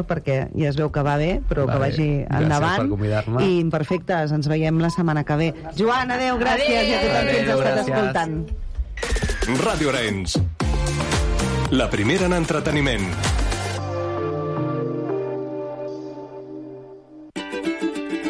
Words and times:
perquè 0.00 0.48
ja 0.56 0.68
es 0.70 0.76
veu 0.80 0.88
que 0.90 1.02
va 1.04 1.16
bé, 1.20 1.40
però 1.48 1.66
Va 1.68 1.74
que 1.74 1.78
bé. 1.78 1.84
vagi 1.90 2.08
Gràcies 2.24 2.42
endavant. 2.42 2.88
per. 2.88 3.42
I 3.44 3.64
perfectes, 3.70 4.32
ens 4.32 4.48
veiem 4.48 4.80
la 4.80 4.90
setmana 4.90 5.24
que 5.24 5.36
ve. 5.36 5.54
Joan, 5.76 6.10
adeu, 6.10 6.38
gràcies 6.38 6.88
i 6.88 6.94
a 6.94 7.00
tothom 7.04 7.26
que 7.28 7.38
ens 7.38 7.50
ha 7.50 7.54
estat 7.54 7.78
escoltant. 7.84 8.34
Ràdio 9.62 9.88
Arenys. 9.90 10.38
La 11.70 11.88
primera 11.90 12.26
en 12.26 12.32
entreteniment. 12.32 13.06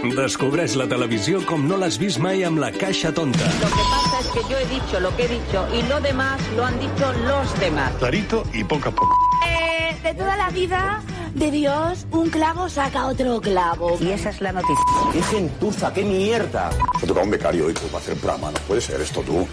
Descobreix 0.02 0.72
la 0.74 0.88
televisió 0.90 1.38
com 1.46 1.62
no 1.70 1.76
l'has 1.78 1.94
vist 1.94 2.18
mai 2.18 2.40
amb 2.42 2.58
la 2.58 2.72
caixa 2.74 3.12
tonta. 3.14 3.46
Lo 3.60 3.68
que 3.70 3.84
pasa 3.90 4.18
es 4.20 4.28
que 4.34 4.40
yo 4.50 4.58
he 4.58 4.66
dicho 4.66 4.98
lo 4.98 5.14
que 5.16 5.26
he 5.26 5.28
dicho 5.28 5.64
y 5.72 5.82
lo 5.86 6.00
demás 6.00 6.40
lo 6.56 6.64
han 6.64 6.78
dicho 6.80 7.12
los 7.24 7.60
demás. 7.60 7.92
Clarito 8.00 8.42
y 8.52 8.64
poco 8.64 8.88
a 8.88 8.92
poco. 8.92 9.16
Eh, 9.46 9.96
de 10.02 10.14
toda 10.14 10.36
la 10.36 10.50
vida 10.50 11.00
de 11.34 11.52
Dios, 11.52 12.04
un 12.10 12.30
clavo 12.30 12.68
saca 12.68 13.06
otro 13.06 13.40
clavo. 13.40 13.96
Y 14.00 14.10
esa 14.10 14.30
es 14.30 14.40
la 14.40 14.50
noticia. 14.50 14.84
¡Qué 15.12 15.22
gentuza, 15.22 15.94
qué 15.94 16.02
mierda! 16.02 16.70
Se 16.98 17.06
toca 17.06 17.20
un 17.20 17.30
becario 17.30 17.66
hoy 17.66 17.72
para 17.72 17.98
hacer 17.98 18.16
programa. 18.16 18.50
No 18.50 18.58
puede 18.66 18.80
ser 18.80 19.00
esto 19.00 19.20
tú. 19.22 19.46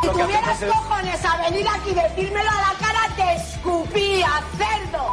Si 0.00 0.08
tuvieras 0.08 0.64
cojones 0.64 1.24
a 1.26 1.50
venir 1.50 1.68
aquí 1.68 1.90
y 1.90 1.94
decírmelo 1.94 2.48
a 2.48 2.72
la 2.72 2.74
cara, 2.78 3.14
te 3.16 3.36
escupía, 3.36 4.30
cerdo. 4.56 5.12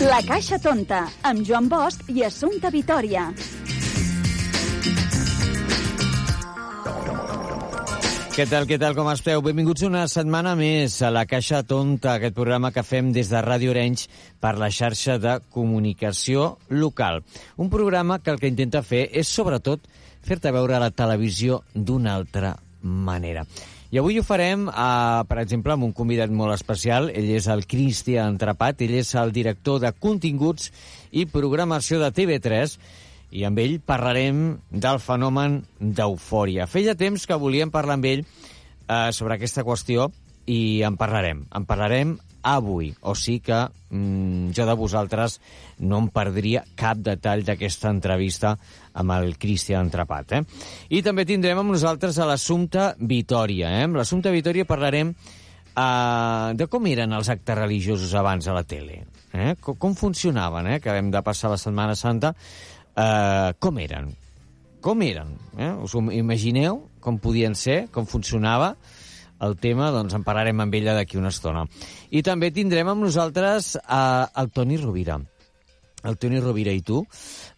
La 0.00 0.22
Caixa 0.24 0.56
Tonta, 0.56 1.02
amb 1.28 1.42
Joan 1.44 1.66
Bosch 1.68 2.06
i 2.08 2.22
Assumpta 2.24 2.70
Vitòria. 2.72 3.26
Què 8.32 8.46
tal, 8.48 8.64
què 8.64 8.78
tal, 8.80 8.94
com 8.96 9.10
esteu? 9.12 9.42
Benvinguts 9.44 9.84
una 9.84 10.06
setmana 10.08 10.54
més 10.56 10.94
a 11.04 11.10
la 11.12 11.26
Caixa 11.28 11.60
Tonta, 11.68 12.14
aquest 12.14 12.32
programa 12.38 12.70
que 12.72 12.80
fem 12.86 13.10
des 13.12 13.28
de 13.28 13.42
Ràdio 13.44 13.74
Orenys 13.74 14.06
per 14.40 14.54
la 14.56 14.70
xarxa 14.72 15.18
de 15.20 15.34
comunicació 15.52 16.54
local. 16.72 17.20
Un 17.60 17.68
programa 17.68 18.22
que 18.24 18.32
el 18.32 18.40
que 18.40 18.48
intenta 18.48 18.80
fer 18.80 19.02
és, 19.12 19.28
sobretot, 19.28 19.84
fer-te 20.24 20.54
veure 20.56 20.80
la 20.80 20.94
televisió 20.96 21.60
d'una 21.74 22.16
altra 22.16 22.54
manera. 22.80 23.44
I 23.90 23.98
avui 23.98 24.20
ho 24.20 24.22
farem, 24.22 24.68
eh, 24.68 25.22
per 25.26 25.38
exemple, 25.42 25.72
amb 25.74 25.82
un 25.82 25.92
convidat 25.92 26.30
molt 26.30 26.54
especial. 26.54 27.08
Ell 27.10 27.30
és 27.34 27.48
el 27.50 27.64
Cristian 27.66 28.38
Trapat, 28.38 28.82
ell 28.86 28.94
és 28.94 29.14
el 29.18 29.32
director 29.34 29.80
de 29.82 29.90
continguts 29.90 30.70
i 31.10 31.26
programació 31.26 31.98
de 31.98 32.12
TV3, 32.14 32.78
i 33.32 33.42
amb 33.46 33.58
ell 33.58 33.80
parlarem 33.82 34.60
del 34.70 35.02
fenomen 35.02 35.64
d'eufòria. 35.80 36.68
Feia 36.70 36.94
temps 36.94 37.26
que 37.26 37.38
volíem 37.38 37.70
parlar 37.74 37.98
amb 37.98 38.06
ell 38.06 38.22
eh, 38.22 39.10
sobre 39.10 39.34
aquesta 39.34 39.66
qüestió 39.66 40.12
i 40.46 40.82
en 40.86 40.96
parlarem. 40.96 41.44
En 41.50 41.66
parlarem 41.66 42.18
avui, 42.42 42.90
o 43.02 43.14
sigui 43.14 43.40
que 43.48 43.58
mm, 43.90 44.52
jo 44.56 44.66
de 44.66 44.76
vosaltres 44.78 45.38
no 45.80 46.00
em 46.02 46.08
perdria 46.12 46.62
cap 46.78 47.00
detall 47.04 47.44
d'aquesta 47.46 47.90
entrevista 47.92 48.54
amb 48.94 49.14
el 49.16 49.36
Cristian 49.40 49.90
Trapat. 49.92 50.38
Eh? 50.38 50.42
I 50.96 51.02
també 51.06 51.26
tindrem 51.28 51.60
amb 51.60 51.74
nosaltres 51.74 52.18
a 52.18 52.28
l'Assumpte 52.28 52.94
Vitòria. 53.00 53.70
Eh? 53.80 53.84
Amb 53.88 54.00
l'Assumpte 54.00 54.32
Vitòria 54.34 54.68
parlarem 54.68 55.12
uh, 55.12 56.52
de 56.56 56.68
com 56.70 56.88
eren 56.90 57.12
els 57.16 57.30
actes 57.32 57.58
religiosos 57.58 58.14
abans 58.18 58.48
a 58.48 58.56
la 58.56 58.64
tele. 58.64 59.04
Eh? 59.32 59.54
Com, 59.60 59.76
com 59.80 59.94
funcionaven, 59.98 60.74
eh? 60.74 60.80
que 60.80 60.92
vam 60.94 61.12
de 61.12 61.22
passar 61.26 61.52
la 61.52 61.60
Setmana 61.60 61.96
Santa. 61.98 62.34
Uh, 62.90 63.52
com 63.62 63.78
eren? 63.78 64.10
Com 64.80 65.02
eren? 65.04 65.36
Eh? 65.58 65.72
Us 65.84 65.94
ho 65.94 66.02
imagineu? 66.12 66.86
Com 67.00 67.20
podien 67.20 67.54
ser? 67.56 67.86
Com 67.92 68.08
funcionava? 68.08 68.74
El 69.40 69.56
tema, 69.60 69.90
doncs 69.94 70.14
en 70.16 70.24
parlarem 70.26 70.60
amb 70.62 70.74
ella 70.76 70.94
d'aquí 70.96 71.18
una 71.20 71.32
estona. 71.32 71.64
I 72.10 72.22
també 72.26 72.52
tindrem 72.54 72.90
amb 72.92 73.04
nosaltres 73.06 73.74
eh, 73.80 74.26
el 74.42 74.50
Toni 74.54 74.78
Rovira. 74.80 75.18
El 76.04 76.16
Toni 76.20 76.40
Rovira 76.40 76.72
i 76.72 76.82
tu, 76.84 77.02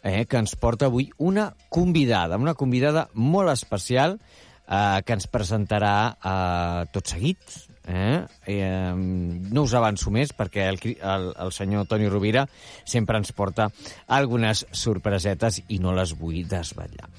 eh, 0.02 0.24
que 0.26 0.40
ens 0.40 0.56
porta 0.58 0.88
avui 0.90 1.10
una 1.18 1.52
convidada, 1.70 2.38
una 2.38 2.56
convidada 2.58 3.08
molt 3.14 3.52
especial 3.54 4.18
eh, 4.18 5.02
que 5.06 5.18
ens 5.18 5.28
presentarà 5.30 5.94
eh, 6.14 6.88
tot 6.94 7.14
seguit. 7.14 7.60
Eh? 7.84 8.22
Eh, 8.46 8.92
no 8.94 9.64
us 9.66 9.72
avanço 9.74 10.12
més 10.14 10.30
perquè 10.36 10.68
el, 10.70 10.78
el, 10.94 11.24
el 11.34 11.50
senyor 11.54 11.88
Toni 11.90 12.06
Rovira 12.06 12.44
sempre 12.86 13.18
ens 13.18 13.32
porta 13.34 13.68
algunes 14.06 14.64
sorpresetes 14.70 15.62
i 15.68 15.80
no 15.82 15.94
les 15.96 16.14
vull 16.18 16.44
desvetllar. 16.48 17.10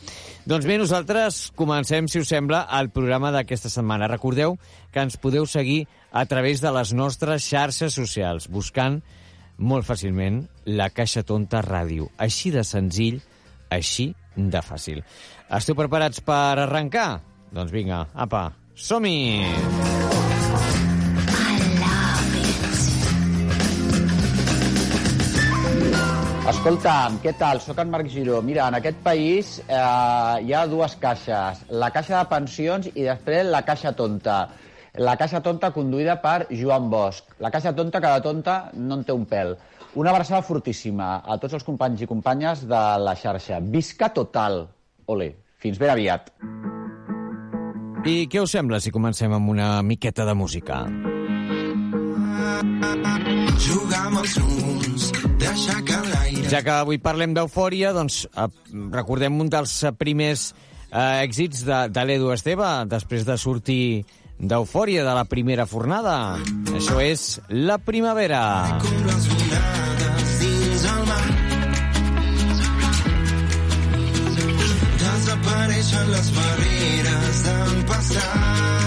Doncs 0.47 0.67
bé, 0.67 0.77
nosaltres 0.79 1.49
comencem, 1.59 2.07
si 2.07 2.23
us 2.23 2.31
sembla, 2.31 2.63
el 2.79 2.93
programa 2.95 3.33
d'aquesta 3.35 3.71
setmana. 3.71 4.07
Recordeu 4.11 4.57
que 4.91 5.03
ens 5.03 5.19
podeu 5.19 5.47
seguir 5.49 5.83
a 6.11 6.25
través 6.31 6.63
de 6.63 6.71
les 6.71 6.95
nostres 6.95 7.43
xarxes 7.43 7.95
socials, 7.99 8.47
buscant 8.47 9.01
molt 9.57 9.85
fàcilment 9.85 10.43
la 10.65 10.89
Caixa 10.95 11.23
Tonta 11.27 11.61
Ràdio. 11.65 12.09
Així 12.17 12.51
de 12.55 12.63
senzill, 12.67 13.19
així 13.69 14.13
de 14.35 14.63
fàcil. 14.65 15.03
Esteu 15.53 15.77
preparats 15.77 16.23
per 16.25 16.57
arrencar? 16.65 17.21
Doncs 17.53 17.73
vinga, 17.75 18.05
apa, 18.15 18.47
som-hi! 18.73 20.22
Escolta'm, 26.53 27.15
què 27.19 27.33
tal? 27.35 27.59
Soc 27.59 27.79
en 27.81 27.89
Marc 27.91 28.07
Giró. 28.13 28.37
Mira, 28.45 28.67
en 28.69 28.77
aquest 28.77 28.99
país 29.03 29.55
eh, 29.65 29.77
hi 30.45 30.53
ha 30.53 30.61
dues 30.69 30.93
caixes. 31.01 31.63
La 31.81 31.89
caixa 31.91 32.19
de 32.19 32.29
pensions 32.29 32.87
i 32.93 33.07
després 33.07 33.49
la 33.49 33.63
caixa 33.67 33.91
tonta. 33.97 34.37
La 35.01 35.15
caixa 35.17 35.41
tonta 35.43 35.71
conduïda 35.73 36.19
per 36.21 36.45
Joan 36.53 36.91
Bosch. 36.93 37.33
La 37.43 37.49
caixa 37.51 37.73
tonta, 37.75 37.99
cada 37.99 38.21
tonta, 38.21 38.57
no 38.77 38.99
en 38.99 39.03
té 39.03 39.15
un 39.17 39.25
pèl. 39.27 39.55
Una 39.99 40.13
abraçada 40.13 40.45
fortíssima 40.45 41.15
a 41.25 41.39
tots 41.41 41.57
els 41.57 41.65
companys 41.65 42.05
i 42.05 42.09
companyes 42.09 42.63
de 42.69 42.83
la 43.01 43.15
xarxa. 43.17 43.57
Visca 43.73 44.13
total. 44.13 44.61
Ole, 45.09 45.33
fins 45.57 45.81
ben 45.81 45.91
aviat. 45.97 46.29
I 48.05 48.27
què 48.29 48.45
us 48.45 48.53
sembla 48.53 48.79
si 48.83 48.93
comencem 48.93 49.33
amb 49.33 49.51
una 49.51 49.73
miqueta 49.81 50.29
de 50.29 50.37
música? 50.37 50.83
Jugar 53.63 54.03
amb 54.09 54.19
els 54.23 54.35
núvols, 54.41 55.07
deixar 55.41 55.79
que 55.85 55.99
l'aire... 56.09 56.49
Ja 56.51 56.61
que 56.65 56.73
avui 56.75 56.99
parlem 57.01 57.33
d'eufòria, 57.35 57.93
doncs 57.95 58.23
eh, 58.27 58.47
recordem 58.93 59.39
un 59.41 59.51
dels 59.53 59.73
primers 59.99 60.49
eh, 60.89 61.23
èxits 61.23 61.63
de, 61.67 61.79
de 61.93 62.05
l'Edu 62.07 62.33
Esteve, 62.33 62.69
després 62.91 63.25
de 63.27 63.37
sortir 63.41 63.83
d'eufòria 64.39 65.05
de 65.05 65.15
la 65.15 65.25
primera 65.29 65.65
fornada. 65.69 66.37
Això 66.73 66.99
és 67.03 67.39
La 67.49 67.77
Primavera. 67.77 68.43
Com 68.83 69.03
les 69.07 69.27
onades 69.37 70.37
dins 70.43 70.87
el 70.93 71.03
mar. 71.11 71.27
Desapareixen 75.03 76.15
les 76.17 76.33
barreres 76.39 77.45
del 77.49 77.85
passat. 77.93 78.82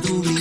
madrugada. 0.00 0.39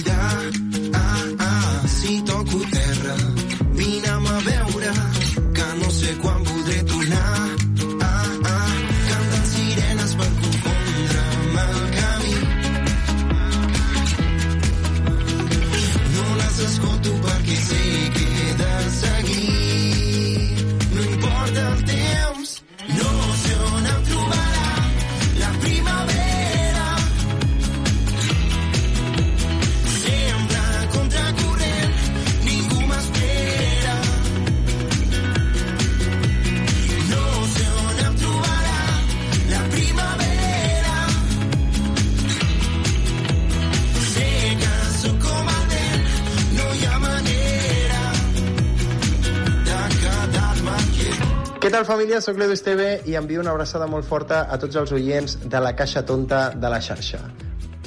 Què 51.70 51.76
tal, 51.76 51.84
família? 51.86 52.18
Soc 52.26 52.40
l'Edu 52.42 52.56
Esteve 52.58 52.88
i 53.06 53.14
envio 53.20 53.44
una 53.44 53.52
abraçada 53.54 53.86
molt 53.86 54.08
forta 54.10 54.40
a 54.50 54.58
tots 54.58 54.80
els 54.82 54.96
oients 54.98 55.38
de 55.54 55.62
la 55.62 55.76
Caixa 55.78 56.02
Tonta 56.02 56.42
de 56.66 56.74
la 56.74 56.82
xarxa. 56.82 57.22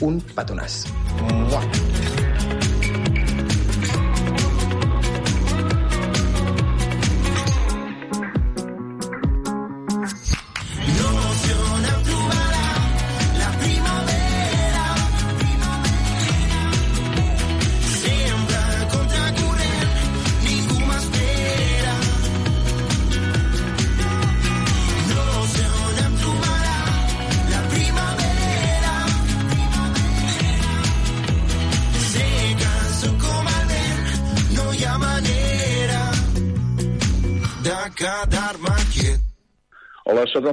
Un 0.06 0.23
petonàs. 0.37 0.84
Mua. 1.19 1.41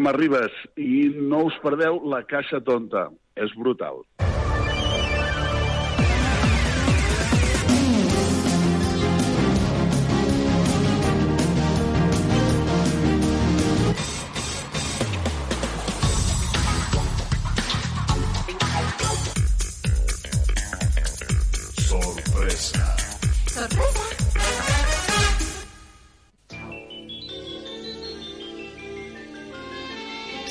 Mar 0.04 0.16
Ribas 0.18 0.56
i 0.80 1.10
no 1.16 1.46
us 1.50 1.58
perdeu 1.64 2.02
La 2.12 2.24
Caixa 2.28 2.62
Tonta. 2.66 3.10
És 3.40 3.54
brutal. 3.56 4.04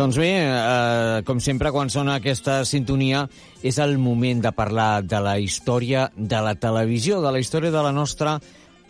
Doncs 0.00 0.16
bé, 0.16 0.30
eh, 0.32 1.22
com 1.28 1.42
sempre, 1.44 1.68
quan 1.68 1.90
sona 1.92 2.14
aquesta 2.16 2.62
sintonia, 2.64 3.26
és 3.60 3.76
el 3.76 3.98
moment 4.00 4.38
de 4.40 4.48
parlar 4.56 5.02
de 5.04 5.18
la 5.20 5.34
història 5.38 6.06
de 6.16 6.40
la 6.40 6.54
televisió, 6.56 7.18
de 7.20 7.28
la 7.34 7.42
història 7.42 7.68
de 7.70 7.82
la 7.84 7.90
nostra 7.92 8.38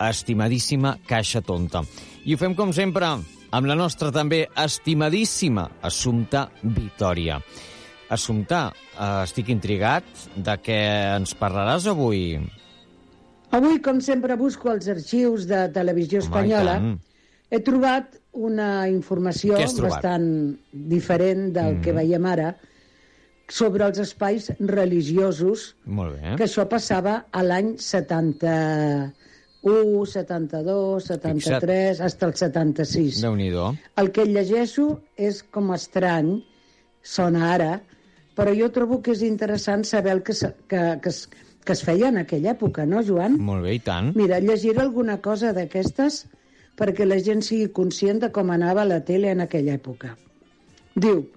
estimadíssima 0.07 0.93
Caixa 1.05 1.41
Tonta. 1.41 1.83
I 2.23 2.31
ho 2.31 2.39
fem, 2.39 2.55
com 2.55 2.71
sempre, 2.71 3.11
amb 3.51 3.67
la 3.67 3.75
nostra 3.75 4.13
també 4.15 4.45
estimadíssima 4.55 5.67
Assumpta 5.81 6.45
Vitòria. 6.63 7.41
Assumpta, 8.07 8.71
eh, 8.71 9.11
estic 9.25 9.51
intrigat 9.51 10.07
de 10.37 10.57
què 10.63 10.81
ens 11.17 11.35
parlaràs 11.35 11.91
avui. 11.91 12.39
Avui, 13.51 13.81
com 13.83 13.99
sempre, 13.99 14.39
busco 14.39 14.71
els 14.71 14.87
arxius 14.87 15.43
de 15.43 15.67
Televisió 15.75 16.21
Home, 16.21 16.29
Espanyola. 16.29 16.79
tant. 16.79 17.10
He 17.51 17.59
trobat 17.59 18.15
una 18.33 18.87
informació 18.89 19.57
trobat? 19.59 19.81
bastant 19.97 20.27
diferent 20.71 21.51
del 21.53 21.75
Mm. 21.77 21.81
que 21.83 21.91
veiem 21.91 22.25
ara 22.31 22.53
sobre 23.51 23.83
els 23.85 23.97
espais 23.99 24.51
religiosos, 24.59 25.75
Molt 25.85 26.15
bé. 26.21 26.35
que 26.37 26.43
això 26.45 26.65
passava 26.69 27.25
a 27.31 27.43
l'any 27.43 27.75
71, 27.77 30.05
72, 30.05 31.03
73, 31.05 31.97
fins 31.99 32.23
al 32.23 32.33
76. 32.35 33.21
Déu-n'hi-do. 33.21 33.75
El 33.97 34.11
que 34.15 34.25
llegeixo 34.25 35.01
és 35.17 35.43
com 35.43 35.73
estrany, 35.75 36.41
sona 37.03 37.51
ara, 37.53 37.81
però 38.37 38.55
jo 38.57 38.69
trobo 38.71 39.01
que 39.01 39.11
és 39.11 39.21
interessant 39.27 39.83
saber 39.83 40.11
el 40.13 40.23
que, 40.23 40.33
que, 40.33 40.99
que, 41.01 41.09
es, 41.09 41.27
que 41.65 41.73
es 41.73 41.83
feia 41.83 42.07
en 42.07 42.17
aquella 42.17 42.51
època, 42.55 42.85
no, 42.87 43.03
Joan? 43.03 43.37
Molt 43.37 43.63
bé, 43.63 43.73
i 43.75 43.79
tant. 43.79 44.13
Mira, 44.15 44.39
llegiré 44.39 44.79
alguna 44.79 45.19
cosa 45.21 45.51
d'aquestes 45.53 46.25
perquè 46.81 47.05
la 47.05 47.19
gent 47.21 47.45
sigui 47.45 47.69
conscient 47.69 48.17
de 48.23 48.31
la 48.89 49.05
tele 49.05 49.29
en 49.29 49.41
aquella 49.41 49.75
època. 49.77 50.17
Diu, 50.95 51.29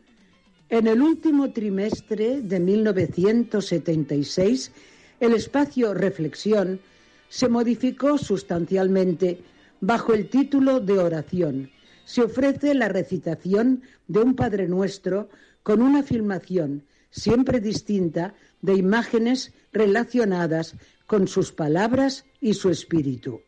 en 0.71 0.87
el 0.87 1.03
último 1.03 1.53
trimestre 1.53 2.41
de 2.41 2.61
1976, 2.61 4.73
el 5.21 5.35
espacio 5.35 5.93
Reflexión 5.93 6.81
se 7.29 7.49
modificó 7.49 8.17
sustancialmente 8.17 9.43
bajo 9.81 10.15
el 10.15 10.31
título 10.31 10.81
de 10.81 10.99
oración. 10.99 11.71
Se 12.07 12.23
ofrece 12.23 12.73
la 12.73 12.89
recitación 12.89 13.83
de 14.09 14.21
un 14.21 14.35
Padre 14.35 14.67
Nuestro 14.67 15.29
con 15.63 15.83
una 15.83 16.03
filmación 16.03 16.85
siempre 17.11 17.61
distinta 17.61 18.35
de 18.63 18.75
imágenes 18.75 19.53
relacionadas 19.73 20.75
con 21.07 21.29
sus 21.29 21.53
palabras 21.53 22.25
y 22.41 22.55
su 22.55 22.71
espíritu. 22.71 23.43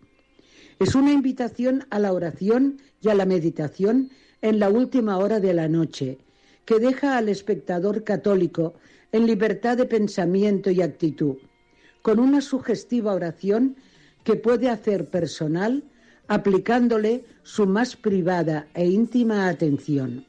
Es 0.78 0.94
una 0.94 1.12
invitación 1.12 1.86
a 1.90 1.98
la 1.98 2.12
oración 2.12 2.78
y 3.00 3.08
a 3.08 3.14
la 3.14 3.24
meditación 3.24 4.10
en 4.42 4.58
la 4.58 4.68
última 4.68 5.16
hora 5.18 5.40
de 5.40 5.54
la 5.54 5.68
noche, 5.68 6.18
que 6.66 6.78
deja 6.78 7.16
al 7.16 7.28
espectador 7.28 8.04
católico 8.04 8.74
en 9.12 9.26
libertad 9.26 9.78
de 9.78 9.86
pensamiento 9.86 10.70
y 10.70 10.82
actitud, 10.82 11.36
con 12.02 12.18
una 12.18 12.40
sugestiva 12.40 13.14
oración 13.14 13.76
que 14.22 14.36
puede 14.36 14.68
hacer 14.68 15.08
personal 15.08 15.84
aplicándole 16.28 17.24
su 17.42 17.66
más 17.66 17.96
privada 17.96 18.66
e 18.74 18.86
íntima 18.86 19.48
atención. 19.48 20.26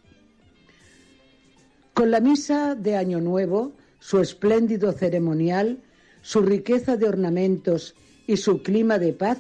Con 1.94 2.12
la 2.12 2.20
misa 2.20 2.76
de 2.76 2.96
Año 2.96 3.20
Nuevo, 3.20 3.74
su 4.00 4.20
espléndido 4.22 4.92
ceremonial, 4.92 5.80
su 6.22 6.42
riqueza 6.42 6.96
de 6.96 7.08
ornamentos 7.08 7.96
y 8.28 8.38
su 8.38 8.62
clima 8.62 9.00
de 9.00 9.14
paz, 9.14 9.40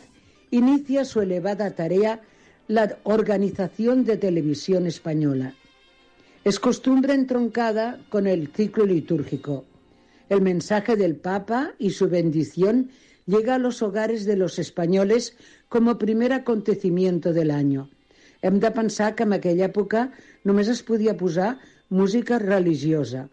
inicia 0.51 1.05
su 1.05 1.21
elevada 1.21 1.71
tarea 1.71 2.21
la 2.67 2.97
organización 3.03 4.03
de 4.03 4.17
televisión 4.17 4.87
española. 4.87 5.53
Es 6.43 6.59
costumbre 6.59 7.13
entroncada 7.13 7.99
con 8.09 8.27
el 8.27 8.47
ciclo 8.49 8.85
litúrgico. 8.85 9.65
El 10.29 10.41
mensaje 10.41 10.95
del 10.95 11.15
Papa 11.15 11.73
y 11.79 11.91
su 11.91 12.09
bendición 12.09 12.89
llega 13.25 13.55
a 13.55 13.59
los 13.59 13.81
hogares 13.81 14.25
de 14.25 14.37
los 14.37 14.59
españoles 14.59 15.35
como 15.69 15.97
primer 15.97 16.33
acontecimiento 16.33 17.33
del 17.33 17.51
año. 17.51 17.89
Hem 18.41 18.59
de 18.59 18.71
pensar 18.71 19.15
que 19.15 19.23
en 19.23 19.33
aquella 19.33 19.65
època 19.65 20.11
només 20.45 20.67
es 20.69 20.83
podia 20.85 21.17
posar 21.17 21.57
música 21.89 22.37
religiosa. 22.37 23.27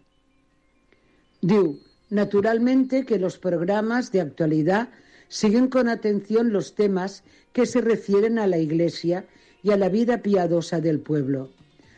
Diu, 1.45 1.77
naturalmente 2.09 3.05
que 3.05 3.19
los 3.19 3.37
programas 3.37 4.11
de 4.11 4.21
actualidad 4.21 4.89
siguen 5.27 5.67
con 5.67 5.89
atención 5.89 6.51
los 6.51 6.75
temas 6.75 7.23
que 7.53 7.65
se 7.65 7.81
refieren 7.81 8.39
a 8.39 8.47
la 8.47 8.57
Iglesia 8.57 9.25
y 9.63 9.71
a 9.71 9.77
la 9.77 9.89
vida 9.89 10.21
piadosa 10.21 10.81
del 10.81 10.99
pueblo. 10.99 11.51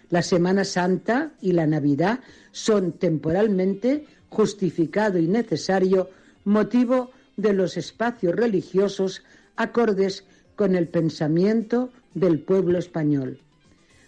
La 0.10 0.22
Semana 0.22 0.64
Santa 0.64 1.34
y 1.42 1.52
la 1.52 1.68
Navidad 1.68 2.22
son 2.52 2.94
temporalmente 2.94 4.06
justificado 4.30 5.18
y 5.20 5.28
necesario 5.28 6.10
motivo 6.46 7.12
de 7.36 7.54
los 7.54 7.76
espacios 7.78 8.36
religiosos 8.36 9.24
acordes 9.56 10.26
con 10.56 10.76
el 10.76 10.88
pensamiento 10.88 11.92
del 12.14 12.40
pueblo 12.40 12.80
español. 12.80 13.40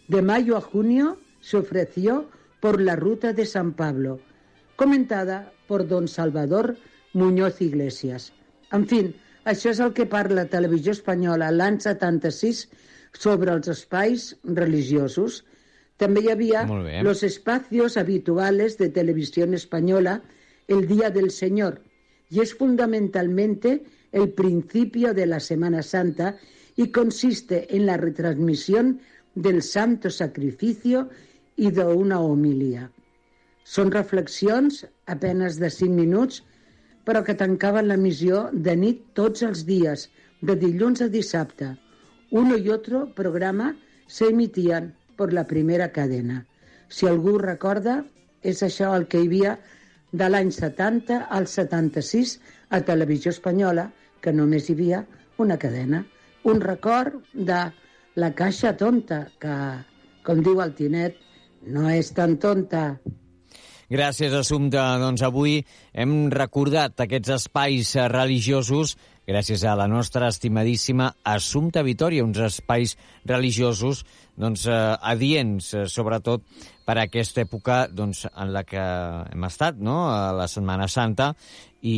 De 0.07 0.21
mayo 0.21 0.57
a 0.57 0.61
junio 0.61 1.19
se 1.41 1.57
ofreció 1.57 2.29
por 2.59 2.81
la 2.81 2.95
ruta 2.95 3.33
de 3.33 3.45
San 3.45 3.73
Pablo, 3.73 4.19
comentada 4.75 5.53
por 5.67 5.88
don 5.88 6.07
Salvador 6.07 6.77
Muñoz 7.13 7.61
Iglesias. 7.61 8.33
En 8.77 8.85
fi, 8.89 9.01
això 9.51 9.71
és 9.73 9.79
el 9.83 9.93
que 9.97 10.05
parla 10.09 10.49
Televisió 10.51 10.93
Espanyola 10.97 11.49
l'any 11.51 11.79
76 11.85 12.65
sobre 13.17 13.53
els 13.55 13.69
espais 13.73 14.25
religiosos. 14.61 15.43
També 15.97 16.23
hi 16.23 16.31
havia 16.31 16.65
los 17.03 17.23
espacios 17.27 17.97
habituales 17.97 18.77
de 18.77 18.89
televisión 18.89 19.53
española 19.53 20.21
el 20.67 20.88
Día 20.88 21.09
del 21.09 21.31
Señor 21.31 21.81
y 22.29 22.41
es 22.41 22.53
fundamentalmente 22.53 23.83
el 24.11 24.29
principio 24.29 25.13
de 25.13 25.25
la 25.25 25.39
Semana 25.39 25.81
Santa 25.81 26.38
y 26.75 26.91
consiste 26.91 27.75
en 27.75 27.85
la 27.85 27.97
retransmisión 27.97 29.01
del 29.35 29.61
Santo 29.63 30.09
Sacrificio 30.09 31.09
i 31.59 31.71
d'una 31.75 32.21
homilia. 32.23 32.85
Són 33.67 33.91
reflexions, 33.91 34.85
apenes 35.11 35.57
de 35.59 35.69
5 35.69 35.91
minuts, 35.91 36.43
però 37.09 37.23
que 37.25 37.33
tancaven 37.33 37.87
l'emissió 37.89 38.39
de 38.53 38.75
nit 38.77 38.99
tots 39.17 39.41
els 39.41 39.63
dies, 39.65 40.03
de 40.45 40.53
dilluns 40.61 41.01
a 41.01 41.07
dissabte. 41.09 41.71
Uno 42.29 42.55
y 42.55 42.69
otro 42.69 43.15
programa 43.15 43.75
se 44.05 44.25
por 45.15 45.33
la 45.33 45.47
primera 45.47 45.91
cadena. 45.91 46.45
Si 46.87 47.07
algú 47.07 47.39
recorda, 47.39 48.05
és 48.43 48.61
això 48.61 48.93
el 48.95 49.07
que 49.07 49.19
hi 49.19 49.27
havia 49.27 49.57
de 50.11 50.29
l'any 50.29 50.51
70 50.51 51.17
al 51.29 51.47
76 51.47 52.39
a 52.69 52.81
Televisió 52.81 53.31
Espanyola, 53.31 53.91
que 54.21 54.31
només 54.31 54.69
hi 54.69 54.73
havia 54.73 55.05
una 55.37 55.57
cadena. 55.57 56.05
Un 56.43 56.61
record 56.61 57.25
de 57.33 57.59
la 58.15 58.31
caixa 58.35 58.77
tonta, 58.77 59.31
que, 59.39 59.55
com 60.23 60.43
diu 60.45 60.61
el 60.61 60.75
Tinet, 60.77 61.17
no 61.65 61.89
és 61.89 62.13
tan 62.13 62.37
tonta. 62.37 62.99
Gràcies, 63.89 64.29
Assumpta. 64.38 64.84
Doncs 65.01 65.24
avui 65.25 65.63
hem 65.98 66.27
recordat 66.29 67.01
aquests 67.01 67.31
espais 67.39 67.96
eh, 67.98 68.03
religiosos 68.12 68.91
gràcies 69.25 69.63
a 69.65 69.74
la 69.77 69.88
nostra 69.89 70.27
estimadíssima 70.29 71.08
Assumpta 71.25 71.81
Vitoria, 71.86 72.25
uns 72.25 72.38
espais 72.38 72.93
religiosos 73.25 74.03
doncs, 74.38 74.67
eh, 74.69 74.75
adients, 75.13 75.72
eh, 75.74 75.88
sobretot 75.89 76.46
per 76.86 77.00
a 77.00 77.08
aquesta 77.08 77.41
època 77.41 77.79
doncs, 77.89 78.27
en 78.29 78.53
la 78.53 78.63
que 78.63 78.84
hem 79.34 79.48
estat, 79.50 79.81
no? 79.81 79.98
a 80.13 80.38
la 80.38 80.46
Setmana 80.46 80.86
Santa, 80.88 81.31
i, 81.81 81.98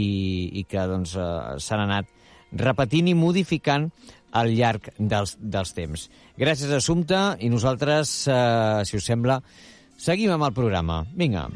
i 0.61 0.63
que 0.63 0.87
doncs, 0.87 1.17
eh, 1.19 1.59
s'han 1.59 1.83
anat 1.89 2.07
repetint 2.55 3.11
i 3.11 3.17
modificant 3.19 3.89
al 4.31 4.55
llarg 4.55 4.93
dels, 4.95 5.35
dels 5.39 5.75
temps. 5.75 6.07
Gràcies, 6.39 6.71
Assumpta, 6.71 7.35
i 7.39 7.51
nosaltres, 7.51 8.15
eh, 8.31 8.87
si 8.87 8.95
us 8.95 9.11
sembla, 9.11 9.41
seguim 10.01 10.33
amb 10.33 10.49
el 10.49 10.57
programa. 10.57 11.03
Vinga. 11.13 11.47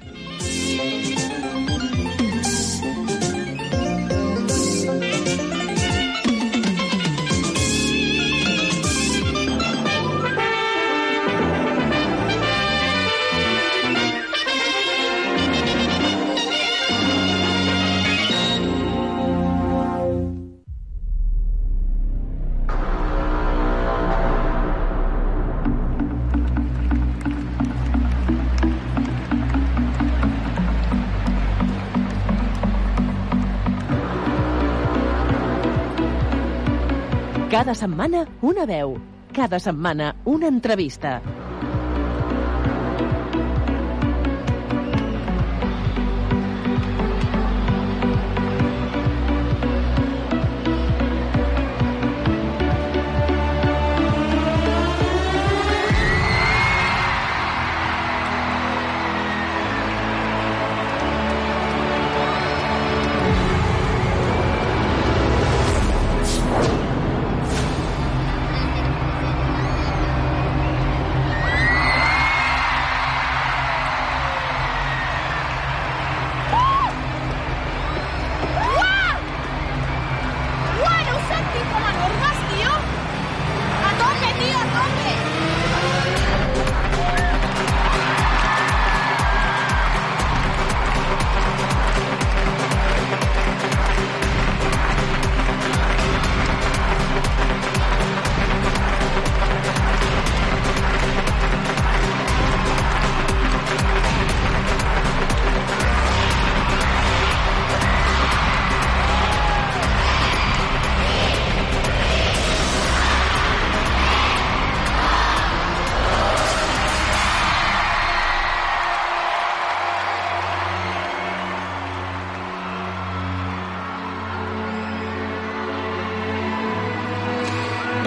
Cada 37.66 37.74
setmana 37.74 38.20
una 38.46 38.68
veu. 38.70 38.92
Cada 39.34 39.58
setmana 39.58 40.12
una 40.30 40.46
entrevista. 40.54 41.16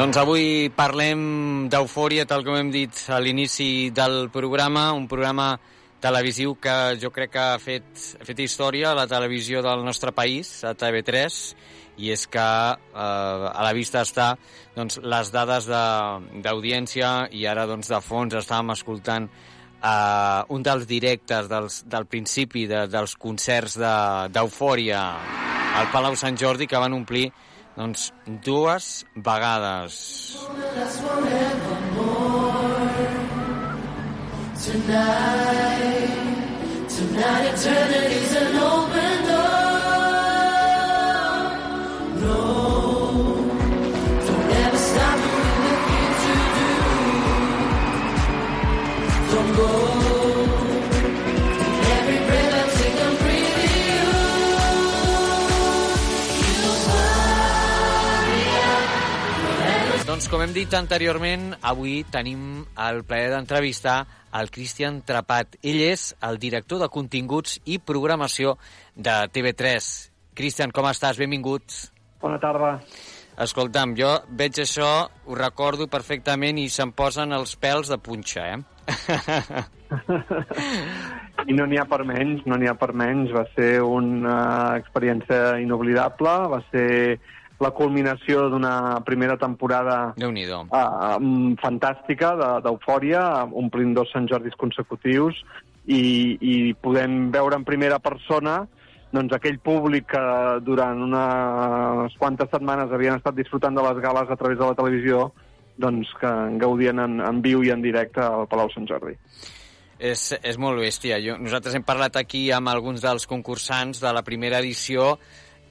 Doncs 0.08 0.22
avui 0.24 0.44
parlem 0.72 1.66
d'eufòria, 1.68 2.22
tal 2.24 2.40
com 2.40 2.54
hem 2.56 2.70
dit 2.72 2.96
a 3.12 3.18
l'inici 3.20 3.90
del 3.92 4.30
programa, 4.32 4.86
un 4.96 5.04
programa 5.04 5.58
televisiu 6.00 6.54
que 6.56 6.96
jo 6.96 7.10
crec 7.12 7.34
que 7.34 7.42
ha 7.42 7.58
fet, 7.60 7.84
ha 8.16 8.24
fet 8.24 8.38
història 8.40 8.86
a 8.88 8.96
la 8.96 9.04
televisió 9.06 9.60
del 9.60 9.82
nostre 9.84 10.14
país, 10.16 10.62
a 10.64 10.72
TV3, 10.72 11.36
i 12.00 12.08
és 12.14 12.24
que 12.24 12.40
eh, 12.40 13.02
a 13.04 13.66
la 13.66 13.74
vista 13.76 14.00
està 14.00 14.30
doncs, 14.78 14.96
les 15.04 15.28
dades 15.34 15.68
de- 15.68 16.40
d'audiència 16.40 17.10
i 17.36 17.44
ara 17.44 17.66
doncs, 17.68 17.90
de 17.92 18.00
fons 18.00 18.32
estàvem 18.40 18.72
escoltant 18.72 19.26
eh, 19.28 20.40
un 20.48 20.64
dels 20.64 20.86
directes 20.88 21.52
dels, 21.52 21.82
del 21.84 22.08
principi 22.08 22.64
de, 22.64 22.86
dels 22.88 23.12
concerts 23.20 23.76
de- 23.76 24.32
d'eufòria 24.32 25.04
al 25.82 25.92
Palau 25.92 26.16
Sant 26.16 26.40
Jordi 26.40 26.64
que 26.66 26.80
van 26.80 26.96
omplir 26.96 27.26
doncs, 27.78 28.12
dues 28.44 29.04
vegades. 29.14 30.36
Tonight, 34.64 36.88
tonight 36.88 37.64
don't 37.64 37.98
ever 49.58 49.87
Doncs 60.18 60.32
com 60.32 60.40
hem 60.42 60.50
dit 60.50 60.72
anteriorment, 60.74 61.52
avui 61.62 62.00
tenim 62.10 62.64
el 62.82 62.96
plaer 63.06 63.28
d'entrevistar 63.30 64.00
el 64.34 64.48
Cristian 64.50 64.96
Trapat. 65.06 65.54
Ell 65.62 65.78
és 65.84 66.08
el 66.26 66.40
director 66.42 66.80
de 66.82 66.88
continguts 66.90 67.60
i 67.70 67.78
programació 67.78 68.56
de 68.96 69.14
TV3. 69.30 69.86
Cristian, 70.34 70.74
com 70.74 70.90
estàs? 70.90 71.22
Benvingut. 71.22 71.70
Bona 72.18 72.42
tarda. 72.42 72.72
Escolta'm, 73.46 73.94
jo 73.94 74.10
veig 74.42 74.58
això, 74.64 74.90
ho 75.06 75.38
recordo 75.38 75.86
perfectament 75.86 76.58
i 76.58 76.66
se'm 76.66 76.90
posen 76.98 77.38
els 77.38 77.54
pèls 77.54 77.94
de 77.94 78.02
punxa, 78.02 78.42
eh? 78.56 78.58
I 81.46 81.54
no 81.54 81.70
n'hi 81.70 81.78
ha 81.78 81.86
per 81.86 82.02
menys, 82.02 82.42
no 82.42 82.58
n'hi 82.58 82.66
ha 82.66 82.74
per 82.74 82.90
menys. 82.90 83.30
Va 83.30 83.46
ser 83.54 83.76
una 83.86 84.38
experiència 84.82 85.60
inoblidable, 85.62 86.40
va 86.58 86.64
ser 86.74 86.88
la 87.60 87.70
culminació 87.74 88.48
d'una 88.52 89.00
primera 89.06 89.36
temporada 89.36 90.12
déu 90.16 90.30
nhi 90.30 90.44
uh, 90.46 90.62
um, 91.18 91.56
fantàstica 91.58 92.34
de- 92.38 92.52
d'eufòria, 92.66 93.22
omplint 93.50 93.96
dos 93.96 94.12
Sant 94.14 94.28
Jordis 94.30 94.54
consecutius 94.56 95.40
i, 95.86 96.36
i 96.40 96.74
podem 96.74 97.30
veure 97.34 97.56
en 97.58 97.64
primera 97.66 97.98
persona 97.98 98.60
doncs, 99.10 99.32
aquell 99.32 99.58
públic 99.64 100.06
que 100.12 100.22
durant 100.60 101.00
unes 101.02 102.16
quantes 102.20 102.50
setmanes 102.52 102.92
havien 102.92 103.16
estat 103.16 103.34
disfrutant 103.34 103.74
de 103.74 103.82
les 103.86 104.02
gales 104.04 104.28
a 104.30 104.36
través 104.36 104.58
de 104.58 104.66
la 104.68 104.76
televisió 104.76 105.30
doncs, 105.78 106.10
que 106.20 106.28
en 106.28 106.58
gaudien 106.58 106.98
en, 107.00 107.20
en 107.24 107.40
viu 107.42 107.62
i 107.64 107.70
en 107.70 107.80
directe 107.82 108.20
al 108.20 108.46
Palau 108.50 108.68
Sant 108.74 108.86
Jordi. 108.90 109.14
És, 109.98 110.28
és 110.42 110.58
molt 110.58 110.78
bèstia. 110.78 111.16
Jo, 111.22 111.38
nosaltres 111.40 111.74
hem 111.74 111.82
parlat 111.86 112.18
aquí 112.20 112.48
amb 112.54 112.70
alguns 112.70 113.02
dels 113.02 113.26
concursants 113.30 114.02
de 114.02 114.12
la 114.14 114.22
primera 114.26 114.60
edició 114.62 115.16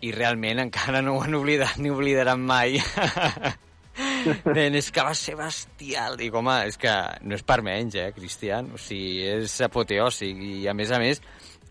i 0.06 0.12
realment 0.14 0.62
encara 0.62 1.02
no 1.02 1.16
ho 1.16 1.24
han 1.26 1.38
oblidat 1.38 1.80
ni 1.82 1.90
oblidaran 1.94 2.44
mai. 2.46 2.78
Nen, 4.58 4.76
és 4.78 4.92
que 4.94 5.04
va 5.06 5.14
ser 5.18 5.36
bestial. 5.40 6.18
Dic, 6.20 6.36
home, 6.36 6.56
és 6.70 6.78
que 6.82 6.94
no 7.26 7.38
és 7.38 7.44
per 7.48 7.62
menys, 7.66 7.98
eh, 7.98 8.12
Cristian? 8.16 8.72
O 8.76 8.82
sigui, 8.82 9.24
és 9.26 9.60
apoteòsic 9.66 10.42
i, 10.44 10.54
a 10.70 10.76
més 10.78 10.92
a 10.94 11.00
més, 11.02 11.22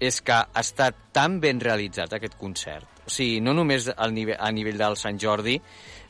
és 0.03 0.21
que 0.21 0.35
ha 0.35 0.63
estat 0.63 1.13
tan 1.17 1.39
ben 1.41 1.61
realitzat 1.63 2.17
aquest 2.17 2.37
concert. 2.41 2.89
O 3.07 3.13
sigui, 3.13 3.39
no 3.45 3.55
només 3.55 3.87
al 3.95 4.15
nivell, 4.17 4.41
a 4.41 4.51
nivell 4.53 4.81
del 4.81 4.99
Sant 4.99 5.21
Jordi, 5.23 5.57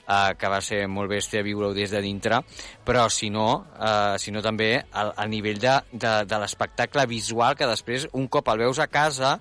eh, 0.07 0.33
que 0.39 0.51
va 0.53 0.63
ser 0.65 0.87
molt 0.89 1.11
bèstia 1.13 1.45
viure-ho 1.47 1.75
des 1.77 1.93
de 1.93 2.01
dintre, 2.03 2.41
però 2.87 3.07
si 3.13 3.31
no, 3.31 3.67
eh, 3.77 4.17
sinó 4.23 4.43
també 4.43 4.73
a, 4.81 5.11
a 5.17 5.27
nivell 5.29 5.61
de, 5.63 5.77
de, 5.93 6.17
de 6.25 6.41
l'espectacle 6.43 7.07
visual 7.11 7.59
que 7.59 7.69
després, 7.69 8.09
un 8.15 8.29
cop 8.29 8.49
el 8.53 8.65
veus 8.67 8.81
a 8.81 8.89
casa, 8.89 9.37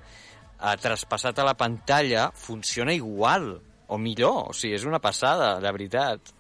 eh, 0.66 0.78
traspassat 0.82 1.40
a 1.40 1.46
la 1.48 1.56
pantalla, 1.58 2.30
funciona 2.34 2.94
igual 2.94 3.60
o 3.88 3.98
millor. 3.98 4.50
O 4.50 4.54
sigui, 4.54 4.76
és 4.76 4.86
una 4.86 5.02
passada, 5.04 5.60
de 5.62 5.72
veritat. 5.72 6.34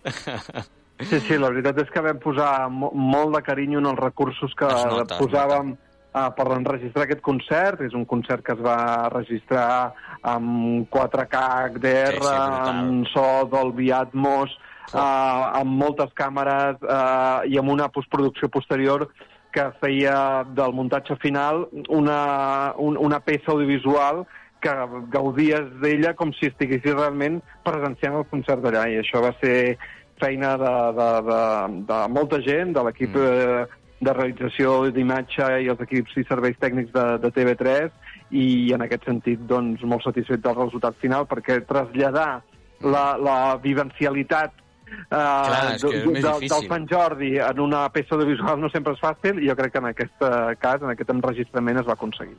Sí, 0.95 1.19
sí, 1.19 1.35
la 1.35 1.49
veritat 1.51 1.81
és 1.83 1.89
que 1.91 1.99
vam 1.99 2.21
posar 2.23 2.69
mo 2.71 2.87
molt 2.95 3.35
de 3.35 3.41
carinyo 3.43 3.81
en 3.81 3.89
els 3.89 3.99
recursos 3.99 4.53
que 4.55 4.69
Es 4.71 4.85
nota, 4.87 5.17
posàvem 5.19 5.73
uh, 5.75 6.29
per 6.37 6.45
enregistrar 6.55 7.03
aquest 7.03 7.19
concert. 7.25 7.83
És 7.83 7.97
un 7.99 8.05
concert 8.07 8.45
que 8.45 8.55
es 8.55 8.61
va 8.63 9.09
registrar 9.11 9.91
amb 10.23 10.87
4K 10.93 11.43
HDR, 11.75 12.15
Sí, 12.15 12.23
sí, 12.23 12.31
amb 12.31 13.11
so 13.11 13.27
Dolby 13.51 13.91
Atmos, 13.91 14.55
uh, 14.93 15.59
amb 15.59 15.75
moltes 15.83 16.15
càmeres 16.15 16.79
uh, 16.79 17.43
i 17.43 17.59
amb 17.59 17.75
una 17.75 17.91
postproducció 17.91 18.47
posterior 18.53 19.09
que 19.55 19.69
feia 19.79 20.43
del 20.57 20.73
muntatge 20.75 21.15
final 21.21 21.65
una, 21.87 22.73
un, 22.77 22.97
una 22.99 23.21
peça 23.23 23.53
audiovisual 23.53 24.25
que 24.63 24.73
gaudies 25.13 25.69
d'ella 25.81 26.15
com 26.17 26.33
si 26.35 26.49
estiguessis 26.51 26.95
realment 26.95 27.39
presenciant 27.63 28.17
el 28.19 28.27
concert 28.31 28.63
d'allà. 28.63 28.87
I 28.91 28.99
això 29.03 29.21
va 29.23 29.31
ser 29.39 29.77
feina 30.19 30.55
de, 30.59 30.73
de, 30.97 31.09
de, 31.29 31.41
de 31.91 31.99
molta 32.11 32.41
gent, 32.43 32.73
de 32.75 32.83
l'equip 32.87 33.15
mm. 33.15 33.81
de 34.05 34.15
realització 34.15 34.75
d'imatge 34.95 35.47
i 35.63 35.69
els 35.71 35.83
equips 35.85 36.17
i 36.19 36.25
serveis 36.27 36.59
tècnics 36.59 36.91
de, 36.95 37.05
de 37.23 37.31
TV3, 37.35 37.93
i 38.35 38.73
en 38.75 38.83
aquest 38.83 39.07
sentit 39.07 39.47
doncs, 39.47 39.83
molt 39.87 40.03
satisfet 40.03 40.43
del 40.43 40.57
resultat 40.57 40.97
final, 40.99 41.27
perquè 41.29 41.61
traslladar 41.67 42.29
la, 42.83 43.05
la 43.21 43.39
vivencialitat 43.61 44.64
Clar, 45.09 45.75
és 45.75 45.83
que 45.83 45.91
és 45.99 46.05
més 46.07 46.23
del, 46.25 46.45
del. 46.45 46.67
Sant 46.69 46.87
Jordi 46.89 47.31
en 47.41 47.61
una 47.63 47.83
peça 47.93 48.15
audiovisual 48.17 48.59
no 48.61 48.69
sempre 48.73 48.95
és 48.95 49.01
fàcil 49.01 49.41
i 49.41 49.49
jo 49.49 49.55
crec 49.57 49.75
que 49.75 49.81
en 49.81 49.89
aquest 49.91 50.25
eh, 50.25 50.55
cas, 50.61 50.83
en 50.83 50.93
aquest 50.93 51.13
enregistrament 51.13 51.81
es 51.81 51.87
va 51.87 51.95
aconseguir. 51.97 52.37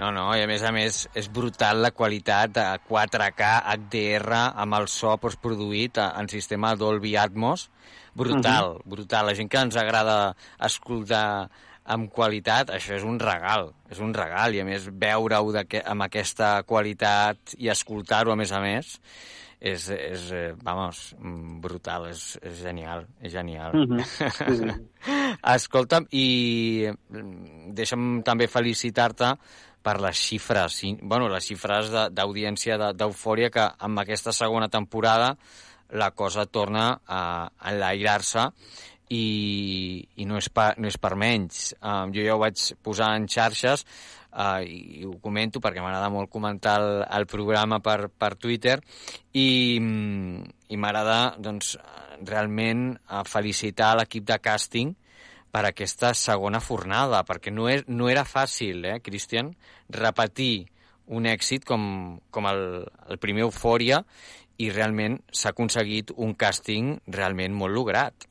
No, 0.00 0.10
no, 0.14 0.26
i 0.34 0.42
a 0.44 0.48
més 0.50 0.64
a 0.66 0.72
més 0.74 1.04
és 1.14 1.28
brutal 1.32 1.82
la 1.84 1.92
qualitat 1.94 2.56
de 2.56 2.66
4K 2.88 3.52
HDR 3.74 4.40
amb 4.64 4.80
el 4.80 4.88
so 4.92 5.14
postproduït 5.22 6.00
eh, 6.02 6.08
en 6.20 6.30
sistema 6.32 6.74
Dolby 6.78 7.14
Atmos. 7.20 7.68
Brutal, 8.14 8.76
brutal. 8.86 9.26
La 9.26 9.34
gent 9.34 9.50
que 9.50 9.62
ens 9.66 9.76
agrada 9.78 10.34
escoltar 10.62 11.48
amb 11.84 12.08
qualitat, 12.14 12.70
això 12.72 12.94
és 12.96 13.04
un 13.04 13.18
regal, 13.20 13.72
és 13.92 14.00
un 14.00 14.14
regal, 14.16 14.54
i 14.56 14.62
a 14.62 14.66
més 14.66 14.86
veure-ho 14.88 15.52
amb 15.84 16.06
aquesta 16.06 16.56
qualitat 16.64 17.56
i 17.58 17.68
escoltar-ho 17.68 18.32
a 18.32 18.38
més 18.40 18.52
a 18.52 18.60
més, 18.64 18.94
és, 19.64 19.86
és 19.88 20.24
eh, 20.36 20.52
vamos, 20.62 21.14
mm, 21.16 21.58
brutal, 21.64 22.10
és, 22.10 22.24
és 22.44 22.58
genial, 22.60 23.06
és 23.24 23.32
genial. 23.32 23.72
Mhm. 23.72 24.02
Sí, 24.04 24.56
sí. 24.60 24.72
Escolta'm, 25.56 26.06
i 26.12 26.26
mm, 26.92 27.72
deixa'm 27.76 28.22
també 28.26 28.48
felicitar-te 28.52 29.32
per 29.84 29.98
les 30.00 30.16
xifres, 30.16 30.78
i, 30.88 30.94
bueno, 31.02 31.28
les 31.32 31.44
xifres 31.48 31.90
de- 31.92 32.08
d'audiència 32.16 32.78
de- 32.80 32.92
d'Eufòria, 32.96 33.50
que 33.52 33.66
amb 33.78 34.00
aquesta 34.04 34.32
segona 34.32 34.68
temporada 34.72 35.34
la 35.92 36.10
cosa 36.16 36.46
torna 36.46 37.00
a 37.06 37.50
enlairar-se 37.70 38.46
i, 39.12 40.00
i 40.16 40.24
no, 40.26 40.38
és 40.40 40.48
per, 40.48 40.72
no 40.80 40.88
és 40.88 40.96
per 40.98 41.12
menys. 41.20 41.74
Um, 41.84 42.12
jo 42.16 42.24
ja 42.24 42.34
ho 42.34 42.40
vaig 42.40 42.56
posar 42.82 43.12
en 43.18 43.28
xarxes 43.28 43.84
uh, 44.34 44.60
i, 44.62 45.00
i 45.00 45.06
ho 45.08 45.14
comento 45.22 45.62
perquè 45.62 45.82
m'agrada 45.82 46.10
molt 46.12 46.30
comentar 46.32 46.76
el, 46.82 46.90
el 47.18 47.26
programa 47.30 47.80
per, 47.84 48.10
per 48.10 48.34
Twitter 48.36 48.76
i, 49.32 49.78
mm, 49.80 50.52
i 50.74 50.80
m'agrada 50.80 51.36
doncs, 51.38 51.76
realment 52.26 52.92
uh, 52.94 53.22
felicitar 53.26 53.94
l'equip 53.98 54.26
de 54.28 54.38
càsting 54.42 54.94
per 55.54 55.62
aquesta 55.68 56.10
segona 56.18 56.58
fornada, 56.58 57.22
perquè 57.26 57.52
no, 57.54 57.68
és, 57.70 57.84
no 57.86 58.08
era 58.10 58.24
fàcil, 58.26 58.82
eh, 58.90 58.98
Cristian, 59.04 59.52
repetir 59.94 60.66
un 61.14 61.28
èxit 61.30 61.66
com, 61.68 61.84
com 62.34 62.48
el, 62.50 62.64
el 63.06 63.20
primer 63.22 63.44
Eufòria 63.46 64.00
i 64.58 64.70
realment 64.72 65.20
s'ha 65.30 65.52
aconseguit 65.54 66.10
un 66.16 66.34
càsting 66.38 66.96
realment 67.14 67.54
molt 67.54 67.74
lograt. 67.76 68.26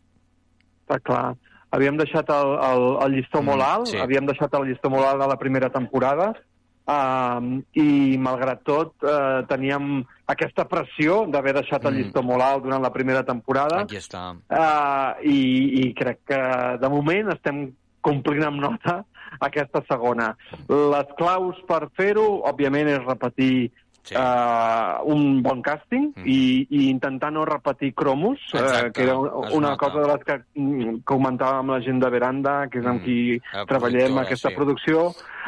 Està 0.83 0.99
clar. 0.99 1.27
Havíem 1.73 1.97
deixat 1.97 2.29
el, 2.29 2.51
el, 2.69 2.83
el 3.05 3.15
llistó 3.17 3.41
Mm, 3.41 3.45
molt 3.49 3.63
alt, 3.65 3.87
sí. 3.89 3.97
havíem 3.97 4.27
deixat 4.29 4.53
el 4.59 4.67
llistó 4.69 4.91
molt 4.93 5.07
alt 5.09 5.21
a 5.25 5.27
la 5.31 5.37
primera 5.41 5.69
temporada, 5.73 6.33
um, 6.85 7.63
i 7.73 8.17
malgrat 8.21 8.61
tot 8.67 8.93
uh, 9.07 9.41
teníem 9.49 10.03
aquesta 10.29 10.65
pressió 10.69 11.23
d'haver 11.31 11.53
deixat 11.57 11.85
el 11.85 11.93
Mm. 11.93 11.97
llistó 12.03 12.23
molt 12.23 12.43
alt 12.45 12.63
durant 12.67 12.83
la 12.83 12.91
primera 12.93 13.23
temporada, 13.23 13.81
Aquí 13.87 13.97
està. 13.97 14.35
uh, 14.35 15.15
i, 15.23 15.81
i 15.87 15.93
crec 15.97 16.19
que 16.29 16.41
de 16.79 16.89
moment 16.93 17.33
estem 17.33 17.65
complint 18.01 18.43
amb 18.45 18.59
nota 18.61 18.99
aquesta 19.41 19.81
segona. 19.89 20.35
Les 20.69 21.07
claus 21.17 21.57
per 21.67 21.87
fer-ho, 21.97 22.43
òbviament, 22.45 22.87
és 22.87 22.99
repetir 23.07 23.71
sí. 24.03 24.15
uh, 24.15 25.01
un 25.09 25.41
bon 25.43 25.61
càsting 25.63 26.11
mm. 26.15 26.25
i, 26.27 26.67
i 26.69 26.89
intentar 26.89 27.31
no 27.33 27.45
repetir 27.47 27.93
cromos, 27.95 28.39
uh, 28.53 28.91
que 28.93 29.03
era 29.03 29.17
una 29.17 29.73
nota. 29.73 29.77
cosa 29.77 30.01
de 30.01 30.07
les 30.11 30.25
que 30.27 30.37
mm, 30.59 30.97
comentàvem 31.09 31.63
amb 31.63 31.75
la 31.75 31.79
gent 31.85 32.01
de 32.03 32.09
Veranda, 32.13 32.55
que 32.69 32.79
és 32.79 32.85
amb 32.85 33.01
Mm, 33.01 33.05
qui 33.05 33.41
la 33.53 33.65
treballem 33.65 34.17
aquesta 34.21 34.49
sí. 34.49 34.55
producció, 34.55 35.07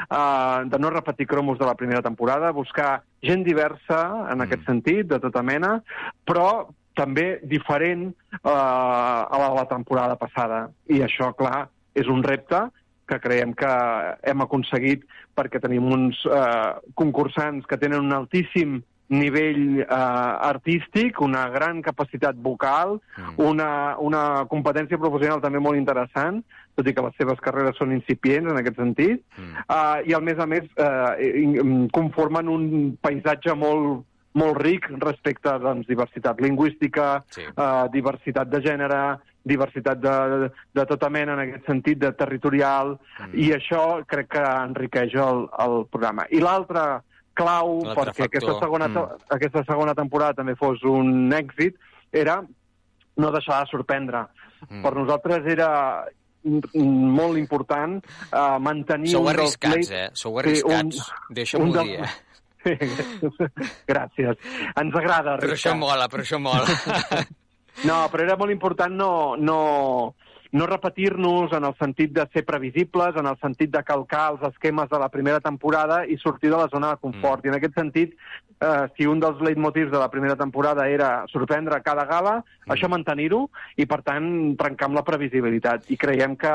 uh, 0.10 0.64
de 0.66 0.80
no 0.80 0.90
repetir 0.90 1.28
cromos 1.28 1.60
de 1.60 1.66
la 1.66 1.76
primera 1.76 2.02
temporada, 2.02 2.52
buscar 2.52 3.04
gent 3.22 3.44
diversa 3.46 4.02
en 4.32 4.38
Mm. 4.40 4.42
aquest 4.48 4.66
sentit, 4.66 5.06
de 5.08 5.20
tota 5.20 5.44
mena, 5.44 5.82
però 6.26 6.68
també 6.96 7.40
diferent 7.44 8.08
uh, 8.44 8.50
a 8.50 9.38
la, 9.38 9.50
la 9.54 9.66
temporada 9.68 10.16
passada. 10.16 10.70
I 10.88 11.02
això, 11.04 11.34
clar, 11.36 11.68
és 11.94 12.08
un 12.08 12.24
repte 12.24 12.70
que 13.08 13.20
creiem 13.20 13.54
que 13.54 13.70
hem 14.24 14.42
aconseguit 14.42 15.04
perquè 15.38 15.60
tenim 15.62 15.86
uns 15.92 16.18
eh, 16.26 16.74
concursants 16.96 17.66
que 17.70 17.78
tenen 17.78 18.00
un 18.06 18.14
altíssim 18.14 18.82
nivell 19.14 19.84
eh, 19.84 19.86
artístic, 20.50 21.20
una 21.22 21.48
gran 21.54 21.82
capacitat 21.86 22.36
vocal, 22.42 23.00
Mm. 23.16 23.36
una, 23.38 23.70
una 24.00 24.46
competència 24.50 24.98
professional 24.98 25.40
també 25.42 25.60
molt 25.62 25.78
interessant, 25.78 26.42
tot 26.76 26.88
i 26.88 26.94
que 26.94 27.02
les 27.06 27.14
seves 27.18 27.40
carreres 27.40 27.78
són 27.78 27.94
incipients 27.94 28.50
en 28.52 28.58
aquest 28.60 28.76
sentit, 28.82 29.22
Mm. 29.38 29.54
uh, 29.70 30.02
i 30.10 30.14
al 30.14 30.22
més 30.24 30.40
a 30.40 30.46
més 30.46 30.64
eh, 30.76 31.32
in- 31.44 31.88
conformen 31.94 32.50
un 32.50 32.98
paisatge 33.02 33.54
molt, 33.56 34.04
molt 34.34 34.58
ric 34.60 34.90
respecte 35.00 35.48
a 35.50 35.60
doncs, 35.60 35.88
diversitat 35.88 36.42
lingüística, 36.42 37.24
Sí. 37.30 37.42
eh, 37.42 37.86
diversitat 37.94 38.50
de 38.50 38.60
gènere, 38.62 39.20
diversitat 39.46 40.00
de, 40.02 40.50
de 40.74 40.86
tota 40.90 41.10
mena 41.14 41.36
en 41.38 41.44
aquest 41.46 41.68
sentit, 41.70 42.00
de 42.02 42.12
territorial, 42.18 42.96
Mm. 43.20 43.34
i 43.40 43.52
això 43.56 44.04
crec 44.10 44.28
que 44.34 44.42
enriqueix 44.44 45.14
el, 45.16 45.46
el 45.64 45.86
programa. 45.92 46.26
I 46.34 46.42
l'altre 46.44 46.82
clau 47.36 47.78
perquè 47.84 47.96
factor, 47.96 48.26
aquesta 48.26 48.54
segona, 48.60 48.88
mm. 48.90 49.24
aquesta 49.38 49.64
segona 49.68 49.94
temporada 49.96 50.34
també 50.42 50.56
fos 50.60 50.82
un 50.84 51.32
èxit 51.36 51.76
era 52.12 52.42
no 53.18 53.32
deixar 53.32 53.62
de 53.64 53.70
sorprendre. 53.72 54.26
Mm. 54.70 54.82
Per 54.84 54.94
nosaltres 54.96 55.46
era 55.48 55.70
molt 56.46 57.38
important 57.40 57.96
uh, 58.32 58.58
mantenir 58.62 59.14
Sou 59.16 59.28
arriscats, 59.32 59.90
eh? 59.92 60.10
Sou 60.14 60.32
Sí, 60.32 60.36
un- 60.36 60.44
arriscats. 60.44 61.12
Deixa'm-ho 61.30 61.66
un 61.66 61.74
dels- 61.74 61.88
dir, 61.88 62.00
eh? 62.04 62.14
Gràcies. 63.92 64.38
Ens 64.76 64.96
agrada 64.96 65.38
Però 65.40 65.54
això 65.54 65.72
arriscar. 65.72 65.78
mola, 65.78 66.08
però 66.10 66.24
això 66.26 66.40
mola. 66.42 66.66
No, 67.84 68.06
però 68.12 68.24
era 68.24 68.38
molt 68.40 68.54
important 68.54 68.96
no, 68.96 69.36
no, 69.36 70.16
no 70.56 70.68
repetir-nos 70.70 71.52
en 71.52 71.66
el 71.68 71.76
sentit 71.76 72.14
de 72.16 72.24
ser 72.32 72.46
previsibles, 72.48 73.18
en 73.20 73.28
el 73.28 73.36
sentit 73.42 73.74
de 73.74 73.84
calcar 73.84 74.30
els 74.34 74.44
esquemes 74.54 74.88
de 74.90 75.00
la 75.02 75.10
primera 75.12 75.42
temporada 75.44 76.06
i 76.08 76.16
sortir 76.22 76.50
de 76.54 76.58
la 76.62 76.70
zona 76.72 76.94
de 76.94 77.02
confort. 77.02 77.44
Mm. 77.44 77.48
I 77.48 77.52
en 77.52 77.58
aquest 77.58 77.80
sentit, 77.80 78.14
eh, 78.64 78.86
si 78.96 79.08
un 79.12 79.20
dels 79.20 79.42
leitmotivs 79.44 79.92
de 79.92 80.00
la 80.00 80.08
primera 80.14 80.38
temporada 80.40 80.88
era 80.88 81.26
sorprendre 81.32 81.82
cada 81.84 82.06
gala, 82.08 82.38
mm. 82.40 82.72
això 82.72 82.88
mantenir-ho 82.92 83.42
i, 83.76 83.84
per 83.84 84.00
tant, 84.08 84.30
trencar 84.62 84.88
amb 84.88 85.00
la 85.02 85.04
previsibilitat. 85.08 85.90
I 85.92 85.98
creiem 86.00 86.38
que 86.40 86.54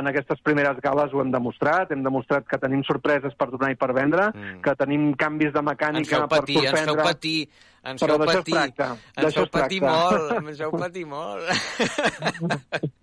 en 0.00 0.08
aquestes 0.08 0.40
primeres 0.40 0.80
gales 0.80 1.12
ho 1.12 1.20
hem 1.20 1.34
demostrat, 1.34 1.92
hem 1.92 2.06
demostrat 2.06 2.48
que 2.48 2.60
tenim 2.62 2.86
sorpreses 2.88 3.36
per 3.36 3.50
donar 3.52 3.74
i 3.74 3.76
per 3.76 3.92
vendre, 3.92 4.30
mm. 4.32 4.62
que 4.64 4.76
tenim 4.80 5.10
canvis 5.12 5.52
de 5.52 5.60
Ens 5.60 5.68
mecànica 5.68 6.16
feu 6.16 6.24
per 6.24 6.40
patir, 6.40 6.56
ens 6.62 6.70
sorprendre... 6.70 6.96
feu 6.96 7.12
patir, 7.12 7.38
ens 7.84 8.02
Però 8.02 8.18
feu 8.18 8.26
patir. 8.30 8.56
Ens 8.56 9.34
feu 9.34 9.46
patir 9.50 9.80
tracta. 9.82 10.18
molt, 10.18 10.50
ens 10.50 10.58
feu 10.62 10.72
patir 10.78 11.06
molt. 11.06 12.92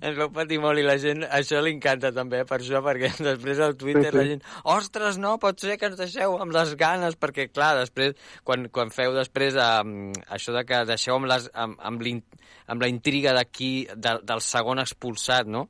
ens 0.00 0.16
vau 0.18 0.28
patir 0.34 0.58
molt 0.62 0.78
i 0.78 0.84
la 0.86 0.96
gent, 1.02 1.24
això 1.34 1.60
li 1.64 1.72
encanta 1.76 2.12
també, 2.14 2.44
per 2.48 2.60
això, 2.60 2.82
perquè 2.84 3.10
després 3.30 3.58
al 3.64 3.76
Twitter 3.80 4.08
Sí, 4.08 4.14
sí. 4.14 4.18
la 4.18 4.26
gent, 4.32 4.42
ostres, 4.74 5.18
no, 5.18 5.36
pot 5.42 5.58
ser 5.60 5.78
que 5.80 5.90
ens 5.90 5.98
deixeu 5.98 6.36
amb 6.40 6.54
les 6.54 6.74
ganes, 6.78 7.16
perquè 7.18 7.48
clar, 7.50 7.74
després, 7.80 8.14
quan, 8.46 8.68
quan 8.74 8.92
feu 8.94 9.14
després 9.16 9.56
um, 9.58 10.12
això 10.34 10.54
de 10.56 10.64
que 10.68 10.84
deixeu 10.88 11.16
amb, 11.18 11.26
les, 11.30 11.48
amb, 11.54 11.78
amb, 11.82 12.02
l'in- 12.06 12.24
amb 12.68 12.82
la 12.84 12.88
intriga 12.92 13.32
d'aquí, 13.36 13.72
de, 13.96 14.18
del 14.28 14.42
segon 14.44 14.78
expulsat, 14.82 15.48
no? 15.48 15.68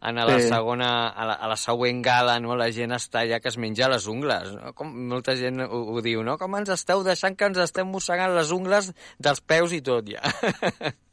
En 0.00 0.16
a 0.16 0.24
la 0.28 0.36
Sí. 0.38 0.46
segona, 0.48 1.08
a 1.10 1.24
la, 1.26 1.32
a 1.34 1.48
la 1.50 1.56
següent 1.58 1.98
gala, 2.06 2.36
no? 2.40 2.54
La 2.56 2.68
gent 2.72 2.92
està 2.94 3.24
ja 3.28 3.40
que 3.42 3.50
es 3.50 3.56
menja 3.58 3.88
les 3.90 4.06
ungles, 4.06 4.52
no? 4.54 4.72
Com 4.78 4.92
molta 5.10 5.34
gent 5.36 5.58
ho, 5.66 5.80
ho 5.94 6.00
diu, 6.04 6.22
no? 6.22 6.38
Com 6.38 6.54
ens 6.56 6.70
esteu 6.70 7.02
deixant 7.06 7.34
que 7.36 7.48
ens 7.50 7.58
estem 7.58 7.90
mossegant 7.90 8.34
les 8.36 8.52
ungles 8.54 8.92
dels 9.18 9.42
peus 9.42 9.74
i 9.74 9.82
tot, 9.82 10.06
ja. 10.08 10.22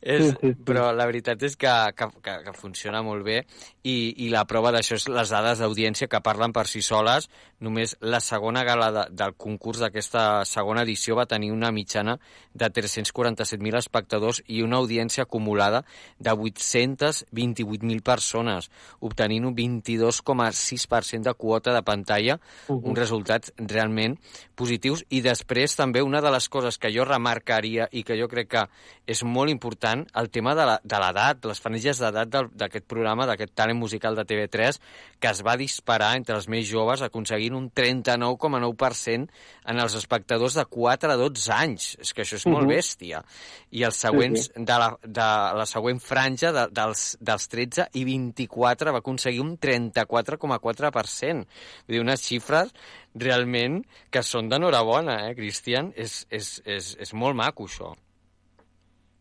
és, 0.00 0.24
Sí, 0.24 0.30
sí, 0.30 0.52
sí. 0.52 0.64
Però 0.64 0.90
la 0.92 1.06
veritat 1.06 1.42
és 1.42 1.56
que, 1.56 1.72
que, 1.96 2.08
que, 2.22 2.36
que 2.44 2.52
funciona 2.56 3.02
molt 3.02 3.24
bé 3.24 3.40
i, 3.82 4.14
i 4.24 4.28
la 4.32 4.44
prova 4.48 4.72
d'això 4.72 4.96
és 4.96 5.08
les 5.08 5.30
dades 5.30 5.58
d'audiència 5.60 6.08
que 6.08 6.20
parlen 6.24 6.52
per 6.52 6.66
si 6.70 6.82
soles. 6.82 7.28
Només 7.60 7.96
la 8.00 8.20
segona 8.20 8.64
gala 8.64 8.90
de, 8.92 9.04
del 9.10 9.34
concurs 9.40 9.80
d'aquesta 9.80 10.44
segona 10.48 10.82
edició 10.82 11.16
va 11.16 11.26
tenir 11.26 11.50
una 11.52 11.70
mitjana 11.72 12.18
de 12.54 12.68
347.000 12.70 13.78
espectadors 13.78 14.42
i 14.46 14.62
una 14.62 14.76
audiència 14.82 15.24
acumulada 15.24 15.84
de 16.18 16.30
828.000 16.30 18.02
persones, 18.02 18.70
obtenint 19.00 19.44
un 19.48 19.54
22,6% 19.56 21.22
de 21.30 21.34
quota 21.34 21.72
de 21.74 21.82
pantalla, 21.82 22.38
Mhm. 22.68 22.84
uns 22.84 22.98
resultats 22.98 23.52
realment 23.58 24.18
positius. 24.54 25.04
I 25.10 25.20
després 25.20 25.74
també 25.76 26.02
una 26.02 26.20
de 26.20 26.30
les 26.30 26.48
coses 26.48 26.78
que 26.78 26.92
jo 26.94 27.04
remarcaria 27.04 27.88
i 27.92 28.04
que 28.04 28.18
jo 28.20 28.28
crec 28.28 28.48
que 28.48 28.68
és 29.06 29.22
molt 29.24 29.50
important, 29.50 29.73
el 30.14 30.30
tema 30.30 30.54
de 30.54 30.64
la- 30.66 30.80
de 30.82 30.98
l'edat, 30.98 31.44
les 31.44 31.60
franges 31.60 31.98
d'edat 31.98 32.28
d'aquest 32.28 32.86
programa, 32.86 33.26
d'aquest 33.26 33.54
talent 33.54 33.78
musical 33.78 34.14
de 34.14 34.24
TV3, 34.24 34.80
que 35.20 35.28
es 35.28 35.42
va 35.42 35.56
disparar 35.56 36.16
entre 36.16 36.34
els 36.36 36.48
més 36.48 36.66
joves, 36.68 37.02
aconseguint 37.02 37.54
un 37.54 37.70
39,9% 37.70 39.28
en 39.66 39.78
els 39.80 39.94
espectadors 39.94 40.54
de 40.54 40.64
4 40.64 41.10
a 41.12 41.16
12 41.16 41.50
anys. 41.52 41.96
És 42.00 42.12
que 42.14 42.22
això 42.22 42.34
és 42.36 42.46
molt 42.46 42.66
Mhm. 42.66 42.70
bèstia. 42.76 43.24
I 43.70 43.82
els 43.84 43.96
següents, 43.96 44.40
Sí, 44.40 44.52
sí. 44.54 44.64
de 44.64 44.78
la, 44.78 44.98
de 45.02 45.20
la 45.58 45.66
següent 45.66 46.00
franja, 46.00 46.52
de, 46.52 46.68
dels, 46.70 47.16
dels 47.20 47.48
13 47.48 47.88
i 47.92 48.04
24, 48.04 48.92
va 48.92 48.98
aconseguir 48.98 49.40
un 49.40 49.56
34,4%. 49.58 51.46
Vull 51.86 51.94
dir, 51.96 52.00
unes 52.00 52.20
xifres 52.20 52.72
realment 53.14 53.84
que 54.10 54.22
són 54.22 54.48
d'enhorabona, 54.48 55.30
eh, 55.30 55.34
Cristian? 55.34 55.92
És, 55.96 56.26
és, 56.30 56.62
és, 56.64 56.96
és 57.00 57.14
molt 57.14 57.36
maco, 57.36 57.64
això. 57.64 57.94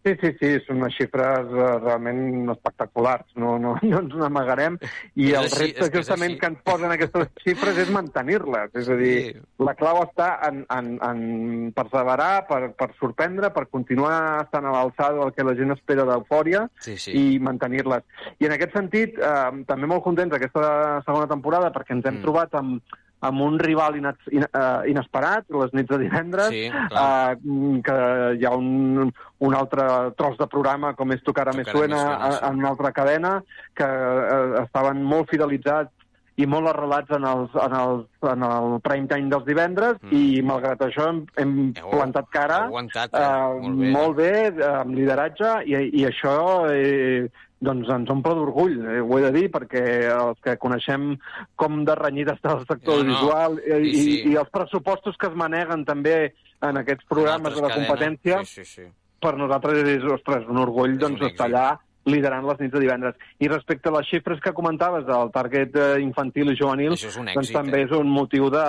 Sí, 0.04 0.12
sí, 0.20 0.30
sí, 0.40 0.48
són 0.66 0.82
unes 0.82 0.96
xifres 0.98 1.48
eh, 1.56 1.68
realment 1.80 2.50
espectaculars, 2.52 3.24
no, 3.40 3.54
no, 3.58 3.78
no 3.88 4.00
ens 4.02 4.16
n'amagarem, 4.20 4.76
i 5.16 5.30
És 5.32 5.38
el 5.38 5.46
així, 5.46 5.60
repte 5.62 5.86
és 5.88 5.94
justament 5.96 6.36
que 6.42 6.50
ens 6.52 6.60
posen 6.68 6.92
aquestes 6.92 7.30
xifres 7.46 7.78
és 7.86 7.92
mantenir-les, 7.96 8.74
és 8.76 8.90
a 8.90 8.98
dir, 9.00 9.14
Sí. 9.24 9.40
la 9.64 9.76
clau 9.80 10.02
està 10.04 10.28
en, 10.50 10.66
en, 10.76 10.90
en 11.08 11.72
perseverar, 11.78 12.46
per, 12.50 12.74
per 12.76 12.90
sorprendre, 13.00 13.50
per 13.56 13.68
continuar 13.72 14.18
estant 14.44 14.68
a 14.68 14.74
l'alçada 14.76 15.22
del 15.22 15.32
que 15.38 15.46
la 15.48 15.56
gent 15.56 15.72
espera 15.72 16.04
d'eufòria 16.10 16.66
Sí, 16.84 16.98
sí. 16.98 17.14
i 17.16 17.40
mantenir-les. 17.40 18.04
I 18.44 18.50
en 18.50 18.58
aquest 18.58 18.76
sentit, 18.76 19.16
eh, 19.18 19.64
també 19.70 19.88
molt 19.88 20.04
contents 20.04 20.36
aquesta 20.36 21.00
segona 21.08 21.32
temporada 21.32 21.72
perquè 21.72 21.96
ens 21.96 22.06
hem 22.06 22.20
Mm. 22.20 22.26
trobat 22.28 22.54
amb, 22.60 22.82
amb 23.24 23.42
un 23.46 23.58
rival 23.60 23.96
ina 23.98 24.12
in, 24.36 24.44
uh, 24.44 24.84
inesperat, 24.90 25.46
les 25.56 25.72
nits 25.74 25.88
de 25.90 25.98
divendres, 26.04 26.50
Sí, 26.52 26.66
clar. 26.90 27.38
uh, 27.38 27.82
que 27.86 27.98
hi 28.40 28.46
ha 28.46 28.52
un, 28.56 29.08
un 29.40 29.56
altre 29.56 29.88
tros 30.20 30.36
de 30.38 30.48
programa 30.52 30.94
com 31.00 31.12
és 31.16 31.24
Tocar 31.24 31.48
a 31.50 31.54
Me 31.56 31.64
Tocar 31.64 31.74
a 31.74 31.88
Me 31.88 31.88
Suena 31.88 32.02
Suena, 32.04 32.32
sí. 32.32 32.40
a- 32.44 32.50
en 32.52 32.60
una 32.60 32.70
altra 32.76 32.92
cadena, 32.92 33.34
que 33.74 33.88
uh, 33.88 34.64
estaven 34.66 35.04
molt 35.04 35.30
fidelitzats 35.32 35.92
i 36.42 36.48
molt 36.50 36.68
arrelats 36.72 37.12
en, 37.14 37.24
els, 37.30 37.52
en, 37.62 37.74
els, 37.78 38.06
en 38.32 38.44
el 38.48 38.80
prime 38.82 39.08
time 39.08 39.30
dels 39.30 39.46
divendres 39.46 40.00
Mm. 40.02 40.14
i 40.18 40.42
malgrat 40.42 40.80
això 40.82 41.10
hem, 41.12 41.20
hem 41.38 41.52
Heu- 41.78 41.92
plantat 41.92 42.30
cara 42.34 42.58
heu 42.64 42.72
aguantat, 42.72 43.14
eh? 43.14 43.22
eh, 43.22 43.62
Molt 43.62 43.78
bé. 43.80 43.92
molt 43.92 44.16
bé, 44.18 44.32
eh, 44.50 44.70
amb 44.82 44.96
lideratge 44.98 45.52
i, 45.70 45.76
i 46.02 46.06
això 46.10 46.66
eh, 46.74 47.28
doncs 47.64 47.88
ens 47.88 48.10
omple 48.10 48.34
d'orgull, 48.36 48.74
eh, 48.96 49.00
ho 49.00 49.18
he 49.20 49.22
de 49.28 49.32
dir, 49.32 49.46
perquè 49.54 49.84
els 50.12 50.40
que 50.44 50.58
coneixem 50.58 51.14
com 51.56 51.86
de 51.86 51.96
renyit 51.96 52.28
està 52.34 52.58
el 52.58 52.66
sector 52.66 52.98
No, 52.98 53.04
no. 53.04 53.14
visual 53.14 53.60
eh, 53.64 53.78
Sí, 53.84 53.94
i, 53.94 54.02
sí. 54.24 54.32
i 54.34 54.36
els 54.42 54.50
pressupostos 54.50 55.16
que 55.22 55.28
es 55.30 55.36
maneguen 55.36 55.86
també 55.86 56.34
en 56.64 56.78
aquests 56.82 57.06
programes 57.08 57.54
En 57.54 57.62
de 57.62 57.68
la 57.68 57.74
competència. 57.76 58.42
Sí, 58.44 58.66
sí, 58.66 58.82
sí. 58.82 58.90
per 59.24 59.38
nosaltres 59.38 59.78
és, 59.88 60.04
ostres, 60.04 60.44
un 60.50 60.58
orgull 60.60 60.98
doncs, 61.00 61.22
un 61.22 61.28
estar 61.30 61.46
allà 61.48 61.78
liderant 62.06 62.46
les 62.48 62.60
nits 62.60 62.74
de 62.74 62.80
divendres. 62.84 63.16
I 63.40 63.48
respecte 63.48 63.90
a 63.90 63.94
les 63.98 64.08
xifres 64.10 64.40
que 64.44 64.52
comentaves 64.54 65.06
del 65.08 65.32
target 65.32 65.76
eh, 65.76 66.02
infantil 66.04 66.52
i 66.52 66.58
juvenil, 66.60 66.94
és 66.98 67.18
un 67.18 67.26
doncs 67.32 67.48
èxit, 67.48 67.56
també 67.56 67.82
eh? 67.82 67.86
és 67.86 67.92
un 67.98 68.10
motiu 68.12 68.50
de, 68.52 68.64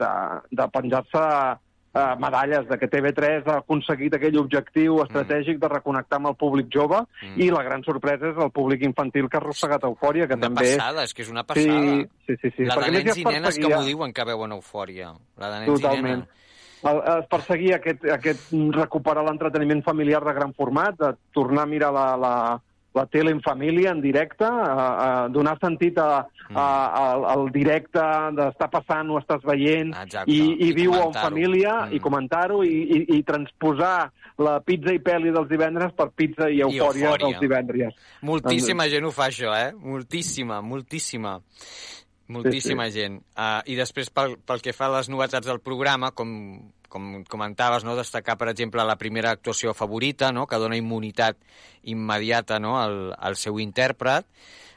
de, 0.00 0.10
de 0.50 0.66
penjar-se 0.74 1.22
eh, 1.94 2.14
medalles, 2.18 2.66
de 2.68 2.76
que 2.78 2.88
TV3 2.90 3.46
ha 3.48 3.56
aconseguit 3.62 4.14
aquell 4.18 4.36
objectiu 4.42 4.98
estratègic 5.04 5.60
de 5.62 5.68
reconnectar 5.72 6.18
amb 6.20 6.32
el 6.32 6.36
públic 6.36 6.68
jove 6.74 7.00
Mm. 7.24 7.40
i 7.40 7.50
la 7.50 7.62
gran 7.64 7.82
sorpresa 7.86 8.28
és 8.34 8.36
el 8.36 8.50
públic 8.52 8.82
infantil 8.84 9.28
que 9.30 9.38
ha 9.38 9.40
arrossegat 9.40 9.84
eufòria, 9.88 10.26
que 10.28 10.34
Una 10.36 10.48
també... 10.50 10.66
passada, 10.76 11.04
és 11.08 11.14
que 11.14 11.22
és 11.22 11.30
una 11.30 11.44
passada. 11.44 11.80
Sí, 11.80 12.06
sí, 12.26 12.36
sí. 12.42 12.50
sí. 12.58 12.64
La 12.68 12.74
perquè 12.76 12.90
de 12.90 12.98
nens 12.98 13.16
i 13.16 13.20
es 13.22 13.24
nenes 13.24 13.54
que 13.56 13.62
perseguia- 13.64 13.78
m'ho 13.78 13.84
diuen 13.88 14.12
que 14.12 14.24
veuen 14.28 14.52
eufòria. 14.58 15.12
La 15.40 15.48
de 15.54 15.60
nens 15.64 15.80
Totalment. 15.80 16.04
i 16.04 16.24
nenes. 16.26 16.40
El, 16.84 16.98
es 17.22 17.26
perseguia 17.32 17.76
aquest, 17.80 18.02
aquest 18.12 18.50
recuperar 18.76 19.22
l'entreteniment 19.24 19.80
familiar 19.86 20.20
de 20.22 20.34
gran 20.36 20.52
format, 20.52 20.98
de 21.00 21.14
tornar 21.32 21.62
a 21.62 21.66
mirar 21.70 21.88
la, 21.96 22.04
la, 22.20 22.34
la 22.94 23.06
tele 23.10 23.32
en 23.34 23.40
família, 23.42 23.90
en 23.90 24.00
directe, 24.00 24.44
a, 24.46 24.86
a 25.24 25.28
donar 25.28 25.58
sentit 25.60 25.98
a, 25.98 26.26
Mm. 26.44 26.58
a, 26.60 26.64
a, 26.92 27.04
al 27.32 27.46
directe 27.48 28.02
d'estar 28.36 28.66
passant, 28.68 29.08
ho 29.08 29.16
estàs 29.16 29.40
veient, 29.48 29.94
Exacte. 29.96 30.28
i, 30.30 30.42
i, 30.52 30.66
I 30.68 30.72
viu 30.76 30.92
en 30.92 31.14
família, 31.16 31.86
Mm. 31.86 31.94
i 31.96 32.00
comentar-ho, 32.04 32.58
i, 32.62 32.68
i, 32.84 32.98
i 33.16 33.22
transposar 33.24 34.10
la 34.36 34.58
pizza 34.60 34.92
i 34.92 35.00
pel·li 35.00 35.32
dels 35.32 35.48
divendres 35.48 35.94
per 35.96 36.10
pizza 36.12 36.50
i 36.52 36.60
eufòria, 36.60 37.06
eufòria. 37.08 37.26
dels 37.30 37.40
divendres. 37.40 37.94
Moltíssima 38.20 38.86
gent 38.92 39.06
ho 39.08 39.10
fa, 39.10 39.30
això, 39.32 39.54
eh? 39.56 39.72
Moltíssima, 39.72 40.60
moltíssima. 40.60 41.38
Moltíssima 42.32 42.86
gent. 42.88 43.18
Uh, 43.36 43.60
I 43.68 43.74
després, 43.76 44.08
pel, 44.14 44.38
pel 44.40 44.62
que 44.64 44.72
fa 44.72 44.86
a 44.88 44.94
les 44.96 45.10
novetats 45.12 45.46
del 45.46 45.60
programa, 45.60 46.10
com, 46.16 46.30
com 46.88 47.22
comentaves, 47.28 47.84
no? 47.84 47.96
destacar, 47.98 48.38
per 48.40 48.48
exemple, 48.52 48.84
la 48.86 48.96
primera 48.96 49.34
actuació 49.36 49.74
favorita, 49.76 50.30
no? 50.32 50.46
que 50.48 50.60
dona 50.62 50.78
immunitat 50.80 51.36
immediata 51.92 52.58
no? 52.62 52.78
al, 52.80 53.12
al 53.18 53.36
seu 53.36 53.60
intèrpret. 53.60 54.24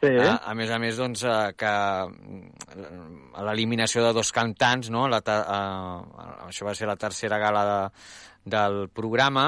Sí. 0.04 0.12
Uh, 0.12 0.36
a 0.36 0.54
més 0.60 0.70
a 0.70 0.78
més, 0.78 1.00
doncs, 1.00 1.24
uh, 1.26 1.54
que 1.58 1.72
mm, 2.12 3.38
l'eliminació 3.48 4.04
de 4.06 4.12
dos 4.14 4.30
cantants, 4.36 4.92
no? 4.94 5.08
La, 5.10 5.24
uh, 5.26 6.50
això 6.50 6.68
va 6.68 6.76
ser 6.78 6.86
la 6.86 7.00
tercera 7.02 7.40
gala 7.42 7.64
de, 7.66 7.80
del 8.58 8.84
programa, 8.94 9.48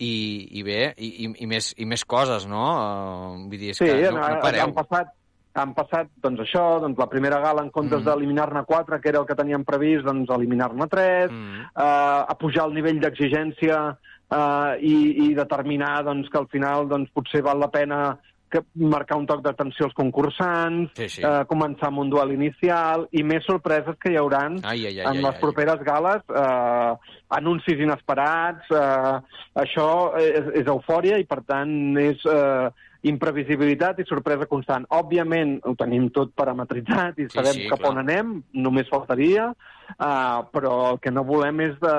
i, 0.00 0.12
i 0.56 0.62
bé, 0.64 0.82
i, 0.96 1.30
i, 1.30 1.46
més, 1.48 1.70
i 1.80 1.86
més 1.88 2.04
coses, 2.08 2.44
no? 2.48 2.66
Uh, 2.74 3.40
vull 3.46 3.56
dir, 3.60 3.72
és 3.72 3.80
Sí, 3.80 3.88
que 3.88 4.10
no, 4.12 4.20
no 4.20 4.42
pareu. 4.44 4.66
han 4.66 4.76
passat 4.76 5.14
han 5.54 5.74
passat 5.74 6.08
doncs, 6.22 6.40
això, 6.44 6.80
doncs, 6.80 6.98
la 6.98 7.08
primera 7.10 7.40
gala 7.40 7.62
en 7.62 7.70
comptes 7.70 8.00
Mm. 8.00 8.04
d'eliminar-ne 8.04 8.64
quatre, 8.64 9.00
que 9.00 9.08
era 9.08 9.18
el 9.20 9.26
que 9.26 9.34
teníem 9.34 9.64
previst, 9.64 10.04
doncs 10.04 10.30
eliminar-ne 10.30 10.86
tres, 10.88 11.30
Mm. 11.30 11.60
eh, 11.76 12.24
a 12.28 12.34
pujar 12.38 12.66
el 12.66 12.74
nivell 12.74 13.00
d'exigència 13.00 13.96
eh, 14.32 14.76
i, 14.80 15.26
i 15.26 15.34
determinar 15.34 16.04
doncs, 16.04 16.28
que 16.30 16.38
al 16.38 16.46
final 16.46 16.86
doncs, 16.88 17.10
potser 17.10 17.42
val 17.42 17.58
la 17.58 17.68
pena 17.68 18.16
que 18.50 18.60
marcar 18.74 19.16
un 19.18 19.26
toc 19.26 19.42
d'atenció 19.42 19.86
als 19.86 19.94
concursants, 19.94 20.90
Sí, 20.96 21.08
sí. 21.08 21.22
Eh, 21.22 21.44
començar 21.46 21.86
amb 21.88 21.98
un 21.98 22.10
duel 22.10 22.32
inicial 22.32 23.08
i 23.12 23.22
més 23.22 23.44
sorpreses 23.44 23.94
que 23.98 24.10
hi 24.12 24.16
hauran 24.16 24.58
Ai, 24.64 24.86
ai, 24.86 24.98
ai, 25.00 25.06
en 25.06 25.16
ai, 25.18 25.22
les 25.22 25.34
ai. 25.34 25.40
properes 25.40 25.82
gales, 25.86 26.22
eh, 26.34 26.94
anuncis 27.30 27.78
inesperats, 27.78 28.66
eh, 28.70 29.20
això 29.54 30.16
és, 30.18 30.46
és 30.62 30.66
eufòria 30.66 31.18
i, 31.18 31.24
per 31.24 31.42
tant, 31.46 31.96
és 31.98 32.18
eh, 32.26 32.70
imprevisibilitat 33.02 33.98
i 34.00 34.04
sorpresa 34.08 34.46
constant. 34.46 34.84
Òbviament, 34.92 35.58
ho 35.64 35.74
tenim 35.78 36.10
tot 36.14 36.32
parametritzat 36.36 37.18
i 37.18 37.28
Sí, 37.28 37.36
sabem 37.36 37.52
sí, 37.62 37.68
cap 37.70 37.80
clar. 37.80 37.92
on 37.92 37.98
anem, 38.02 38.34
només 38.52 38.88
faltaria, 38.90 39.50
eh, 39.94 40.40
però 40.52 40.92
el 40.92 40.98
que 41.00 41.10
no 41.10 41.24
volem 41.24 41.60
és 41.60 41.78
de, 41.80 41.94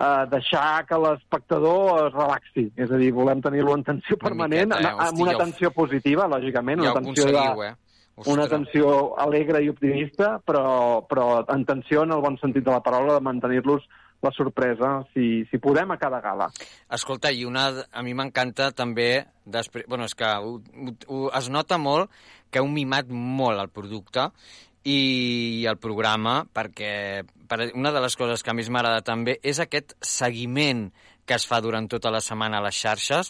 eh, 0.00 0.24
deixar 0.30 0.86
que 0.86 0.98
l'espectador 0.98 2.06
es 2.08 2.12
relaxi. 2.14 2.72
És 2.76 2.90
a 2.90 2.96
dir, 2.96 3.12
volem 3.12 3.40
tenir-lo 3.40 3.74
en 3.76 3.84
tensió 3.84 4.16
permanent, 4.18 4.70
miqueta, 4.74 4.90
eh? 4.90 5.06
amb 5.08 5.20
una 5.20 5.36
tensió 5.38 5.70
positiva, 5.70 6.26
lògicament, 6.28 6.82
Ja 6.82 6.90
una 6.90 7.00
ho 7.00 7.04
tensió 7.04 7.26
de, 7.26 7.68
eh? 7.68 7.74
una 8.26 8.42
Ostres. 8.42 8.50
tensió 8.50 9.18
alegre 9.18 9.62
i 9.64 9.68
optimista, 9.70 10.40
però, 10.44 11.06
però 11.08 11.44
en 11.48 11.64
tensió 11.64 12.02
en 12.02 12.12
el 12.12 12.20
bon 12.20 12.36
sentit 12.38 12.64
de 12.64 12.70
la 12.70 12.82
paraula, 12.82 13.14
de 13.14 13.20
mantenir-los 13.20 13.86
la 14.22 14.32
sorpresa, 14.36 14.92
si, 15.14 15.44
si 15.50 15.58
podem, 15.58 15.94
a 15.94 15.98
cada 16.00 16.20
gala. 16.20 16.50
Escolta, 16.92 17.32
i 17.32 17.46
una, 17.48 17.68
a 17.92 18.02
mi 18.04 18.14
m'encanta 18.16 18.70
també, 18.76 19.24
després, 19.44 19.86
bueno, 19.88 20.08
és 20.08 20.16
que 20.16 20.28
ho, 20.28 20.58
ho, 21.08 21.20
es 21.36 21.48
nota 21.52 21.78
molt 21.80 22.12
que 22.50 22.60
heu 22.60 22.68
mimat 22.68 23.08
molt 23.10 23.62
el 23.62 23.70
producte 23.72 24.30
i 24.84 25.64
el 25.68 25.76
programa, 25.80 26.42
perquè 26.52 26.92
per, 27.48 27.70
una 27.76 27.92
de 27.92 28.02
les 28.04 28.16
coses 28.16 28.44
que 28.44 28.54
més 28.56 28.70
m'agrada 28.72 29.04
també 29.04 29.38
és 29.42 29.60
aquest 29.60 29.96
seguiment 30.04 30.88
que 31.30 31.36
es 31.38 31.46
fa 31.46 31.60
durant 31.62 31.86
tota 31.86 32.10
la 32.10 32.18
setmana 32.18 32.58
a 32.58 32.64
les 32.64 32.74
xarxes 32.74 33.28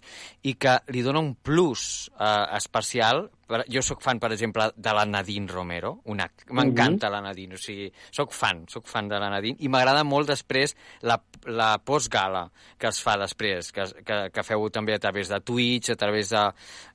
i 0.48 0.54
que 0.56 0.78
li 0.94 1.02
dona 1.04 1.20
un 1.20 1.34
plus 1.36 2.08
eh, 2.16 2.46
especial. 2.56 3.26
Jo 3.68 3.82
sóc 3.82 4.00
fan, 4.00 4.20
per 4.22 4.30
exemple, 4.30 4.68
de 4.76 4.92
la 4.94 5.02
Nadine 5.04 5.50
Romero. 5.50 5.90
Una... 6.08 6.28
M'encanta 6.56 7.10
la 7.12 7.20
Nadine, 7.20 7.58
o 7.58 7.60
sigui, 7.60 7.90
sóc 8.14 8.32
fan, 8.32 8.62
sóc 8.70 8.86
fan 8.88 9.10
de 9.10 9.18
la 9.20 9.28
Nadine 9.32 9.58
i 9.60 9.68
m'agrada 9.68 10.04
molt 10.06 10.30
després 10.30 10.72
la, 11.04 11.18
la 11.50 11.74
postgala 11.84 12.46
que 12.80 12.88
es 12.88 13.02
fa 13.04 13.18
després, 13.20 13.68
que, 13.74 13.84
que, 14.06 14.18
que 14.32 14.46
feu 14.46 14.64
també 14.72 14.94
a 14.96 15.02
través 15.02 15.28
de 15.28 15.40
Twitch, 15.44 15.90
a 15.92 15.98
través 16.00 16.30
de, 16.32 16.46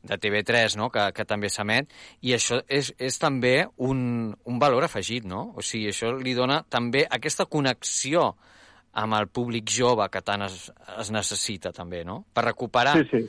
de 0.09 0.17
TV3, 0.25 0.79
no? 0.79 0.89
que, 0.89 1.09
que 1.13 1.27
també 1.27 1.51
s'emet, 1.53 1.93
i 2.25 2.33
això 2.39 2.63
és, 2.65 2.93
és 2.97 3.19
també 3.21 3.57
un, 3.77 4.33
un 4.33 4.63
valor 4.63 4.87
afegit, 4.87 5.27
no? 5.29 5.51
O 5.53 5.61
sigui, 5.61 5.91
això 5.91 6.15
li 6.17 6.33
dona 6.33 6.63
també 6.65 7.05
aquesta 7.05 7.45
connexió 7.51 8.31
amb 8.95 9.17
el 9.17 9.27
públic 9.27 9.67
jove 9.69 10.07
que 10.11 10.21
tant 10.23 10.45
es, 10.47 10.69
es 10.99 11.11
necessita 11.11 11.71
també, 11.75 12.03
no? 12.07 12.21
Per 12.33 12.45
recuperar 12.45 12.95
Sí, 13.01 13.07
sí. 13.11 13.25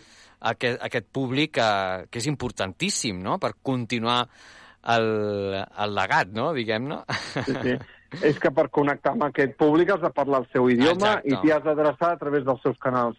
Aquest, 0.46 0.78
aquest 0.84 1.06
públic 1.16 1.54
que, 1.56 1.68
que 2.12 2.20
és 2.20 2.26
importantíssim, 2.30 3.18
no?, 3.24 3.38
per 3.42 3.54
continuar 3.64 4.20
el, 4.94 5.06
el 5.56 5.94
legat, 5.96 6.28
no?, 6.36 6.50
diguem-ne. 6.54 6.98
Sí, 7.34 7.54
sí. 7.62 7.76
És 8.22 8.36
que 8.38 8.52
per 8.54 8.68
connectar 8.70 9.16
amb 9.16 9.24
aquest 9.26 9.56
públic 9.58 9.90
has 9.90 10.04
de 10.04 10.10
parlar 10.14 10.44
el 10.44 10.46
seu 10.52 10.68
idioma 10.70 10.92
Exacte. 11.16 11.32
i 11.32 11.40
t'hi 11.42 11.50
has 11.56 11.64
d'adreçar 11.64 12.12
a 12.14 12.20
través 12.20 12.44
dels 12.46 12.62
seus 12.62 12.76
canals. 12.78 13.16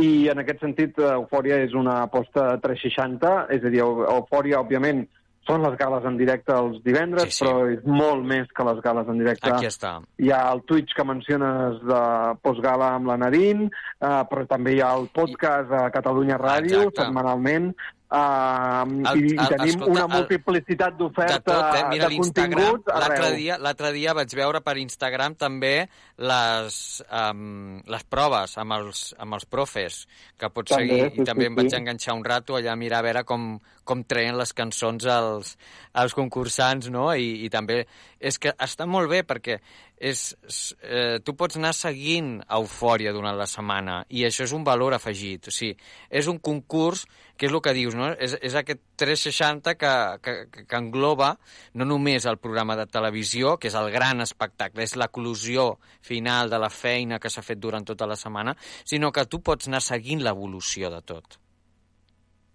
I 0.00 0.28
en 0.32 0.40
aquest 0.40 0.62
sentit, 0.64 0.96
Eufòria 0.98 1.60
és 1.62 1.74
una 1.76 1.98
aposta 2.06 2.46
360, 2.62 3.34
és 3.54 3.62
a 3.66 3.70
dir, 3.74 3.82
Eu- 3.84 4.06
Eufòria, 4.08 4.62
òbviament, 4.64 5.04
són 5.46 5.62
les 5.62 5.74
gales 5.76 6.04
en 6.08 6.16
directe 6.16 6.52
els 6.56 6.78
divendres, 6.84 7.24
Sí, 7.30 7.38
sí. 7.38 7.44
però 7.44 7.66
és 7.72 7.82
molt 7.84 8.24
més 8.24 8.46
que 8.54 8.64
les 8.64 8.80
gales 8.84 9.08
en 9.08 9.18
directe. 9.18 9.50
Aquí 9.52 9.66
està. 9.68 9.98
Hi 10.18 10.30
ha 10.30 10.42
el 10.52 10.62
Twitch 10.64 10.94
que 10.96 11.04
menciones 11.04 11.80
de 11.84 12.02
postgala 12.42 12.94
amb 12.94 13.06
la 13.12 13.16
Nadine, 13.20 13.68
eh, 14.00 14.22
però 14.30 14.46
també 14.48 14.74
hi 14.76 14.80
ha 14.80 14.94
el 14.96 15.08
podcast 15.12 15.70
a 15.72 15.90
Catalunya 15.90 16.38
Ràdio, 16.40 16.86
Exacte. 16.88 17.02
setmanalment, 17.04 17.74
Uh, 18.04 18.84
El- 19.10 19.24
i, 19.24 19.30
el- 19.32 19.48
tenim 19.48 19.80
escolta, 19.80 19.90
una 19.90 20.06
multiplicitat 20.06 20.92
de 20.92 20.98
d'oferta 21.00 21.38
tot, 21.40 21.70
eh? 21.74 21.84
Mira 21.88 22.08
de 22.12 22.18
continguts 22.20 22.90
l'altre 22.92 23.30
dia, 23.34 23.56
dia 23.96 24.12
vaig 24.14 24.34
veure 24.36 24.60
per 24.60 24.76
Instagram 24.78 25.34
també 25.40 25.88
les, 26.20 26.76
um, 27.08 27.80
les 27.90 28.04
proves 28.04 28.58
amb 28.60 28.76
els, 28.76 29.00
amb 29.18 29.34
els 29.34 29.48
profes 29.50 30.04
que 30.38 30.50
pots 30.52 30.76
També, 30.76 30.86
seguir, 30.86 31.08
sí, 31.10 31.22
i 31.22 31.24
també 31.24 31.48
sí, 31.48 31.50
em 31.50 31.58
vaig 31.58 31.70
sí. 31.72 31.78
enganxar 31.80 32.14
un 32.14 32.24
rato 32.28 32.58
allà 32.60 32.76
a 32.76 32.78
mirar 32.78 33.00
a 33.00 33.06
veure 33.08 33.24
com, 33.24 33.48
com 33.88 34.04
treien 34.04 34.36
les 34.38 34.52
cançons 34.52 35.08
als, 35.10 35.56
als 35.96 36.14
concursants, 36.14 36.92
no? 36.92 37.08
I, 37.16 37.48
I 37.48 37.50
també 37.50 37.86
és 38.20 38.38
que 38.38 38.52
està 38.52 38.86
molt 38.86 39.10
bé 39.10 39.24
perquè 39.26 39.58
és, 40.04 40.36
eh, 40.82 41.18
tu 41.24 41.34
pots 41.38 41.56
anar 41.56 41.72
seguint 41.76 42.36
Eufòria 42.52 43.12
durant 43.16 43.36
la 43.38 43.46
setmana 43.48 44.02
i 44.10 44.24
això 44.28 44.44
és 44.44 44.52
un 44.52 44.64
valor 44.66 44.94
afegit. 44.96 45.48
O 45.48 45.54
sigui, 45.54 45.76
és 46.10 46.28
un 46.28 46.38
concurs 46.38 47.06
que 47.36 47.48
és 47.48 47.52
el 47.52 47.60
que 47.62 47.74
dius, 47.74 47.96
no? 47.98 48.10
És, 48.22 48.36
és 48.42 48.54
aquest 48.58 48.80
360 49.00 49.74
que, 49.78 49.92
que, 50.22 50.34
que 50.54 50.78
engloba 50.78 51.32
no 51.74 51.86
només 51.88 52.26
el 52.30 52.38
programa 52.42 52.76
de 52.78 52.86
televisió, 52.86 53.56
que 53.58 53.70
és 53.70 53.78
el 53.78 53.90
gran 53.94 54.22
espectacle, 54.24 54.84
és 54.86 54.94
l'eclusió 55.00 55.74
final 56.04 56.52
de 56.52 56.60
la 56.62 56.70
feina 56.70 57.18
que 57.18 57.32
s'ha 57.32 57.42
fet 57.46 57.62
durant 57.62 57.86
tota 57.86 58.06
la 58.10 58.18
setmana, 58.18 58.54
sinó 58.84 59.10
que 59.12 59.26
tu 59.26 59.42
pots 59.42 59.70
anar 59.70 59.82
seguint 59.82 60.22
l'evolució 60.22 60.92
de 60.94 61.02
tot. 61.02 61.40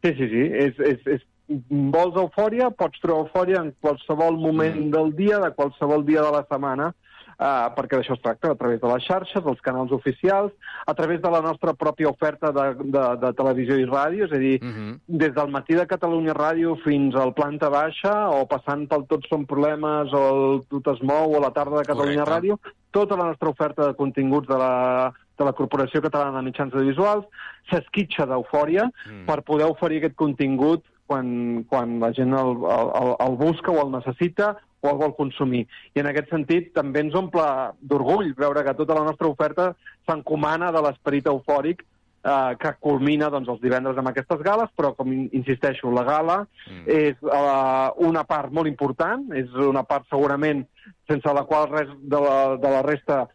Sí, 0.05 0.13
sí, 0.15 0.29
sí. 0.31 0.45
És, 0.55 0.79
és, 0.79 1.03
és, 1.17 1.27
vols 1.49 2.15
eufòria, 2.21 2.69
pots 2.71 3.01
trobar 3.03 3.25
eufòria 3.25 3.63
en 3.65 3.73
qualsevol 3.83 4.37
moment 4.39 4.77
mm. 4.85 4.91
del 4.95 5.13
dia, 5.17 5.39
de 5.43 5.51
qualsevol 5.57 6.05
dia 6.07 6.23
de 6.23 6.33
la 6.37 6.45
setmana, 6.47 6.93
Uh, 7.39 7.69
perquè 7.71 7.95
d'això 7.95 8.17
es 8.17 8.21
tracta, 8.21 8.49
a 8.51 8.55
través 8.59 8.81
de 8.81 8.87
les 8.91 9.05
xarxes, 9.07 9.45
els 9.47 9.61
canals 9.63 9.93
oficials, 9.95 10.51
a 10.85 10.93
través 10.93 11.21
de 11.21 11.29
la 11.31 11.39
nostra 11.39 11.71
pròpia 11.71 12.09
oferta 12.09 12.51
de, 12.51 12.65
de, 12.83 13.03
de 13.21 13.29
televisió 13.37 13.77
i 13.79 13.85
ràdio, 13.87 14.25
és 14.25 14.33
a 14.33 14.39
dir, 14.41 14.59
Mm 14.61 14.73
-hmm. 14.73 14.99
des 15.07 15.33
del 15.33 15.47
matí 15.47 15.73
de 15.73 15.87
Catalunya 15.87 16.33
Ràdio 16.33 16.75
fins 16.83 17.15
al 17.15 17.33
planta 17.33 17.69
baixa, 17.69 18.29
o 18.29 18.45
passant 18.45 18.87
pel 18.89 19.05
Tots 19.07 19.29
són 19.29 19.45
problemes, 19.45 20.11
o 20.11 20.21
el 20.33 20.63
Tot 20.67 20.87
es 20.95 21.01
mou, 21.01 21.31
o 21.33 21.39
la 21.39 21.51
tarda 21.51 21.77
de 21.77 21.85
Catalunya 21.85 22.25
Correcte. 22.25 22.49
Ràdio, 22.49 22.59
tota 22.91 23.15
la 23.15 23.25
nostra 23.25 23.49
oferta 23.49 23.87
de 23.87 23.93
continguts 23.95 24.47
de 24.47 24.57
la, 24.57 25.13
de 25.37 25.45
la 25.45 25.53
Corporació 25.53 26.01
Catalana 26.01 26.37
de 26.39 26.43
Mitjans 26.43 26.73
Audiovisuals 26.73 27.25
s'esquitxa 27.71 28.25
d'eufòria 28.25 28.83
Mm. 29.07 29.25
per 29.25 29.43
poder 29.43 29.67
oferir 29.67 29.97
aquest 29.99 30.15
contingut 30.15 30.83
quan, 31.07 31.63
quan 31.69 31.99
la 31.99 32.11
gent 32.11 32.33
el, 32.33 32.51
el, 32.67 33.15
el 33.19 33.35
busca 33.37 33.71
o 33.71 33.81
el 33.85 33.91
necessita 33.91 34.57
o 34.81 34.89
el 34.89 34.97
vol 34.97 35.15
consumir. 35.15 35.65
I 35.95 35.99
en 35.99 36.07
aquest 36.07 36.29
sentit 36.31 36.73
també 36.73 37.01
ens 37.03 37.15
omple 37.15 37.45
d'orgull 37.81 38.33
veure 38.37 38.63
que 38.63 38.73
tota 38.79 38.95
la 38.95 39.03
nostra 39.03 39.27
oferta 39.27 39.73
s'encomana 40.07 40.71
de 40.71 40.81
l'esperit 40.81 41.27
eufòric 41.27 41.81
eh, 42.23 42.55
que 42.59 42.73
culmina 42.79 43.29
doncs, 43.31 43.47
els 43.49 43.61
divendres 43.61 43.97
amb 43.97 44.09
aquestes 44.11 44.41
gales, 44.43 44.69
però, 44.75 44.93
com 44.95 45.11
in- 45.13 45.29
insisteixo, 45.33 45.91
la 45.91 46.03
gala 46.03 46.39
Mm. 46.69 46.83
és 46.87 47.15
eh, 47.23 47.89
una 48.07 48.23
part 48.23 48.51
molt 48.51 48.67
important, 48.67 49.31
és 49.33 49.49
una 49.53 49.83
part 49.83 50.05
segurament 50.09 50.65
sense 51.07 51.33
la 51.33 51.43
qual 51.43 51.69
res 51.69 51.89
de 52.01 52.19
la, 52.19 52.57
de 52.57 52.69
la 52.69 52.81
resta 52.81 53.27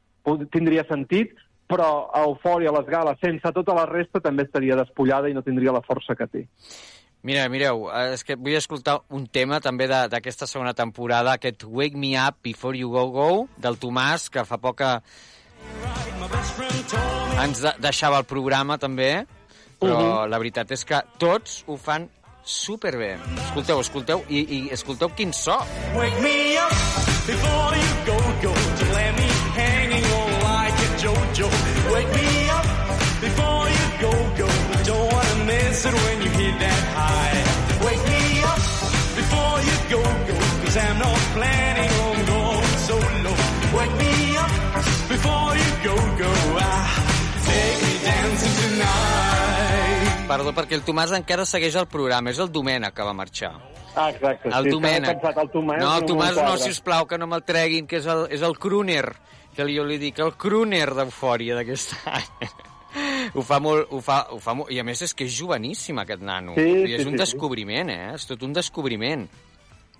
tindria 0.52 0.84
sentit, 0.88 1.32
però 1.68 2.10
Eufòria, 2.14 2.70
les 2.72 2.86
gales, 2.86 3.18
sense 3.20 3.50
tota 3.52 3.74
la 3.74 3.86
resta, 3.86 4.20
també 4.20 4.44
estaria 4.44 4.76
despullada 4.76 5.28
i 5.28 5.34
no 5.34 5.42
tindria 5.42 5.72
la 5.72 5.80
força 5.82 6.14
que 6.14 6.26
té. 6.26 6.42
Mira, 7.24 7.46
mireu, 7.48 7.86
eh, 7.88 8.12
és 8.14 8.22
que 8.22 8.36
vull 8.36 8.52
escoltar 8.58 8.98
un 9.16 9.26
tema 9.26 9.56
també 9.64 9.86
de- 9.88 10.08
d'aquesta 10.12 10.46
segona 10.46 10.74
temporada, 10.74 11.32
aquest 11.32 11.64
Wake 11.64 11.96
Me 11.96 12.10
Up 12.20 12.36
Before 12.42 12.76
You 12.76 12.90
Go 12.92 13.06
Go, 13.10 13.48
del 13.56 13.78
Tomàs, 13.80 14.28
que 14.30 14.44
fa 14.44 14.58
poc 14.58 14.76
que 14.82 15.00
ens 17.42 17.60
de 17.62 17.72
deixava 17.80 18.18
el 18.18 18.24
programa 18.24 18.76
també, 18.78 19.26
però 19.80 19.96
Mhm. 20.24 20.28
la 20.30 20.38
veritat 20.38 20.70
és 20.70 20.84
que 20.84 21.00
tots 21.18 21.64
ho 21.66 21.76
fan 21.76 22.08
superbé. 22.44 23.16
Escolteu, 23.46 23.80
escolteu, 23.80 24.24
i, 24.28 24.40
i 24.56 24.68
escolteu 24.70 25.08
quin 25.16 25.32
so. 25.32 25.56
Wake 25.96 26.20
me 26.20 26.58
up 26.58 26.72
before 27.26 27.76
you 27.76 27.92
go, 28.04 28.18
go. 28.42 28.52
Don't 28.54 28.92
let 28.92 29.14
me 29.16 29.28
hanging 29.56 30.04
on 30.04 30.30
like 30.44 30.76
a 30.84 30.98
JoJo. 31.00 31.48
Wake 31.94 32.12
me 32.14 32.50
up 32.50 32.66
before 33.20 33.68
you 33.70 33.86
go, 34.00 34.12
go. 34.36 34.48
Don't 34.84 35.12
wanna 35.12 35.44
miss 35.46 35.84
it 35.86 35.94
when 35.94 36.22
you 36.22 36.23
Perdó, 50.24 50.54
perquè 50.56 50.72
el 50.78 50.82
Tomàs 50.86 51.12
encara 51.12 51.44
segueix 51.44 51.74
el 51.76 51.86
programa, 51.92 52.32
és 52.32 52.38
el 52.40 52.48
Domènec 52.52 52.94
que 52.96 53.04
va 53.04 53.12
marxar. 53.16 53.50
Ah, 53.92 54.08
exacte. 54.08 54.48
El 54.48 54.68
sí, 54.68 54.72
Domènec. 54.72 55.18
Pensat, 55.20 55.40
el 55.42 55.50
Tomàs, 55.52 55.82
No, 55.82 55.90
el 55.98 56.06
Tomàs 56.08 56.38
no, 56.40 56.54
sisplau, 56.62 57.04
que 57.10 57.18
no 57.20 57.28
me'l 57.28 57.44
treguin, 57.44 57.86
que 57.86 57.98
és 58.00 58.08
el, 58.08 58.24
és 58.32 58.44
el 58.46 58.56
crooner, 58.58 59.04
que 59.54 59.66
jo 59.68 59.84
li 59.84 59.98
dic, 60.00 60.22
el 60.24 60.32
crooner 60.40 60.86
d'eufòria 60.96 61.58
d'aquest 61.58 61.92
any. 62.16 62.54
ho 63.34 63.44
fa 63.44 63.60
molt, 63.60 63.92
ho 63.92 64.00
fa, 64.04 64.22
ho 64.32 64.40
fa 64.40 64.56
molt, 64.56 64.72
i 64.72 64.80
a 64.80 64.86
més 64.86 65.04
és 65.04 65.12
que 65.12 65.28
és 65.28 65.36
joveníssim 65.36 66.00
aquest 66.00 66.24
nano. 66.24 66.56
Sí, 66.56 66.70
I 66.88 66.96
és 66.96 67.04
sí, 67.04 67.10
un 67.10 67.18
sí, 67.18 67.20
descobriment, 67.26 67.92
eh? 67.92 68.14
És 68.16 68.24
tot 68.30 68.48
un 68.48 68.56
descobriment. 68.56 69.28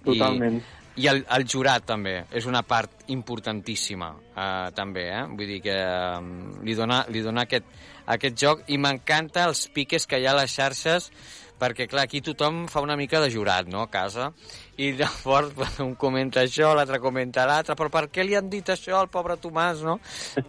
Totalment. 0.08 0.56
I, 0.56 1.04
i 1.04 1.08
el, 1.10 1.24
el 1.36 1.44
jurat 1.50 1.84
també 1.84 2.20
és 2.32 2.48
una 2.48 2.62
part 2.64 3.04
importantíssima 3.12 4.12
eh, 4.30 4.70
també, 4.76 5.08
eh? 5.10 5.24
vull 5.28 5.50
dir 5.56 5.60
que 5.64 5.74
eh, 5.74 6.20
li 6.64 6.76
dona, 6.78 7.02
li 7.10 7.22
dona 7.24 7.44
aquest, 7.48 7.66
aquest 8.06 8.36
joc 8.40 8.68
i 8.68 8.78
m'encanta 8.78 9.46
els 9.48 9.66
piques 9.74 10.06
que 10.06 10.20
hi 10.20 10.26
ha 10.28 10.34
a 10.34 10.40
les 10.42 10.52
xarxes 10.52 11.10
perquè 11.58 11.86
clar, 11.88 12.04
aquí 12.04 12.20
tothom 12.24 12.64
fa 12.68 12.82
una 12.84 12.96
mica 12.98 13.20
de 13.22 13.30
jurat, 13.32 13.68
no?, 13.70 13.84
a 13.84 13.90
casa, 13.90 14.30
i 14.76 14.90
llavors 14.98 15.54
un 15.84 15.94
comenta 15.98 16.42
això, 16.42 16.72
l'altre 16.74 16.98
comenta 17.02 17.46
l'altre, 17.48 17.76
però 17.78 17.90
per 17.92 18.08
què 18.12 18.24
li 18.26 18.36
han 18.38 18.50
dit 18.52 18.68
això 18.74 18.98
al 18.98 19.10
pobre 19.12 19.38
Tomàs, 19.40 19.84
no? 19.86 19.98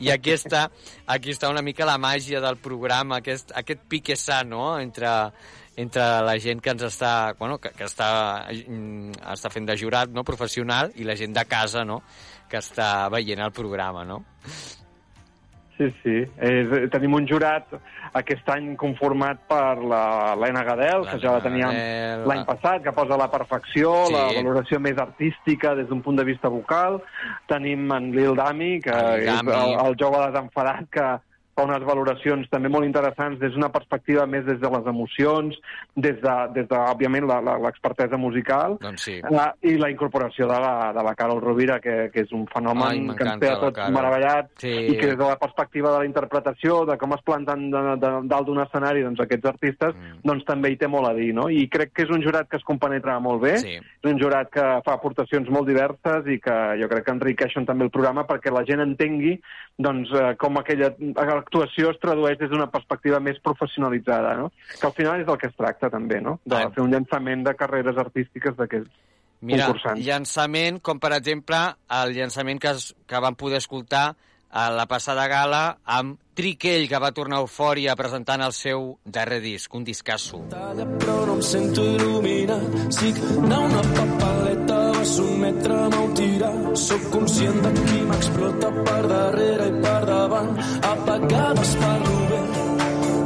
I 0.02 0.12
aquí 0.14 0.34
està, 0.36 0.66
aquí 1.06 1.36
està 1.36 1.52
una 1.54 1.64
mica 1.66 1.88
la 1.88 2.00
màgia 2.02 2.42
del 2.44 2.58
programa, 2.62 3.22
aquest, 3.22 3.54
aquest 3.56 3.86
pique 3.92 4.18
sa, 4.20 4.42
no?, 4.48 4.76
entre, 4.82 5.12
entre 5.78 6.08
la 6.26 6.38
gent 6.42 6.64
que 6.64 6.74
ens 6.74 6.88
està, 6.90 7.36
bueno, 7.40 7.60
que, 7.62 7.72
que 7.78 7.88
està, 7.88 8.10
mm, 8.50 9.20
està 9.36 9.54
fent 9.54 9.70
de 9.70 9.78
jurat, 9.80 10.12
no?, 10.12 10.26
professional, 10.28 10.92
i 10.98 11.08
la 11.08 11.18
gent 11.20 11.38
de 11.38 11.46
casa, 11.50 11.86
no?, 11.86 12.02
que 12.50 12.60
està 12.62 13.10
veient 13.14 13.42
el 13.46 13.54
programa, 13.54 14.04
no? 14.06 14.24
Sí, 15.78 15.90
sí. 16.04 16.24
És, 16.40 16.70
tenim 16.90 17.14
un 17.18 17.26
jurat 17.28 17.66
aquest 18.16 18.48
any 18.50 18.78
conformat 18.80 19.42
per 19.50 19.76
la 19.84 20.34
l'Ena 20.40 20.64
Gadel, 20.64 21.04
que 21.10 21.18
ja 21.20 21.34
la 21.36 21.42
teníem 21.44 21.74
l'any 22.26 22.40
la- 22.40 22.46
passat, 22.48 22.82
que 22.82 22.94
posa 22.96 23.18
la 23.18 23.30
perfecció, 23.30 24.06
Sí. 24.08 24.14
la 24.14 24.28
valoració 24.38 24.80
més 24.80 24.98
artística 24.98 25.76
des 25.76 25.88
d'un 25.90 26.02
punt 26.02 26.16
de 26.16 26.24
vista 26.24 26.48
vocal. 26.48 27.02
Tenim 27.48 27.92
en 27.92 28.12
Lil 28.16 28.36
Dami, 28.36 28.80
que 28.80 28.90
El 28.90 29.20
és 29.20 29.26
Dami. 29.26 29.52
el, 29.52 29.86
el 29.88 29.96
jove 30.00 30.26
desenfadat 30.32 30.88
que 30.90 31.10
fa 31.56 31.64
unes 31.64 31.84
valoracions 31.88 32.50
també 32.52 32.68
molt 32.68 32.84
interessants 32.86 33.40
des 33.40 33.54
d'una 33.56 33.70
perspectiva 33.72 34.26
més 34.28 34.44
des 34.46 34.60
de 34.60 34.70
les 34.70 34.88
emocions, 34.92 35.56
des 35.96 36.18
de, 36.20 36.34
des 36.54 36.68
de 36.68 36.76
òbviament, 36.76 37.24
la- 37.30 37.40
la- 37.42 37.58
l'expertesa 37.64 38.18
musical, 38.20 38.76
Doncs 38.82 39.06
sí. 39.08 39.22
la, 39.32 39.54
i 39.64 39.78
la 39.80 39.90
incorporació 39.90 40.50
de 40.50 40.58
la, 40.60 40.92
de 40.94 41.04
la 41.08 41.14
Carol 41.16 41.40
Rovira, 41.42 41.80
que, 41.80 42.10
que 42.12 42.26
és 42.26 42.32
un 42.36 42.42
Ai, 42.44 42.52
fenomen 42.54 43.16
que 43.16 43.24
ens 43.24 43.40
té 43.40 43.50
a 43.54 43.60
tots 43.62 43.76
Carol. 43.78 43.94
meravellats, 43.96 44.52
Sí. 44.60 44.68
i 44.92 44.98
que 44.98 45.08
des 45.14 45.18
de 45.18 45.24
la 45.30 45.38
perspectiva 45.40 45.94
de 45.94 46.00
la 46.00 46.06
interpretació, 46.06 46.84
de 46.86 46.98
com 46.98 47.14
es 47.16 47.22
planten 47.24 47.70
de, 47.72 47.84
de, 48.04 48.12
dalt 48.28 48.48
d'un 48.48 48.60
escenari 48.60 49.02
doncs, 49.08 49.20
aquests 49.24 49.46
artistes, 49.54 49.96
Mm. 49.96 50.20
doncs 50.28 50.44
també 50.46 50.72
hi 50.72 50.78
té 50.78 50.88
molt 50.88 51.08
a 51.08 51.14
dir, 51.14 51.34
no? 51.34 51.48
I 51.50 51.70
crec 51.70 51.94
que 51.94 52.04
és 52.04 52.10
un 52.10 52.22
jurat 52.22 52.50
que 52.50 52.58
es 52.58 52.64
compenetra 52.68 53.18
molt 53.20 53.42
bé, 53.42 53.58
Sí. 53.60 53.78
és 53.80 54.12
un 54.12 54.20
jurat 54.20 54.50
que 54.52 54.62
fa 54.84 54.94
aportacions 55.00 55.50
molt 55.50 55.68
diverses 55.68 56.28
i 56.28 56.38
que 56.40 56.52
jo 56.82 56.90
crec 56.90 57.06
que 57.06 57.12
enriqueixen 57.16 57.66
també 57.66 57.86
el 57.86 57.92
programa 57.92 58.28
perquè 58.28 58.52
la 58.52 58.66
gent 58.66 58.82
entengui 58.82 59.40
doncs, 59.78 60.12
eh, 60.12 60.36
com 60.38 60.58
aquella 60.58 60.92
actuació 61.46 61.92
es 61.94 62.00
tradueix 62.02 62.38
des 62.42 62.50
d'una 62.52 62.68
perspectiva 62.74 63.22
més 63.24 63.38
professionalitzada, 63.46 64.36
no? 64.42 64.52
que 64.80 64.88
al 64.90 64.94
final 64.98 65.22
és 65.22 65.28
del 65.30 65.38
que 65.38 65.48
es 65.54 65.56
tracta 65.56 65.90
també, 65.94 66.20
no? 66.22 66.40
de 66.44 66.56
Ah. 66.58 66.70
fer 66.74 66.82
un 66.84 66.92
llançament 66.92 67.46
de 67.46 67.54
carreres 67.56 67.98
artístiques 67.98 68.58
d'aquests 68.58 68.90
Mira, 69.46 69.66
concursants. 69.68 70.02
llançament, 70.06 70.82
com 70.82 71.00
per 71.00 71.14
exemple 71.14 71.58
el 72.02 72.14
llançament 72.18 72.60
que, 72.60 72.72
es, 72.74 72.96
que 73.06 73.20
vam 73.22 73.36
poder 73.36 73.58
escoltar 73.62 74.16
a 74.56 74.70
la 74.72 74.86
passada 74.88 75.28
gala 75.28 75.78
amb 75.84 76.18
Triquell, 76.36 76.88
que 76.88 77.00
va 77.00 77.12
tornar 77.12 77.38
a 77.38 77.44
Eufòria 77.44 77.96
presentant 77.96 78.42
el 78.44 78.52
seu 78.56 78.98
darrer 79.04 79.42
disc, 79.44 79.74
un 79.76 79.84
discasso. 79.84 80.42
però 80.50 81.26
no 81.28 81.34
em 81.36 81.42
sento 81.42 81.82
il·luminat. 81.84 82.92
Signar 82.92 83.60
una 83.60 83.82
papaleta 83.96 84.80
vas 85.06 85.20
un 85.20 85.40
metre 85.40 85.78
m'ho 85.94 86.06
tirar. 86.18 86.54
Soc 86.74 87.02
conscient 87.14 87.62
de 87.64 87.72
qui 87.78 88.00
m'explota 88.10 88.70
per 88.86 89.02
darrere 89.12 89.68
i 89.70 89.74
per 89.84 90.02
davant. 90.10 90.52
A 90.90 90.94
vegades 91.08 91.74
parlo 91.82 92.16
bé, 92.32 92.42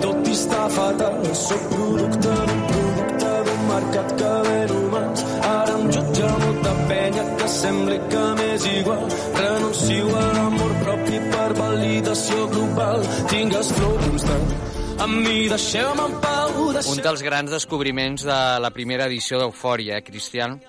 tot 0.03 0.27
i 0.27 0.33
estar 0.35 0.67
fatal. 0.75 1.19
Soc 1.47 1.67
producte 1.73 2.33
d'un 2.49 2.63
producte 2.71 3.33
d'un 3.47 3.61
mercat 3.71 4.15
que 4.21 4.33
ven 4.47 4.73
humans. 4.77 5.25
Ara 5.51 5.77
em 5.77 5.85
jutja 5.97 6.31
molta 6.45 6.73
penya 6.89 7.27
que 7.37 7.47
sembli 7.59 7.99
que 8.13 8.25
m'és 8.39 8.65
igual. 8.79 9.05
Renuncio 9.39 10.09
a 10.23 10.25
l'amor 10.37 10.73
propi 10.83 11.21
per 11.35 11.49
validació 11.61 12.49
global. 12.55 13.07
Tingues 13.31 13.71
flow 13.77 13.95
constant. 14.07 14.51
Amb 14.99 15.21
mi 15.23 15.47
deixeu-me 15.47 16.09
en 16.09 16.17
pau, 16.19 16.73
deixeu 16.75 16.91
Un 16.91 16.99
dels 17.05 17.23
grans 17.23 17.53
descobriments 17.55 18.27
de 18.27 18.41
la 18.59 18.73
primera 18.75 19.07
edició 19.07 19.39
d'Eufòria, 19.39 19.95
eh, 19.95 20.03
Cristian? 20.03 20.59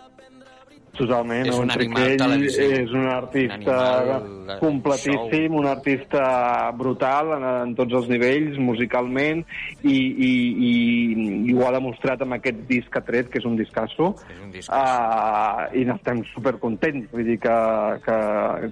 Totalment, 0.97 1.47
És 1.47 1.57
un 1.57 1.71
animal 1.71 2.17
televisiu. 2.19 2.71
és 2.83 2.91
un 2.93 3.07
artista 3.09 3.77
Un 4.03 4.11
animal 4.19 4.59
completíssim, 4.61 5.55
un 5.55 5.67
artista 5.67 6.71
brutal 6.77 7.31
en, 7.37 7.45
en 7.69 7.75
tots 7.79 7.95
els 7.95 8.09
nivells, 8.11 8.59
musicalment, 8.59 9.45
i, 9.83 9.95
i, 9.95 10.31
i, 10.71 10.75
i 11.51 11.55
ho 11.55 11.65
ha 11.67 11.73
demostrat 11.73 12.21
amb 12.27 12.35
aquest 12.37 12.59
disc 12.69 12.91
que 12.93 12.99
ha 12.99 13.05
tret, 13.07 13.31
que 13.31 13.39
és 13.39 13.47
un 13.49 13.57
discasso, 13.57 14.11
És 14.29 14.43
un 14.45 14.51
disc. 14.53 14.69
uh, 14.75 15.71
i 15.79 15.85
n'estem 15.89 16.25
supercontents. 16.35 17.09
Vull 17.15 17.25
dir 17.31 17.39
que, 17.41 17.57
que 18.05 18.19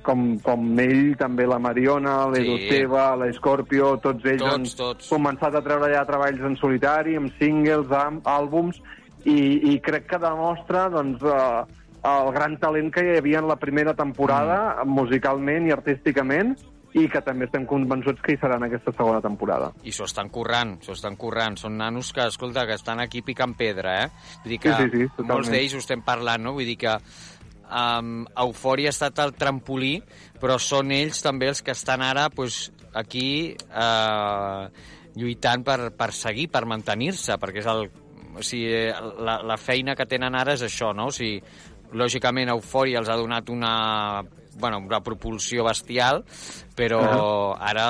com, 0.05 0.27
com 0.45 0.69
ell, 0.85 1.15
també 1.17 1.47
la 1.49 1.59
Mariona, 1.63 2.27
l'Edu 2.35 2.59
Sí. 2.59 2.69
Teva, 2.69 3.15
l'Escorpio, 3.17 3.95
tots 4.03 4.25
ells 4.27 4.43
Tots, 4.43 4.53
han 4.55 4.65
tots. 4.77 5.09
començat 5.13 5.55
a 5.55 5.63
treure 5.65 5.93
ja 5.95 6.05
treballs 6.05 6.41
en 6.45 6.57
solitari, 6.61 7.17
amb 7.17 7.31
singles, 7.39 7.89
amb 7.95 8.27
àlbums, 8.27 8.83
i, 9.25 9.39
i 9.73 9.79
crec 9.81 10.07
que 10.11 10.19
demostra 10.19 10.89
doncs, 10.91 11.23
eh, 11.23 11.78
el 12.05 12.33
gran 12.33 12.59
talent 12.61 12.93
que 12.95 13.03
hi 13.05 13.17
havia 13.19 13.39
en 13.41 13.49
la 13.49 13.57
primera 13.57 13.95
temporada, 13.95 14.83
Mm. 14.85 14.89
musicalment 14.89 15.67
i 15.69 15.73
artísticament, 15.73 16.57
i 16.95 17.07
que 17.09 17.21
també 17.21 17.45
estem 17.45 17.67
convençuts 17.67 18.23
que 18.25 18.33
hi 18.33 18.39
serà 18.41 18.57
en 18.57 18.65
aquesta 18.65 18.93
segona 18.97 19.21
temporada. 19.21 19.73
I 19.85 19.93
s'ho 19.93 20.05
estan 20.09 20.31
currant, 20.31 20.79
s'ho 20.83 20.93
estan 20.97 21.17
currant. 21.17 21.59
Són 21.61 21.77
nanos 21.77 22.13
que, 22.13 22.25
escolta, 22.27 22.67
que 22.67 22.73
estan 22.75 22.99
aquí 23.01 23.21
picant 23.23 23.53
pedra, 23.55 24.05
eh? 24.05 24.09
Vull 24.43 24.55
dir 24.55 24.59
que 24.61 24.73
Sí, 24.73 24.85
sí, 24.85 24.91
sí, 24.91 25.09
totalment. 25.09 25.35
molts 25.35 25.51
d'ells 25.51 25.75
ho 25.75 25.79
estem 25.79 26.03
parlant, 26.03 26.43
no? 26.43 26.53
Vull 26.55 26.65
dir 26.65 26.79
que 26.79 26.97
um, 27.69 28.25
Eufòria 28.35 28.89
ha 28.89 28.97
estat 28.97 29.19
el 29.21 29.35
trampolí, 29.35 30.03
però 30.41 30.57
són 30.59 30.91
ells 30.91 31.21
també 31.23 31.49
els 31.49 31.61
que 31.63 31.73
estan 31.77 32.01
ara 32.03 32.31
pues, 32.31 32.73
aquí 32.95 33.55
eh, 33.55 34.69
lluitant 35.15 35.65
per, 35.65 35.91
per 35.97 36.13
seguir, 36.17 36.49
per 36.51 36.65
mantenir-se, 36.65 37.37
perquè 37.39 37.59
és 37.63 37.67
el, 37.67 37.91
o 38.39 38.43
sigui, 38.43 38.73
la, 39.25 39.41
la 39.45 39.57
feina 39.61 39.95
que 39.99 40.07
tenen 40.07 40.35
ara 40.35 40.55
és 40.55 40.63
això, 40.63 40.95
no? 40.97 41.09
O 41.13 41.15
sigui, 41.15 41.43
lògicament 41.93 42.51
Eufòria 42.53 42.99
els 43.01 43.09
ha 43.09 43.17
donat 43.17 43.49
una, 43.51 44.23
bueno, 44.59 44.79
una 44.85 45.01
propulsió 45.01 45.65
bestial, 45.65 46.25
però 46.77 47.01
Ahà. 47.55 47.71
ara 47.71 47.87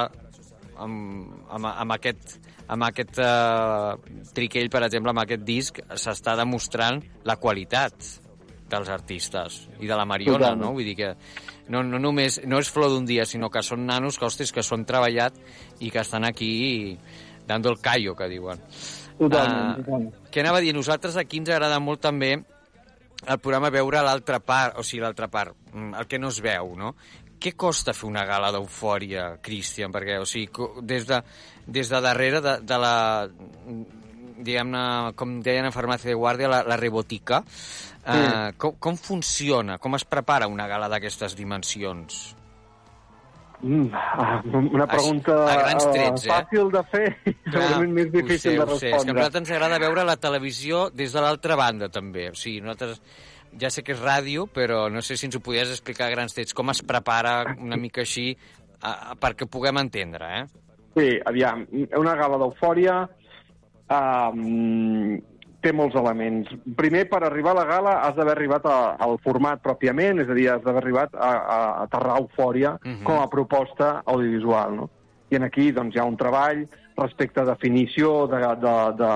amb, 0.78 1.34
amb, 1.50 1.66
amb 1.74 1.92
aquest 1.96 2.38
amb 2.68 2.84
aquest 2.84 3.16
uh, 3.24 3.94
triquell, 4.36 4.68
per 4.68 4.82
exemple, 4.84 5.08
amb 5.14 5.22
aquest 5.22 5.40
disc, 5.48 5.78
s'està 5.96 6.34
demostrant 6.36 6.98
la 7.24 7.38
qualitat 7.40 7.94
dels 8.68 8.90
artistes 8.92 9.62
i 9.80 9.86
de 9.88 9.96
la 9.96 10.04
Mariona, 10.04 10.50
Totalment. 10.50 10.60
no? 10.66 10.74
Vull 10.76 10.84
dir 10.84 10.94
que 10.98 11.14
no, 11.72 11.80
no 11.82 11.96
només 11.98 12.42
no 12.44 12.58
és 12.60 12.68
flor 12.68 12.90
d'un 12.92 13.06
dia, 13.08 13.24
sinó 13.24 13.48
que 13.48 13.62
són 13.64 13.86
nanos 13.88 14.18
que, 14.20 14.26
hostis, 14.28 14.52
que 14.52 14.60
han 14.60 14.84
treballat 14.84 15.32
i 15.80 15.88
que 15.90 16.02
estan 16.04 16.28
aquí 16.28 16.98
dando 17.48 17.70
el 17.72 17.80
callo, 17.80 18.14
que 18.14 18.28
diuen. 18.28 18.60
Totalment, 19.18 19.56
Ah, 19.56 19.74
totalment. 19.80 20.12
Què 20.30 20.44
anava 20.44 20.60
a 20.60 20.60
dir? 20.60 20.74
Nosaltres 20.76 21.16
aquí 21.16 21.40
ens 21.40 21.48
agrada 21.48 21.80
molt 21.80 22.04
també 22.04 22.34
el 23.26 23.38
programa 23.42 23.70
veure 23.74 24.02
l'altra 24.04 24.38
part, 24.40 24.78
o 24.78 24.84
sigui, 24.86 25.02
l'altra 25.02 25.28
part, 25.28 25.56
mm, 25.72 25.94
el 25.98 26.06
que 26.06 26.18
no 26.18 26.28
es 26.28 26.40
veu, 26.44 26.74
no? 26.78 26.94
Què 27.38 27.54
costa 27.54 27.94
fer 27.94 28.08
una 28.08 28.24
gala 28.26 28.50
d'eufòria, 28.54 29.38
Christian? 29.42 29.92
Perquè, 29.94 30.18
o 30.18 30.26
sigui, 30.26 30.50
des 30.82 31.06
de, 31.06 31.22
des 31.66 31.88
de 31.88 32.00
darrere 32.02 32.40
de, 32.42 32.58
de 32.66 32.78
la 32.78 32.94
diguem-ne, 34.38 35.12
com 35.18 35.38
deien 35.42 35.66
a 35.66 35.74
Farmàcia 35.74 36.12
de 36.12 36.16
Guàrdia, 36.18 36.50
la, 36.50 36.62
la 36.66 36.78
rebotica, 36.78 37.42
eh, 38.06 38.54
com, 38.58 38.76
com 38.78 38.98
funciona? 38.98 39.78
Com 39.82 39.98
es 39.98 40.06
prepara 40.06 40.50
una 40.50 40.68
gala 40.70 40.88
d'aquestes 40.90 41.34
dimensions? 41.38 42.37
Mm, 43.60 43.88
ah, 43.92 44.42
una 44.46 44.86
pregunta 44.86 45.34
a 45.50 45.56
grans 45.58 45.86
eh, 45.88 45.90
trets, 45.96 46.26
eh? 46.26 46.30
fàcil 46.30 46.68
de 46.70 46.82
fer 46.92 47.06
i 47.26 47.32
segurament 47.48 47.96
més 47.96 48.12
difícil 48.12 48.52
sé, 48.52 48.52
de 48.60 48.66
sé. 48.66 48.74
És 48.74 48.78
que 48.78 48.86
a 48.86 48.92
respondre. 48.92 49.16
nosaltres 49.16 49.40
ens 49.42 49.50
agrada 49.56 49.80
veure 49.82 50.04
la 50.06 50.16
televisió 50.22 50.84
des 50.94 51.16
de 51.16 51.24
l'altra 51.24 51.56
banda, 51.58 51.88
també. 51.90 52.28
O 52.30 52.38
sigui, 52.38 52.60
nosaltres 52.62 53.02
ja 53.58 53.70
sé 53.74 53.82
que 53.82 53.96
és 53.96 54.02
ràdio, 54.02 54.46
però 54.54 54.84
no 54.92 55.02
sé 55.02 55.16
si 55.18 55.26
ens 55.26 55.38
ho 55.38 55.42
podies 55.42 55.72
explicar 55.74 56.06
a 56.06 56.14
grans 56.14 56.36
trets, 56.36 56.54
com 56.54 56.70
es 56.70 56.84
prepara 56.86 57.40
una 57.56 57.78
mica 57.80 58.04
així 58.04 58.30
uh, 58.34 59.16
perquè 59.18 59.48
ho 59.48 59.50
puguem 59.50 59.82
entendre, 59.82 60.30
eh? 60.38 60.44
Sí, 60.94 61.08
aviam, 61.30 61.64
una 61.98 62.14
gala 62.18 62.38
d'eufòria 62.38 63.00
um, 63.90 65.18
té 65.60 65.72
molts 65.72 65.96
elements. 65.98 66.48
Primer, 66.78 67.08
per 67.10 67.24
arribar 67.26 67.50
a 67.50 67.58
la 67.60 67.64
gala 67.66 67.94
has 68.06 68.14
d'haver 68.14 68.36
arribat 68.36 68.66
a, 68.70 68.96
al 69.02 69.18
format 69.24 69.62
pròpiament, 69.64 70.20
és 70.22 70.30
a 70.30 70.34
dir, 70.36 70.48
has 70.52 70.62
d'haver 70.62 70.82
arribat 70.84 71.14
a, 71.14 71.32
a 71.34 71.58
aterrar 71.82 72.20
eufòria 72.22 72.78
Mhm. 72.84 73.02
com 73.04 73.18
a 73.20 73.28
proposta 73.28 74.02
audiovisual, 74.06 74.76
no? 74.76 74.90
I 75.30 75.36
en 75.36 75.42
aquí 75.44 75.72
doncs, 75.72 75.94
hi 75.94 75.98
ha 75.98 76.04
un 76.08 76.16
treball 76.16 76.66
respecte 76.96 77.40
a 77.40 77.44
definició 77.44 78.26
de, 78.30 78.38
de, 78.62 78.76
de, 78.96 79.12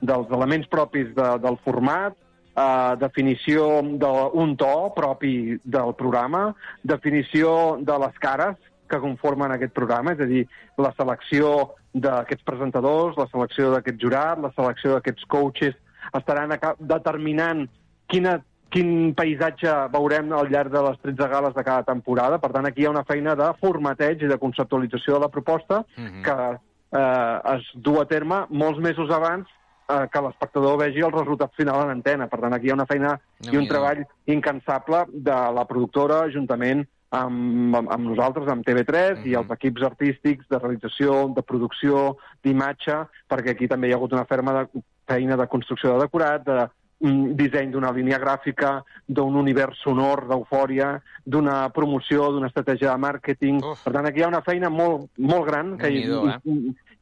dels 0.00 0.30
elements 0.30 0.68
propis 0.68 1.08
de, 1.16 1.28
del 1.42 1.58
format, 1.64 2.14
eh, 2.54 2.94
definició 3.00 3.82
d'un 3.82 4.56
to 4.56 4.92
propi 4.94 5.58
del 5.64 5.94
programa, 5.94 6.54
definició 6.82 7.78
de 7.80 7.98
les 7.98 8.18
cares 8.18 8.56
que 8.88 9.00
conformen 9.00 9.52
aquest 9.52 9.72
programa, 9.76 10.12
és 10.12 10.20
a 10.20 10.26
dir, 10.26 10.46
la 10.78 10.92
selecció 10.96 11.74
d'aquests 11.94 12.44
presentadors, 12.44 13.16
la 13.16 13.26
selecció 13.32 13.70
d'aquest 13.74 14.00
jurat, 14.00 14.38
la 14.40 14.52
selecció 14.56 14.94
d'aquests 14.96 15.24
coaches, 15.28 15.74
estaran 16.16 16.52
determinant 16.78 17.66
quina, 18.08 18.38
quin 18.72 19.12
paisatge 19.16 19.72
veurem 19.92 20.32
al 20.36 20.48
llarg 20.52 20.72
de 20.72 20.82
les 20.88 20.98
13 21.04 21.28
gales 21.28 21.54
de 21.56 21.64
cada 21.64 21.82
temporada. 21.88 22.38
Per 22.40 22.50
tant, 22.52 22.66
aquí 22.68 22.82
hi 22.82 22.86
ha 22.88 22.90
una 22.94 23.04
feina 23.08 23.34
de 23.36 23.50
formateig 23.60 24.22
i 24.24 24.30
de 24.32 24.38
conceptualització 24.38 25.14
de 25.14 25.20
la 25.26 25.28
proposta 25.28 25.84
Mhm. 25.96 26.22
que 26.24 26.58
eh, 26.90 27.40
es 27.56 27.66
du 27.74 28.00
a 28.00 28.06
terme 28.08 28.46
molts 28.48 28.78
mesos 28.80 29.10
abans 29.10 29.46
eh, 29.90 30.06
que 30.12 30.20
l'espectador 30.20 30.78
vegi 30.78 31.00
el 31.00 31.12
resultat 31.12 31.50
final 31.56 31.82
en 31.84 31.90
antena. 31.90 32.26
Per 32.28 32.40
tant, 32.40 32.52
aquí 32.54 32.66
hi 32.68 32.70
ha 32.70 32.74
una 32.74 32.86
feina 32.86 33.18
i 33.40 33.46
un 33.48 33.50
Déu-n'hi-do. 33.52 33.68
treball 33.74 34.06
incansable 34.26 35.04
de 35.12 35.36
la 35.56 35.64
productora 35.66 36.30
juntament 36.32 36.86
amb, 37.10 37.76
amb, 37.76 37.90
amb 37.90 38.10
nosaltres, 38.10 38.48
amb 38.52 38.66
TV3 38.66 39.24
i 39.28 39.36
els 39.38 39.52
equips 39.54 39.84
artístics 39.88 40.48
de 40.50 40.58
realització, 40.60 41.28
de 41.36 41.44
producció, 41.46 42.16
d'imatge, 42.44 43.04
perquè 43.30 43.54
aquí 43.54 43.68
també 43.68 43.88
hi 43.88 43.94
ha 43.94 44.00
hagut 44.00 44.16
una 44.16 44.26
ferma 44.28 44.54
de 44.58 44.82
feina 45.08 45.38
de 45.40 45.46
construcció 45.48 45.94
de 45.94 46.04
decorat, 46.04 46.44
de 46.44 46.58
mm, 47.06 47.32
disseny 47.38 47.72
d'una 47.72 47.92
línia 47.96 48.18
gràfica, 48.20 48.74
d'un 49.06 49.38
univers 49.40 49.80
sonor 49.84 50.26
d'eufòria, 50.28 50.98
d'una 51.24 51.70
promoció, 51.72 52.28
d'una 52.32 52.50
estratègia 52.52 52.92
de 52.92 53.04
màrqueting. 53.06 53.62
Per 53.62 53.94
tant, 53.94 54.08
aquí 54.08 54.20
hi 54.20 54.26
ha 54.26 54.34
una 54.34 54.44
feina 54.44 54.68
molt, 54.68 55.08
molt 55.16 55.48
gran 55.48 55.78
que 55.80 55.88
hi, 55.88 56.04
eh? 56.04 56.36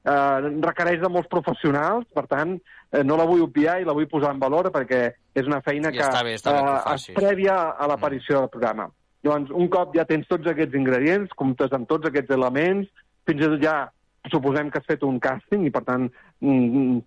eh, 0.06 0.50
requereix 0.68 1.02
de 1.02 1.10
molts 1.10 1.30
professionals, 1.32 2.06
per 2.14 2.28
tant, 2.30 2.54
eh, 2.92 3.02
no 3.02 3.18
la 3.18 3.26
vull 3.26 3.42
obviar 3.48 3.80
i 3.80 3.88
la 3.88 3.96
vull 3.96 4.06
posar 4.10 4.30
en 4.36 4.42
valor 4.42 4.70
perquè 4.74 5.02
és 5.34 5.50
una 5.50 5.58
feina 5.66 5.90
I 5.90 5.98
que 5.98 6.06
està 6.06 6.22
bé, 6.22 6.36
està 6.38 6.54
bé 6.54 6.62
que 6.62 6.76
eh, 6.76 6.94
és 6.94 7.18
prèvia 7.18 7.58
a 7.74 7.90
l'aparició 7.90 8.44
del 8.44 8.54
programa. 8.54 8.86
Llavors, 9.26 9.50
un 9.50 9.68
cop 9.72 9.94
ja 9.98 10.04
tens 10.06 10.28
tots 10.30 10.46
aquests 10.46 10.74
ingredients, 10.78 11.34
comptes 11.36 11.72
amb 11.74 11.88
tots 11.90 12.06
aquests 12.08 12.30
elements, 12.36 12.88
fins 13.26 13.42
i 13.42 13.50
tot 13.50 13.60
ja 13.62 13.76
suposem 14.30 14.70
que 14.70 14.78
has 14.80 14.86
fet 14.88 15.02
un 15.06 15.18
càsting 15.22 15.66
i, 15.66 15.70
per 15.74 15.82
tant, 15.86 16.08
mm, 16.40 16.98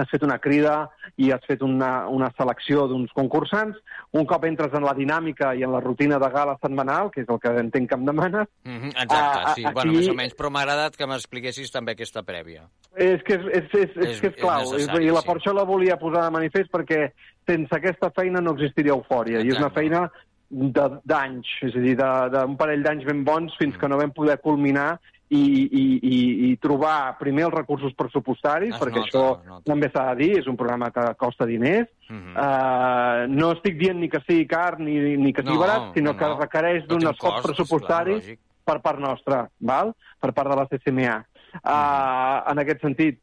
has 0.00 0.08
fet 0.08 0.22
una 0.24 0.38
crida 0.40 0.88
i 1.20 1.28
has 1.34 1.42
fet 1.44 1.60
una, 1.66 2.06
una 2.08 2.30
selecció 2.38 2.86
d'uns 2.88 3.10
concursants. 3.12 3.76
Un 4.16 4.24
cop 4.24 4.44
entres 4.48 4.72
en 4.72 4.84
la 4.86 4.94
dinàmica 4.96 5.50
i 5.58 5.64
en 5.66 5.72
la 5.74 5.80
rutina 5.84 6.16
de 6.22 6.28
gala 6.32 6.54
setmanal, 6.62 7.10
que 7.12 7.20
és 7.20 7.28
el 7.28 7.40
que 7.42 7.52
entenc 7.60 7.88
que 7.90 7.98
em 7.98 8.06
demanes... 8.08 8.46
Mm 8.64 8.78
-hmm, 8.78 8.88
exacte, 8.94 9.40
Ah, 9.44 9.52
sí. 9.54 9.64
aquí- 9.64 9.74
Bueno, 9.74 9.92
més 9.92 10.08
o 10.08 10.14
menys, 10.14 10.34
però 10.36 10.48
m'ha 10.50 10.62
agradat 10.62 10.96
que 10.96 11.06
m'expliquessis 11.06 11.70
també 11.70 11.92
aquesta 11.92 12.22
prèvia. 12.22 12.62
És 12.96 13.22
que 13.24 13.34
és, 13.34 13.44
és, 13.52 13.64
és, 13.74 13.90
és, 13.96 14.08
És- 14.08 14.20
que 14.20 14.28
és 14.28 14.36
clau, 14.36 14.74
és, 14.74 14.84
i 14.86 15.10
la, 15.10 15.20
sí. 15.20 15.26
per 15.26 15.36
això 15.36 15.52
la 15.52 15.64
volia 15.64 15.96
posar 15.98 16.24
de 16.24 16.30
manifest, 16.30 16.70
perquè 16.70 17.12
sense 17.46 17.74
aquesta 17.74 18.10
feina 18.10 18.40
no 18.40 18.52
existiria 18.52 18.92
eufòria, 18.92 19.40
i 19.40 19.48
és 19.48 19.56
una 19.58 19.66
Exacte. 19.68 19.80
feina 19.80 20.10
d'anys, 20.50 21.46
és 21.62 21.74
a 21.76 21.80
dir, 21.84 21.94
d'un 21.96 22.56
parell 22.58 22.82
d'anys 22.82 23.04
ben 23.06 23.22
bons 23.24 23.54
fins 23.58 23.76
que 23.78 23.88
no 23.88 23.96
vam 24.00 24.10
poder 24.12 24.38
culminar 24.42 24.98
i, 25.30 25.38
i, 25.38 25.82
i, 26.02 26.16
i 26.50 26.56
trobar 26.58 27.16
primer 27.20 27.44
els 27.46 27.54
recursos 27.54 27.92
pressupostaris, 27.94 28.74
Es 28.74 28.80
perquè 28.80 28.98
nota, 28.98 29.06
això 29.06 29.24
nota. 29.46 29.62
també 29.70 29.90
s'ha 29.92 30.08
de 30.10 30.16
dir, 30.24 30.30
és 30.40 30.48
un 30.50 30.56
programa 30.58 30.90
que 30.90 31.06
costa 31.16 31.46
diners, 31.46 31.88
Mhm. 32.10 32.34
Uh, 32.34 33.28
no 33.30 33.52
estic 33.52 33.76
dient 33.78 33.94
ni 34.00 34.08
que 34.10 34.18
sigui 34.26 34.44
car 34.50 34.80
ni, 34.80 34.96
ni 35.16 35.32
que 35.32 35.42
sigui 35.44 35.54
No, 35.54 35.60
barat, 35.60 35.92
sinó 35.94 36.10
no, 36.12 36.18
que 36.18 36.26
requereix 36.40 36.82
No 36.88 36.96
d'un 36.96 37.06
esforç 37.12 37.44
pressupostari 37.44 38.14
lògic. 38.16 38.38
per 38.64 38.80
part 38.82 38.98
nostra, 38.98 39.48
val? 39.60 39.94
per 40.18 40.32
part 40.34 40.50
de 40.50 40.56
la 40.56 40.66
CCMA. 40.66 41.24
Uh, 41.62 42.50
en 42.50 42.58
aquest 42.58 42.80
sentit, 42.82 43.20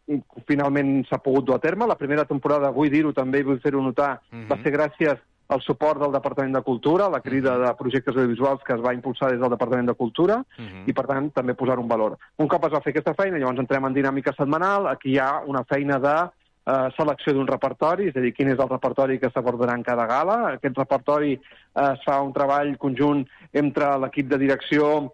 finalment 0.47 1.03
s'ha 1.09 1.17
pogut 1.17 1.43
dur 1.45 1.55
a 1.55 1.59
terme. 1.59 1.85
La 1.85 1.95
primera 1.97 2.23
temporada, 2.23 2.71
vull 2.71 2.89
dir-ho 2.89 3.11
també, 3.11 3.39
i 3.39 3.43
vull 3.43 3.59
fer-ho 3.59 3.81
notar, 3.81 4.21
Mhm. 4.31 4.47
va 4.47 4.57
ser 4.63 4.71
gràcies 4.71 5.17
al 5.47 5.61
suport 5.61 6.01
del 6.01 6.11
Departament 6.11 6.55
de 6.55 6.61
Cultura, 6.61 7.09
la 7.09 7.21
crida 7.21 7.57
de 7.57 7.73
projectes 7.75 8.15
audiovisuals 8.15 8.63
que 8.63 8.73
es 8.73 8.81
va 8.83 8.93
impulsar 8.93 9.31
des 9.31 9.39
del 9.39 9.49
Departament 9.49 9.87
de 9.87 9.93
Cultura, 9.93 10.43
Mhm. 10.57 10.83
i 10.87 10.93
per 10.93 11.05
tant 11.07 11.31
també 11.33 11.53
posar 11.53 11.79
un 11.79 11.87
valor. 11.87 12.17
Un 12.37 12.47
cop 12.47 12.65
es 12.65 12.71
va 12.71 12.81
fer 12.81 12.91
aquesta 12.91 13.13
feina, 13.13 13.37
llavors 13.37 13.59
entrem 13.59 13.85
en 13.85 13.93
dinàmica 13.93 14.33
setmanal, 14.35 14.87
aquí 14.87 15.11
hi 15.11 15.17
ha 15.19 15.41
una 15.45 15.63
feina 15.63 15.99
de 15.99 16.29
eh, 16.69 16.89
selecció 16.97 17.31
d'un 17.31 17.47
repertori, 17.47 18.09
és 18.09 18.15
a 18.17 18.19
dir, 18.19 18.33
quin 18.33 18.49
és 18.49 18.59
el 18.59 18.67
repertori 18.67 19.17
que 19.19 19.29
s'abordarà 19.29 19.73
en 19.73 19.83
cada 19.83 20.05
gala. 20.05 20.55
Aquest 20.55 20.75
repertori 20.77 21.31
eh, 21.31 21.93
es 21.93 22.03
fa 22.03 22.19
un 22.21 22.33
treball 22.33 22.77
conjunt 22.77 23.25
entre 23.53 23.97
l'equip 23.97 24.27
de 24.27 24.37
direcció, 24.37 25.13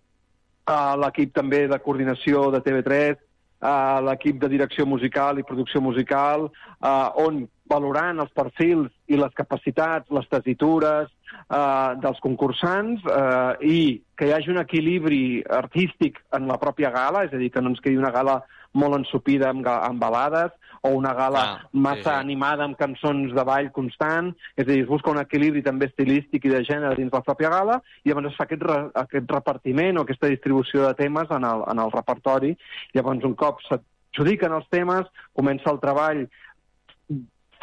eh, 0.68 0.98
l'equip 0.98 1.32
també 1.32 1.68
de 1.68 1.78
coordinació 1.78 2.50
de 2.50 2.60
TV3, 2.60 3.18
eh, 3.62 4.02
l'equip 4.02 4.40
de 4.42 4.50
direcció 4.50 4.88
musical 4.88 5.38
i 5.38 5.44
producció 5.44 5.80
musical, 5.80 6.50
eh, 6.82 7.10
on 7.22 7.48
valorant 7.70 8.20
els 8.20 8.34
perfils 8.36 8.92
i 9.08 9.18
les 9.20 9.34
capacitats, 9.38 10.10
les 10.12 10.28
tesitures 10.32 11.08
eh, 11.10 11.92
dels 12.04 12.20
concursants 12.24 13.06
eh, 13.06 13.54
i 13.64 13.78
que 14.18 14.28
hi 14.28 14.34
hagi 14.36 14.52
un 14.54 14.60
equilibri 14.62 15.44
artístic 15.50 16.20
en 16.36 16.48
la 16.52 16.60
pròpia 16.62 16.92
gala, 16.94 17.24
és 17.28 17.34
a 17.34 17.40
dir, 17.40 17.50
que 17.52 17.62
no 17.62 17.72
ens 17.74 17.82
quedi 17.84 17.98
una 17.98 18.12
gala 18.14 18.42
molt 18.74 18.98
ensupida 18.98 19.52
amb, 19.54 19.68
amb 19.70 20.02
balades 20.02 20.52
o 20.84 20.90
una 20.98 21.14
gala 21.16 21.42
Ah, 21.44 21.60
massa 21.72 22.02
sí, 22.02 22.10
sí. 22.10 22.20
animada 22.20 22.66
amb 22.66 22.76
cançons 22.76 23.32
de 23.34 23.44
ball 23.48 23.70
constant, 23.72 24.34
és 24.58 24.66
a 24.66 24.70
dir, 24.70 24.82
es 24.84 24.90
busca 24.90 25.14
un 25.14 25.22
equilibri 25.22 25.62
també 25.64 25.88
estilístic 25.88 26.44
i 26.46 26.52
de 26.52 26.64
gènere 26.68 26.98
dins 27.00 27.14
la 27.14 27.22
pròpia 27.24 27.52
gala, 27.54 27.80
i 28.04 28.10
llavors 28.12 28.34
es 28.34 28.36
fa 28.36 28.44
aquest, 28.50 28.66
re, 28.68 28.80
aquest 29.06 29.32
repartiment 29.32 29.98
o 29.98 30.04
aquesta 30.04 30.28
distribució 30.28 30.84
de 30.88 30.94
temes 31.00 31.32
en 31.32 31.48
el, 31.48 31.64
en 31.72 31.80
el 31.86 31.94
repertori. 31.94 32.52
Llavors, 32.98 33.24
un 33.24 33.36
cop 33.40 33.62
s'adjudiquen 33.70 34.58
els 34.58 34.68
temes, 34.74 35.08
comença 35.38 35.72
el 35.72 35.80
treball 35.80 36.26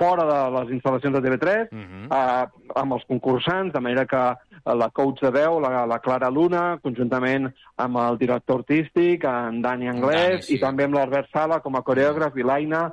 fora 0.01 0.25
de 0.25 0.39
les 0.57 0.71
instal·lacions 0.79 1.13
de 1.19 1.21
TV3, 1.27 1.69
Mhm. 1.71 2.07
eh, 2.11 2.47
amb 2.81 2.97
els 2.97 3.05
concursants, 3.07 3.73
de 3.75 3.81
manera 3.85 4.07
que 4.07 4.23
la 4.77 4.89
coach 4.91 5.21
de 5.23 5.31
veu, 5.31 5.61
la, 5.61 5.85
la 5.87 5.99
Clara 6.01 6.29
Luna, 6.31 6.79
conjuntament 6.83 7.49
amb 7.77 7.97
el 7.97 8.19
director 8.19 8.61
artístic, 8.61 9.25
en 9.25 9.63
Dani 9.63 9.89
Anglès, 9.89 10.31
Dani, 10.31 10.43
sí. 10.49 10.55
i 10.57 10.61
també 10.61 10.85
amb 10.85 10.95
l'Albert 10.95 11.29
Sala 11.33 11.61
com 11.61 11.77
a 11.77 11.83
coreògraf, 11.83 12.37
i 12.37 12.43
l'Aina 12.45 12.87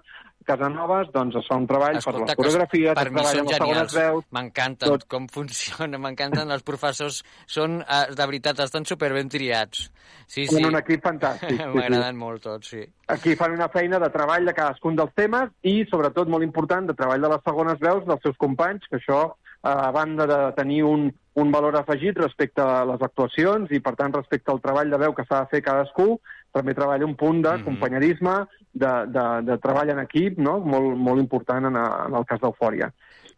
Casanovas, 0.48 1.10
doncs 1.12 1.36
es 1.42 1.48
fa 1.50 1.58
un 1.60 1.66
treball 1.68 1.98
per 2.00 2.14
les 2.16 2.30
que 2.30 2.36
coreografies, 2.40 2.96
per 2.96 3.10
mi 3.12 3.24
són 3.28 3.50
genials. 3.52 3.98
M'encanten 4.36 4.94
tot. 4.94 5.04
com 5.12 5.28
funciona, 5.32 6.00
m'encanten 6.00 6.54
els 6.56 6.64
professors. 6.68 7.20
Són, 7.46 7.82
eh, 7.84 8.04
de 8.16 8.30
veritat, 8.32 8.62
estan 8.64 8.88
superben 8.88 9.28
triats. 9.34 9.90
Sí, 10.26 10.46
sí. 10.46 10.56
Són 10.56 10.70
un 10.70 10.80
equip 10.80 11.04
fantàstic, 11.04 11.52
sí, 11.56 11.60
sí. 11.60 11.74
M'agraden 11.76 12.20
molt 12.20 12.44
tots, 12.48 12.72
sí. 12.74 12.86
Aquí 13.12 13.36
fan 13.40 13.56
una 13.56 13.70
feina 13.74 14.00
de 14.04 14.10
treball 14.14 14.48
de 14.48 14.56
cadascun 14.56 14.96
dels 15.00 15.14
temes 15.20 15.52
i, 15.68 15.82
sobretot, 15.92 16.32
molt 16.32 16.48
important, 16.48 16.88
de 16.88 16.96
treball 16.96 17.28
de 17.28 17.34
les 17.36 17.46
segones 17.48 17.84
veus 17.84 18.08
dels 18.08 18.24
seus 18.24 18.40
companys, 18.40 18.88
que 18.88 19.02
això, 19.02 19.22
eh, 19.62 19.70
a 19.72 19.92
banda 19.96 20.28
de 20.32 20.42
tenir 20.58 20.82
un, 20.88 21.10
un 21.38 21.52
valor 21.54 21.76
afegit 21.80 22.18
respecte 22.18 22.64
a 22.64 22.84
les 22.90 23.04
actuacions 23.06 23.72
i, 23.72 23.80
per 23.84 23.96
tant, 24.00 24.16
respecte 24.16 24.52
al 24.52 24.64
treball 24.64 24.92
de 24.92 25.00
veu 25.04 25.16
que 25.16 25.28
s'ha 25.28 25.44
de 25.44 25.52
fer 25.56 25.64
cadascú, 25.68 26.18
també 26.52 26.74
treballa 26.74 27.06
un 27.06 27.16
punt 27.16 27.42
de 27.44 27.58
Mhm. 27.58 27.66
companyerisme, 27.66 28.38
de, 28.74 28.94
de, 29.08 29.28
de 29.44 29.58
treball 29.58 29.90
en 29.90 30.00
equip, 30.00 30.38
no? 30.38 30.60
molt, 30.60 30.98
molt 30.98 31.20
important 31.20 31.66
en, 31.66 31.76
a, 31.76 32.06
en 32.08 32.16
el 32.16 32.26
cas 32.26 32.40
d'Eufòria. 32.42 32.92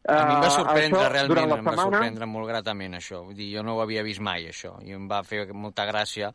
A 0.07 0.25
mi 0.25 0.33
em 0.33 0.39
va 0.41 0.47
Eh, 0.47 0.51
sorprendre, 0.51 0.99
això, 0.99 1.09
realment, 1.11 1.35
la 1.37 1.43
em 1.43 1.49
va 1.65 1.71
setmana, 1.71 1.97
sorprendre 1.97 2.25
molt 2.25 2.47
gratament, 2.47 2.93
això. 2.95 3.17
Vull 3.25 3.35
dir, 3.35 3.49
jo 3.57 3.63
no 3.63 3.75
ho 3.75 3.81
havia 3.81 4.01
vist 4.01 4.21
mai, 4.21 4.45
això, 4.47 4.77
i 4.87 4.93
em 4.95 5.09
va 5.09 5.19
fer 5.27 5.51
molta 5.53 5.85
gràcia 5.85 6.31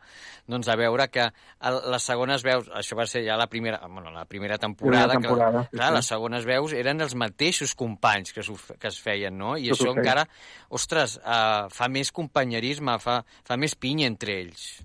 doncs, 0.46 0.66
de 0.66 0.76
veure 0.76 1.08
que 1.08 1.24
el, 1.24 1.80
les 1.90 2.02
segones 2.02 2.44
veus, 2.44 2.68
això 2.68 2.94
va 2.96 3.06
ser 3.06 3.24
ja 3.24 3.38
la 3.40 3.46
primera, 3.48 3.80
bueno, 3.88 4.10
la 4.12 4.26
primera 4.26 4.58
temporada, 4.58 5.08
Primera 5.08 5.28
temporada, 5.28 5.62
que, 5.62 5.70
sí, 5.70 5.76
clar, 5.78 5.88
sí. 5.88 5.94
les 5.94 6.06
segones 6.06 6.44
veus 6.44 6.72
eren 6.74 7.00
els 7.00 7.14
mateixos 7.14 7.74
companys 7.74 8.32
que, 8.34 8.42
que 8.78 8.88
es 8.88 9.00
feien, 9.00 9.36
no? 9.36 9.56
I 9.56 9.70
Tot 9.70 9.80
això 9.80 9.96
encara, 9.96 10.28
ostres, 10.68 11.16
uh, 11.24 11.68
fa 11.70 11.88
més 11.88 12.12
companyerisme, 12.12 12.98
fa, 13.00 13.22
fa 13.44 13.56
més 13.56 13.74
pinya 13.74 14.06
entre 14.06 14.40
ells. 14.42 14.84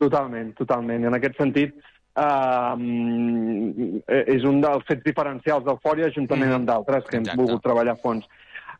Totalment, 0.00 0.54
totalment. 0.56 1.04
En 1.04 1.14
aquest 1.18 1.36
sentit, 1.36 1.74
eh, 2.16 2.74
és 4.36 4.44
un 4.48 4.60
dels 4.64 4.84
fets 4.88 5.04
diferencials 5.04 5.64
d'Eufòria 5.66 6.10
juntament 6.14 6.52
amb 6.56 6.68
d'altres 6.68 7.04
que 7.06 7.16
hem 7.18 7.26
Exacte. 7.26 7.42
volgut 7.42 7.62
treballar 7.62 7.92
a 7.98 8.02
fons. 8.02 8.24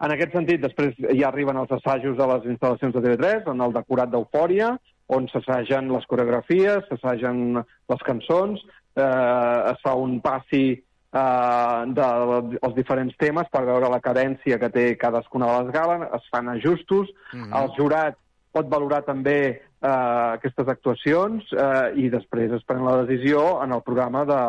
En 0.00 0.10
aquest 0.14 0.32
sentit, 0.32 0.60
després 0.62 0.94
ja 1.12 1.28
arriben 1.28 1.56
els 1.60 1.70
assajos 1.76 2.16
de 2.16 2.26
les 2.32 2.46
instal·lacions 2.54 2.94
de 2.96 3.02
TV3, 3.04 3.46
en 3.52 3.60
el 3.60 3.72
decorat 3.76 4.08
d'Eufòria, 4.10 4.78
on 5.08 5.26
s'assagen 5.28 5.90
les 5.92 6.06
coreografies, 6.06 6.86
s'assagen 6.88 7.56
les 7.88 8.02
cançons, 8.06 8.62
eh, 8.96 9.72
es 9.72 9.80
fa 9.82 9.94
un 9.94 10.20
passi 10.20 10.82
eh, 11.12 11.82
dels 11.90 12.74
diferents 12.76 13.16
temes 13.18 13.48
per 13.50 13.64
veure 13.66 13.88
la 13.90 13.98
cadència 14.00 14.58
que 14.60 14.68
té 14.70 14.96
cadascuna 14.96 15.46
de 15.50 15.64
les 15.64 15.72
gales, 15.74 16.08
es 16.14 16.28
fan 16.30 16.48
ajustos, 16.48 17.08
Mhm. 17.34 17.52
el 17.52 17.68
jurat 17.76 18.16
pot 18.52 18.68
valorar 18.70 19.02
també 19.04 19.60
eh, 19.83 20.31
aquestes 20.37 20.68
actuacions 20.68 21.53
eh, 21.53 21.93
i 22.01 22.09
després 22.12 22.53
es 22.57 22.66
pren 22.68 22.85
la 22.87 23.01
decisió 23.03 23.62
en 23.64 23.74
el 23.76 23.83
programa 23.87 24.24
de, 24.28 24.41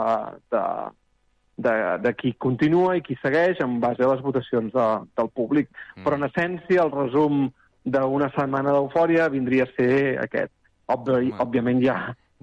de, 0.54 0.64
de, 1.68 1.76
de 2.06 2.14
qui 2.20 2.34
continua 2.48 2.98
i 2.98 3.04
qui 3.06 3.18
segueix 3.22 3.62
en 3.64 3.80
base 3.84 4.04
a 4.04 4.12
les 4.14 4.24
votacions 4.26 4.74
de, 4.74 4.88
del 5.18 5.32
públic. 5.36 5.72
Mm. 5.96 6.06
Però, 6.06 6.20
en 6.20 6.28
essència, 6.30 6.86
el 6.86 6.94
resum 6.96 7.46
d'una 7.84 8.30
setmana 8.36 8.76
d'eufòria 8.76 9.30
vindria 9.34 9.66
a 9.66 9.74
ser 9.78 9.94
aquest. 10.22 10.54
Obvi, 10.92 11.32
òbviament 11.40 11.80
hi 11.80 11.88
ha 11.88 12.00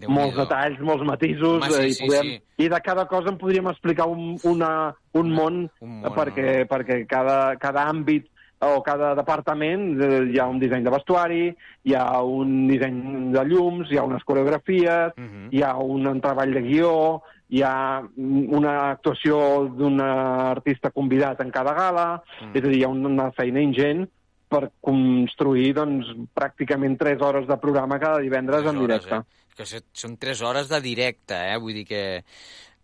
molts 0.06 0.36
detalls, 0.38 0.78
molts 0.84 1.04
matisos, 1.04 1.64
Home, 1.64 1.74
sí, 1.74 1.80
eh, 1.80 1.88
i, 1.88 1.94
sí, 1.96 2.06
podem, 2.06 2.28
sí. 2.30 2.64
i 2.64 2.68
de 2.70 2.80
cada 2.84 3.04
cosa 3.10 3.32
en 3.32 3.38
podríem 3.40 3.66
explicar 3.72 4.06
un, 4.08 4.36
una, 4.46 4.70
un 5.18 5.32
món, 5.34 5.64
un 5.82 5.94
món 6.04 6.14
perquè, 6.14 6.62
perquè 6.70 7.00
cada, 7.10 7.56
cada 7.60 7.88
àmbit 7.90 8.28
o 8.60 8.82
cada 8.82 9.14
departament 9.14 10.00
eh, 10.02 10.24
hi 10.32 10.38
ha 10.38 10.46
un 10.50 10.58
disseny 10.58 10.82
de 10.84 10.90
vestuari, 10.90 11.42
hi 11.84 11.94
ha 11.94 12.20
un 12.22 12.66
disseny 12.68 13.30
de 13.32 13.44
llums, 13.46 13.90
hi 13.92 13.98
ha 13.98 14.02
unes 14.04 14.24
coreografies, 14.24 15.12
Mhm. 15.16 15.48
hi 15.52 15.62
ha 15.62 15.76
un 15.76 16.20
treball 16.20 16.52
de 16.54 16.62
guió, 16.62 17.22
hi 17.48 17.62
ha 17.62 18.02
una 18.16 18.90
actuació 18.90 19.68
d'un 19.72 20.00
artista 20.00 20.90
convidat 20.90 21.40
en 21.40 21.50
cada 21.50 21.72
gala, 21.72 22.22
Mm. 22.42 22.56
és 22.56 22.64
a 22.64 22.68
dir, 22.68 22.78
hi 22.78 22.84
ha 22.84 22.88
una 22.88 23.30
feina 23.32 23.60
ingent 23.62 24.08
per 24.48 24.70
construir 24.80 25.74
doncs, 25.74 26.06
pràcticament 26.34 26.98
3 26.98 27.20
hores 27.20 27.46
de 27.46 27.56
programa 27.58 27.98
cada 27.98 28.18
divendres 28.18 28.64
en 28.64 28.76
hores, 28.76 29.04
directe. 29.04 29.14
Eh? 29.16 29.54
Que 29.56 29.64
són 29.92 30.16
3 30.16 30.40
hores 30.42 30.68
de 30.68 30.80
directe, 30.80 31.34
eh? 31.34 31.56
Vull 31.58 31.74
dir 31.74 31.86
que... 31.86 32.24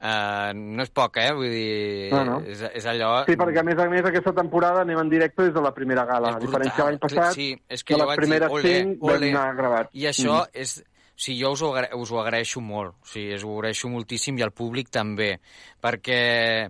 Uh, 0.05 0.51
no 0.53 0.85
és 0.85 0.91
poc, 0.93 1.17
eh? 1.17 1.31
Vull 1.33 1.49
dir... 1.49 2.11
No, 2.13 2.19
no. 2.29 2.35
És, 2.45 2.61
és 2.77 2.85
allò... 2.91 3.23
Sí, 3.25 3.39
perquè 3.41 3.63
a 3.63 3.65
més 3.65 3.79
a 3.81 3.87
més 3.89 4.05
aquesta 4.05 4.35
temporada 4.37 4.83
anem 4.85 4.99
en 5.01 5.09
directe 5.09 5.47
des 5.47 5.55
de 5.57 5.63
la 5.65 5.71
primera 5.73 6.05
gala, 6.05 6.35
a 6.37 6.43
diferència 6.43 6.77
de 6.77 6.89
l'any 6.91 6.99
passat, 7.01 7.31
Sí, 7.33 7.47
és 7.73 7.81
que 7.83 7.97
jo 7.97 8.03
les 8.05 8.19
primeres 8.21 8.51
dir, 8.53 8.59
ole, 8.59 8.75
5 8.99 9.09
ole. 9.09 9.31
vam 9.33 9.39
anar 9.41 9.55
gravats. 9.63 9.95
I 9.97 10.05
això 10.13 10.43
Mm. 10.45 10.61
és... 10.65 10.75
O 11.15 11.23
sigui, 11.25 11.39
jo 11.45 11.53
us 11.55 11.61
ho, 11.63 11.69
agra 11.71 11.95
us 11.95 12.11
ho 12.11 12.17
agraeixo 12.19 12.59
molt, 12.61 12.97
o 12.99 13.07
sigui, 13.07 13.37
us 13.37 13.45
ho 13.47 13.53
agraeixo 13.55 13.89
moltíssim 13.89 14.37
i 14.41 14.43
al 14.43 14.51
públic 14.51 14.89
també, 14.91 15.37
perquè, 15.81 16.67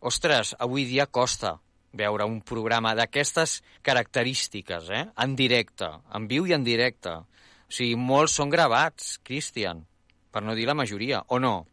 ostres, 0.00 0.54
avui 0.58 0.86
dia 0.88 1.04
costa 1.12 1.58
veure 1.92 2.24
un 2.24 2.38
programa 2.40 2.94
d'aquestes 2.96 3.58
característiques, 3.84 4.88
eh? 4.90 5.04
en 5.22 5.36
directe, 5.36 5.90
en 6.16 6.26
viu 6.26 6.46
i 6.48 6.54
en 6.56 6.64
directe. 6.64 7.12
O 7.20 7.72
sigui, 7.72 7.94
molts 8.00 8.34
són 8.40 8.50
gravats, 8.52 9.18
Cristian, 9.22 9.84
per 10.32 10.42
no 10.42 10.54
dir 10.56 10.66
la 10.66 10.74
majoria, 10.74 11.22
o 11.28 11.38
no? 11.38 11.66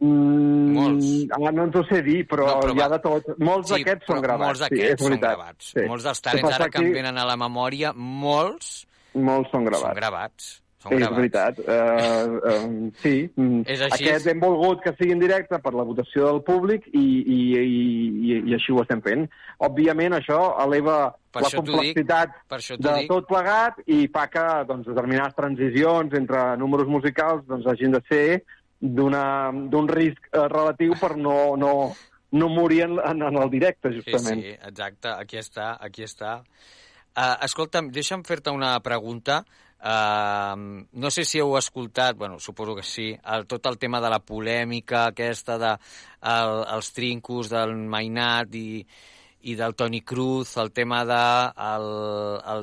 Mm, 0.00 0.72
Molts. 0.76 1.08
Ara 1.36 1.50
no 1.52 1.66
ens 1.68 1.76
ho 1.76 1.82
sé 1.90 2.00
dir, 2.06 2.22
però, 2.28 2.46
No, 2.48 2.60
però 2.62 2.74
hi 2.76 2.80
ha 2.80 2.88
de 2.94 2.98
tot. 3.04 3.28
Molts 3.38 3.68
Sí, 3.68 3.74
d'aquests 3.82 4.06
són 4.08 4.22
gravats. 4.24 4.46
Molts 4.46 4.62
sí, 4.62 4.64
d'aquests 4.64 5.02
és 5.02 5.06
són 5.06 5.20
gravats. 5.20 5.72
Sí. 5.74 5.84
Molts 5.90 6.04
dels 6.08 6.20
talents 6.24 6.54
ara 6.56 6.68
que 6.72 6.78
em 6.84 6.92
venen 6.96 7.18
a 7.20 7.26
la 7.28 7.36
memòria, 7.36 7.92
molts 7.96 8.86
Molts 9.14 9.50
són 9.52 9.64
gravats. 9.68 9.86
són 9.90 10.00
gravats. 10.00 10.50
Són 10.80 10.94
és 10.94 11.00
gravats. 11.02 11.16
veritat. 11.18 11.58
Uh, 11.60 12.38
uh, 12.40 12.90
sí. 13.02 13.28
Mm. 13.36 13.58
És 13.74 13.82
així. 13.84 14.06
Aquest 14.08 14.26
hem 14.32 14.40
volgut 14.40 14.80
que 14.80 14.94
sigui 14.96 15.12
en 15.12 15.20
directe 15.20 15.58
per 15.60 15.74
la 15.76 15.84
votació 15.84 16.30
del 16.30 16.40
públic 16.46 16.86
i, 16.94 17.02
i, 17.20 17.40
i, 17.60 17.74
i, 18.30 18.38
i 18.48 18.54
així 18.56 18.72
ho 18.72 18.80
estem 18.80 19.02
fent. 19.04 19.26
Òbviament, 19.60 20.16
això 20.16 20.38
eleva 20.64 21.10
Per 21.34 21.42
la 21.42 21.50
això 21.50 21.60
t'ho 21.60 21.66
dic, 21.66 21.74
complexitat 21.76 22.32
per 22.48 22.58
això 22.62 22.78
de 22.80 22.94
dic. 23.02 23.10
tot 23.12 23.28
plegat 23.28 23.82
i 23.92 24.06
fa 24.08 24.24
que 24.32 24.46
doncs, 24.70 24.86
determinades 24.88 25.36
transicions 25.36 26.16
entre 26.16 26.46
números 26.56 26.88
musicals 26.88 27.44
doncs, 27.46 27.66
hagin 27.68 27.92
de 27.92 28.00
ser 28.08 28.24
d'un 28.80 29.88
risc 29.88 30.28
eh, 30.32 30.48
relatiu 30.48 30.94
per 31.00 31.16
no, 31.16 31.56
no, 31.56 31.94
no 32.32 32.48
morir 32.48 32.82
en, 32.88 32.98
en, 32.98 33.22
en 33.28 33.36
el 33.42 33.50
directe, 33.50 33.92
Sí, 33.92 34.00
justament. 34.00 34.40
sí, 34.42 34.54
exacte, 34.56 35.08
aquí 35.12 35.36
està, 35.38 35.76
aquí 35.80 36.02
està. 36.06 36.38
Uh, 37.10 37.36
escolta'm, 37.44 37.90
deixa'm 37.92 38.22
fer-te 38.24 38.50
una 38.54 38.78
pregunta. 38.80 39.44
Uh, 39.80 40.84
no 40.92 41.10
sé 41.10 41.24
si 41.24 41.40
heu 41.40 41.56
escoltat, 41.58 42.16
bueno, 42.16 42.38
suposo 42.38 42.74
que 42.76 42.82
sí, 42.84 43.16
el, 43.34 43.46
tot 43.48 43.64
el 43.66 43.78
tema 43.78 44.00
de 44.00 44.10
la 44.12 44.20
polèmica 44.20 45.06
aquesta 45.08 45.56
de 45.58 45.70
el, 46.20 46.64
els 46.76 46.92
trincos 46.92 47.48
del 47.48 47.72
Mainat 47.88 48.54
i, 48.54 48.84
i 49.48 49.54
del 49.56 49.74
Toni 49.74 50.02
Cruz, 50.04 50.52
el 50.60 50.70
tema 50.76 51.00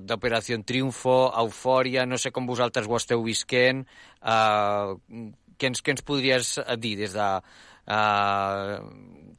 d'Operació 0.05 0.61
Triunfo, 0.63 1.33
Eufòria, 1.41 2.05
no 2.05 2.17
sé 2.21 2.31
com 2.31 2.45
vosaltres 2.45 2.87
ho 2.87 2.95
esteu 2.97 3.23
visquent, 3.25 3.81
uh, 4.21 4.93
què, 5.57 5.67
ens, 5.71 5.81
què 5.83 5.91
ens 5.95 6.01
podries 6.05 6.59
dir 6.79 6.95
des 6.97 7.13
de 7.13 7.27
uh, 7.87 8.77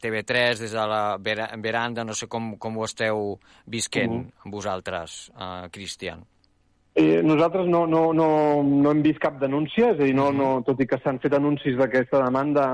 TV3, 0.00 0.58
des 0.60 0.72
de 0.72 0.86
la 0.86 1.16
vera- 1.18 1.50
veranda, 1.58 2.04
no 2.04 2.14
sé 2.14 2.26
com, 2.28 2.56
com 2.58 2.76
ho 2.78 2.84
esteu 2.84 3.38
visquent 3.66 4.12
Mhm. 4.12 4.32
amb 4.44 4.54
vosaltres, 4.54 5.30
uh, 5.36 5.68
Cristian. 5.70 6.24
Eh, 6.94 7.22
nosaltres 7.22 7.66
no, 7.68 7.86
no, 7.86 8.12
no, 8.12 8.62
no 8.62 8.90
hem 8.90 9.02
vist 9.02 9.20
cap 9.20 9.38
denúncia, 9.38 9.92
és 9.92 10.00
a 10.00 10.02
dir, 10.04 10.14
no, 10.14 10.32
no, 10.32 10.62
tot 10.66 10.80
i 10.80 10.86
que 10.86 10.98
s'han 10.98 11.20
fet 11.20 11.32
anuncis 11.32 11.76
d'aquesta 11.78 12.24
demanda, 12.24 12.64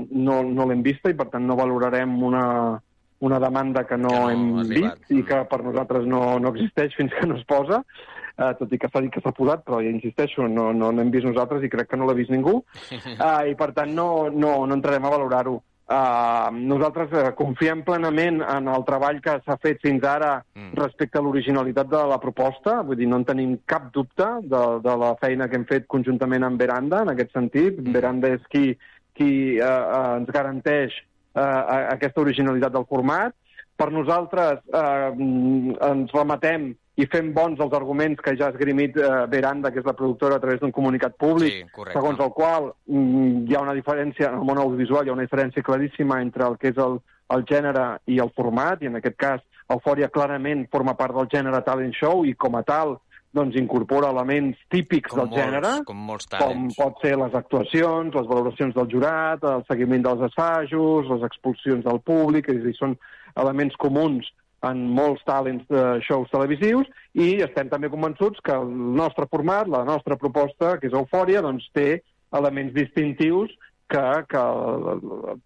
eh, 0.00 0.06
no, 0.12 0.42
no 0.42 0.64
l'hem 0.66 0.82
vista 0.82 1.10
i, 1.10 1.14
per 1.14 1.28
tant, 1.28 1.44
no 1.44 1.54
valorarem 1.56 2.22
una, 2.22 2.80
una 3.20 3.38
demanda 3.38 3.84
que 3.86 3.96
no, 3.98 4.08
Que 4.08 4.14
no 4.14 4.30
hem 4.30 4.68
vist 4.70 5.10
i 5.10 5.22
que 5.22 5.44
per 5.50 5.62
nosaltres 5.64 6.06
no, 6.06 6.38
no 6.38 6.48
existeix 6.54 6.94
fins 6.96 7.12
que 7.12 7.26
no 7.26 7.36
es 7.36 7.44
posa, 7.44 7.82
eh, 7.82 8.15
tot 8.36 8.72
i 8.72 8.78
que 8.78 8.88
s'ha 8.92 9.00
dit 9.00 9.12
que 9.12 9.22
s'ha 9.24 9.32
posat, 9.36 9.62
però 9.64 9.80
ja 9.80 9.92
insisteixo, 9.92 10.44
no, 10.48 10.68
no 10.76 10.90
n'hem 10.92 11.12
vist 11.14 11.24
nosaltres 11.28 11.64
i 11.64 11.70
crec 11.72 11.88
que 11.90 11.96
no 11.96 12.08
l'ha 12.08 12.16
vist 12.18 12.32
ningú, 12.32 12.58
eh, 12.92 13.42
i 13.50 13.56
per 13.56 13.72
tant 13.76 13.94
no, 13.96 14.28
no, 14.28 14.58
no 14.66 14.76
entrarem 14.76 15.08
a 15.08 15.14
valorar-ho. 15.16 15.56
Uh, 15.86 16.50
nosaltres 16.50 17.12
uh, 17.14 17.28
confiem 17.38 17.84
plenament 17.86 18.40
en 18.42 18.66
el 18.66 18.82
treball 18.88 19.20
que 19.22 19.36
s'ha 19.44 19.54
fet 19.62 19.78
fins 19.84 20.02
ara 20.02 20.32
mm. 20.42 20.72
respecte 20.74 21.20
a 21.20 21.22
l'originalitat 21.22 21.86
de 21.92 22.00
la 22.10 22.18
proposta, 22.18 22.80
vull 22.82 22.98
dir, 22.98 23.06
no 23.06 23.20
en 23.20 23.26
tenim 23.28 23.52
cap 23.70 23.92
dubte 23.94 24.26
de, 24.50 24.62
de 24.82 24.94
la 24.98 25.12
feina 25.20 25.46
que 25.46 25.54
hem 25.60 25.66
fet 25.68 25.86
conjuntament 25.86 26.42
amb 26.42 26.58
Veranda, 26.58 27.04
en 27.06 27.12
aquest 27.14 27.30
sentit. 27.38 27.78
Mm. 27.78 27.94
Veranda 27.94 28.32
és 28.34 28.50
qui, 28.50 28.72
qui 29.14 29.30
uh, 29.60 29.68
uh, 29.68 30.16
ens 30.16 30.34
garanteix 30.34 30.96
uh, 31.38 31.86
aquesta 31.94 32.24
originalitat 32.24 32.74
del 32.74 32.88
format. 32.90 33.38
Per 33.78 33.92
nosaltres 33.94 34.66
uh, 34.74 35.14
ens 35.14 36.18
remetem 36.18 36.72
i 36.96 37.04
fem 37.12 37.32
bons 37.36 37.60
els 37.60 37.72
arguments 37.76 38.20
que 38.24 38.32
ja 38.36 38.46
ha 38.46 38.54
esgrimit 38.54 38.96
uh, 38.96 39.26
Veranda, 39.28 39.70
que 39.70 39.80
és 39.82 39.84
la 39.88 39.92
productora, 39.96 40.36
a 40.36 40.40
través 40.40 40.60
d'un 40.60 40.72
comunicat 40.72 41.16
públic, 41.20 41.52
Sí, 41.52 41.66
correcte. 41.74 41.98
segons 41.98 42.20
el 42.24 42.30
qual 42.32 42.70
mm, 42.86 43.44
hi 43.50 43.54
ha 43.54 43.60
una 43.60 43.74
diferència, 43.76 44.30
en 44.30 44.38
el 44.40 44.46
món 44.48 44.58
audiovisual 44.62 45.04
hi 45.06 45.10
ha 45.12 45.16
una 45.18 45.26
diferència 45.26 45.62
claríssima 45.62 46.22
entre 46.22 46.46
el 46.48 46.56
que 46.56 46.70
és 46.72 46.78
el, 46.80 46.96
el 47.36 47.44
gènere 47.44 47.98
i 48.06 48.16
el 48.22 48.30
format, 48.36 48.80
i 48.82 48.86
en 48.88 48.96
aquest 48.96 49.16
cas 49.20 49.44
Eufòria 49.68 50.08
clarament 50.14 50.68
forma 50.70 50.94
part 50.96 51.12
del 51.16 51.26
gènere 51.28 51.60
talent 51.66 51.92
show 51.92 52.24
i 52.24 52.32
com 52.38 52.54
a 52.56 52.62
tal 52.62 52.96
doncs 53.36 53.56
incorpora 53.60 54.08
elements 54.14 54.56
típics 54.72 55.10
Com 55.10 55.18
del 55.18 55.26
molts- 55.28 55.42
gènere, 55.42 55.72
com 55.84 55.98
molts 56.08 56.28
com 56.32 56.68
pot 56.78 57.02
ser 57.02 57.16
les 57.18 57.34
actuacions, 57.34 58.14
les 58.14 58.26
valoracions 58.30 58.72
del 58.74 58.88
jurat, 58.88 59.42
el 59.44 59.64
seguiment 59.68 60.06
dels 60.06 60.22
assajos, 60.30 61.10
les 61.10 61.26
expulsions 61.28 61.84
del 61.84 62.00
públic, 62.00 62.48
és 62.48 62.62
a 62.62 62.64
dir, 62.70 62.74
són 62.78 62.96
elements 63.36 63.76
comuns 63.76 64.30
en 64.64 64.82
molts 64.96 65.22
talents 65.28 65.66
de 65.68 65.84
shows 66.06 66.30
televisius 66.32 66.88
i 67.14 67.36
estem 67.44 67.68
també 67.68 67.90
convençuts 67.92 68.40
que 68.44 68.56
el 68.56 68.70
nostre 68.70 69.28
format, 69.30 69.68
la 69.68 69.84
nostra 69.84 70.16
proposta, 70.16 70.76
que 70.80 70.88
és 70.88 70.96
Eufòria, 70.96 71.44
doncs 71.44 71.68
té 71.76 72.00
elements 72.36 72.74
distintius 72.74 73.52
que, 73.88 74.02
que 74.28 74.42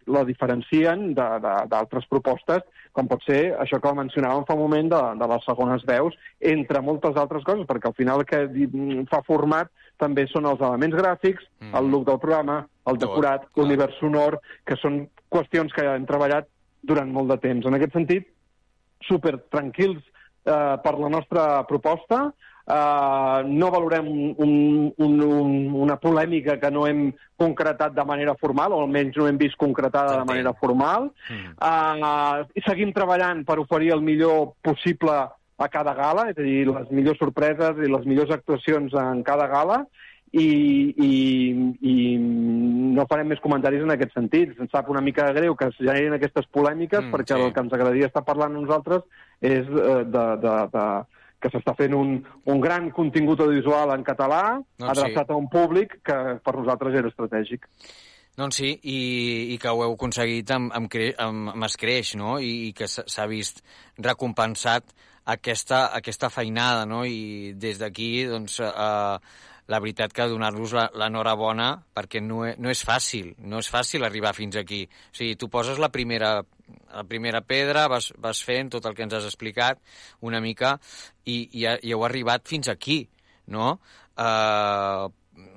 la, 0.09 0.23
diferencien 0.25 1.11
d'altres 1.15 2.07
propostes, 2.09 2.65
com 2.97 3.09
pot 3.11 3.23
ser 3.27 3.53
això 3.61 3.81
que 3.83 3.93
mencionàvem 3.99 4.47
fa 4.49 4.57
un 4.57 4.63
moment 4.65 4.89
de, 4.93 5.03
de 5.21 5.29
les 5.35 5.45
segones 5.47 5.85
veus, 5.89 6.17
entre 6.55 6.83
moltes 6.85 7.21
altres 7.21 7.45
coses, 7.45 7.69
perquè 7.69 7.91
al 7.91 7.99
final 7.99 8.25
el 8.25 8.29
que 8.31 8.43
fa 9.13 9.21
format 9.27 9.71
també 10.01 10.25
són 10.31 10.49
els 10.49 10.63
elements 10.65 10.97
gràfics, 10.97 11.45
mm. 11.61 11.75
el 11.77 11.93
look 11.93 12.07
del 12.09 12.21
programa, 12.23 12.63
el 12.89 13.01
decorat, 13.01 13.45
l'univers 13.61 13.99
sonor, 14.01 14.41
que 14.65 14.79
són 14.81 15.03
qüestions 15.31 15.75
que 15.77 15.85
hem 15.85 16.09
treballat 16.09 16.49
durant 16.89 17.13
molt 17.13 17.29
de 17.35 17.37
temps. 17.43 17.69
En 17.69 17.77
aquest 17.77 17.93
sentit, 17.93 18.31
super 19.07 19.37
tranquils 19.51 20.01
eh, 20.45 20.77
per 20.83 20.95
la 20.99 21.09
nostra 21.09 21.65
proposta. 21.69 22.31
Uh, 22.71 23.41
no 23.51 23.67
valorem 23.73 24.07
un, 24.07 24.35
un, 24.39 24.93
un, 25.03 25.15
un, 25.27 25.55
una 25.83 25.97
polèmica 25.99 26.55
que 26.61 26.69
no 26.71 26.85
hem 26.87 27.09
concretat 27.41 27.97
de 27.97 28.05
manera 28.07 28.37
formal, 28.39 28.77
o 28.77 28.85
almenys 28.85 29.17
no 29.19 29.27
hem 29.27 29.41
vist 29.41 29.59
concretada 29.59 30.21
de 30.21 30.29
manera 30.29 30.53
formal. 30.61 31.09
Uh, 31.59 32.45
i 32.55 32.63
seguim 32.63 32.93
treballant 32.95 33.43
per 33.49 33.59
oferir 33.59 33.91
el 33.97 34.05
millor 34.07 34.53
possible 34.63 35.17
a 35.61 35.69
cada 35.73 35.97
gala, 35.99 36.29
és 36.31 36.39
a 36.39 36.47
dir, 36.47 36.69
les 36.69 36.95
millors 36.95 37.19
sorpreses 37.19 37.81
i 37.83 37.91
les 37.91 38.07
millors 38.07 38.31
actuacions 38.37 38.95
en 38.97 39.25
cada 39.27 39.49
gala, 39.51 39.83
i, 40.33 40.49
i, 40.95 41.15
i 41.83 41.95
no 42.21 43.07
farem 43.11 43.33
més 43.33 43.41
comentaris 43.43 43.83
en 43.83 43.95
aquest 43.95 44.13
sentit. 44.15 44.53
Ens 44.63 44.71
sap 44.71 44.91
una 44.93 45.03
mica 45.03 45.31
greu 45.35 45.57
que 45.59 45.71
es 45.73 45.79
generin 45.81 46.15
aquestes 46.15 46.47
polèmiques, 46.55 47.03
Mm, 47.03 47.15
perquè 47.15 47.35
sí. 47.35 47.41
el 47.41 47.55
que 47.55 47.65
ens 47.65 47.73
agradaria 47.73 48.11
estar 48.11 48.23
parlant 48.27 48.55
nosaltres 48.55 49.03
és 49.41 49.67
eh, 49.67 50.05
de, 50.05 50.27
de, 50.45 50.55
de, 50.75 50.87
que 51.41 51.51
s'està 51.51 51.75
fent 51.79 51.97
un, 51.97 52.15
un 52.53 52.61
gran 52.61 52.91
contingut 52.95 53.41
audiovisual 53.41 53.95
en 53.97 54.05
català, 54.07 54.61
Doncs 54.79 54.93
adreçat 54.93 55.27
sí. 55.27 55.33
a 55.33 55.41
un 55.41 55.51
públic 55.51 55.99
que 56.05 56.19
per 56.45 56.57
nosaltres 56.59 56.95
era 57.01 57.11
estratègic. 57.11 57.67
Doncs 58.39 58.61
sí, 58.63 58.71
i, 58.87 59.01
i 59.55 59.59
que 59.61 59.73
ho 59.73 59.83
heu 59.85 59.97
aconseguit 59.97 60.51
amb, 60.55 60.71
amb, 60.77 60.89
cre 60.93 61.11
amb, 61.19 61.51
amb 61.57 61.67
escreix, 61.67 62.15
no? 62.17 62.39
I, 62.39 62.69
i 62.69 62.73
que 62.77 62.87
s'ha 62.89 63.27
vist 63.29 63.65
recompensat 63.99 64.95
aquesta, 65.35 65.89
aquesta 65.97 66.31
feinada, 66.33 66.87
no? 66.89 67.03
I 67.05 67.53
des 67.59 67.81
d'aquí, 67.83 68.25
doncs, 68.31 68.61
eh, 68.65 69.49
la 69.71 69.79
veritat 69.79 70.13
que 70.15 70.27
donar-los 70.27 70.75
l'enhorabona, 70.99 71.69
perquè 71.95 72.23
no, 72.25 72.43
e, 72.49 72.57
no 72.59 72.73
és 72.73 72.83
fàcil, 72.87 73.35
no 73.47 73.61
és 73.63 73.71
fàcil 73.71 74.05
arribar 74.07 74.35
fins 74.35 74.59
aquí. 74.59 74.83
O 75.13 75.17
sigui, 75.17 75.37
tu 75.39 75.51
poses 75.53 75.79
la 75.79 75.93
primera, 75.95 76.33
la 76.91 77.05
primera 77.07 77.43
pedra, 77.47 77.87
vas, 77.93 78.11
vas 78.19 78.43
fent 78.47 78.73
tot 78.75 78.89
el 78.91 78.99
que 78.99 79.07
ens 79.07 79.15
has 79.21 79.29
explicat 79.29 79.79
una 80.27 80.43
mica, 80.43 80.75
i, 81.25 81.45
i, 81.63 81.65
i 81.67 81.95
heu 81.95 82.05
arribat 82.07 82.51
fins 82.51 82.71
aquí, 82.73 83.05
no? 83.55 83.77
Eh, 84.19 85.07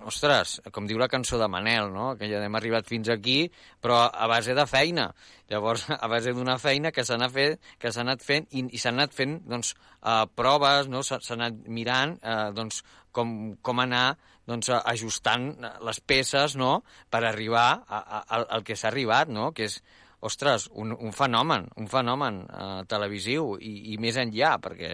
ostres, 0.08 0.58
com 0.76 0.88
diu 0.88 1.00
la 1.00 1.10
cançó 1.12 1.38
de 1.40 1.48
Manel, 1.52 1.92
no? 1.94 2.14
que 2.20 2.28
ja 2.32 2.42
hem 2.44 2.58
arribat 2.60 2.88
fins 2.90 3.10
aquí, 3.14 3.48
però 3.82 4.02
a 4.08 4.28
base 4.32 4.56
de 4.58 4.66
feina. 4.70 5.10
Llavors, 5.52 5.86
a 5.94 6.10
base 6.12 6.34
d'una 6.36 6.58
feina 6.62 6.92
que 6.92 7.06
s'ha 7.06 7.18
anat, 7.20 7.34
fet, 7.36 7.72
que 7.80 7.94
anat 8.04 8.26
fent 8.26 8.48
i, 8.52 8.66
i 8.72 8.82
s'han 8.82 9.00
anat 9.00 9.16
fent 9.16 9.40
doncs, 9.50 9.74
uh, 10.02 10.24
proves, 10.36 10.92
no? 10.92 11.04
s'ha 11.06 11.22
anat 11.38 11.66
mirant 11.68 12.18
uh, 12.22 12.52
doncs, 12.56 12.84
com, 13.14 13.56
com 13.62 13.84
anar 13.84 14.16
doncs, 14.50 14.70
ajustant 14.84 15.52
les 15.88 16.00
peces 16.04 16.58
no? 16.60 16.82
per 17.10 17.24
arribar 17.24 17.68
a, 17.88 18.00
a, 18.00 18.24
al, 18.38 18.48
al 18.58 18.66
que 18.68 18.76
s'ha 18.76 18.90
arribat, 18.92 19.32
no? 19.32 19.52
que 19.56 19.70
és, 19.70 19.80
ostres, 20.24 20.70
un, 20.80 20.94
un 20.96 21.12
fenomen, 21.14 21.68
un 21.80 21.88
fenomen 21.92 22.42
eh, 22.48 22.82
televisiu 22.90 23.54
i, 23.60 23.94
i 23.94 23.98
més 24.02 24.18
enllà, 24.22 24.56
perquè 24.64 24.92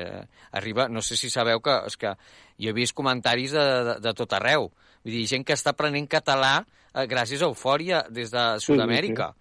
arriba, 0.58 0.88
no 0.90 1.04
sé 1.06 1.18
si 1.20 1.30
sabeu 1.30 1.62
que, 1.66 1.76
és 1.90 1.98
que 2.02 2.16
jo 2.60 2.72
he 2.72 2.76
vist 2.76 2.96
comentaris 2.98 3.54
de, 3.56 3.66
de, 3.90 3.96
de 4.04 4.14
tot 4.18 4.34
arreu, 4.40 4.72
vull 5.04 5.14
dir, 5.16 5.26
gent 5.30 5.46
que 5.48 5.56
està 5.58 5.72
aprenent 5.76 6.10
català 6.12 6.56
eh, 6.64 7.06
gràcies 7.08 7.44
a 7.46 7.50
Eufòria 7.52 8.04
des 8.10 8.34
de 8.34 8.48
Sud-amèrica, 8.66 9.32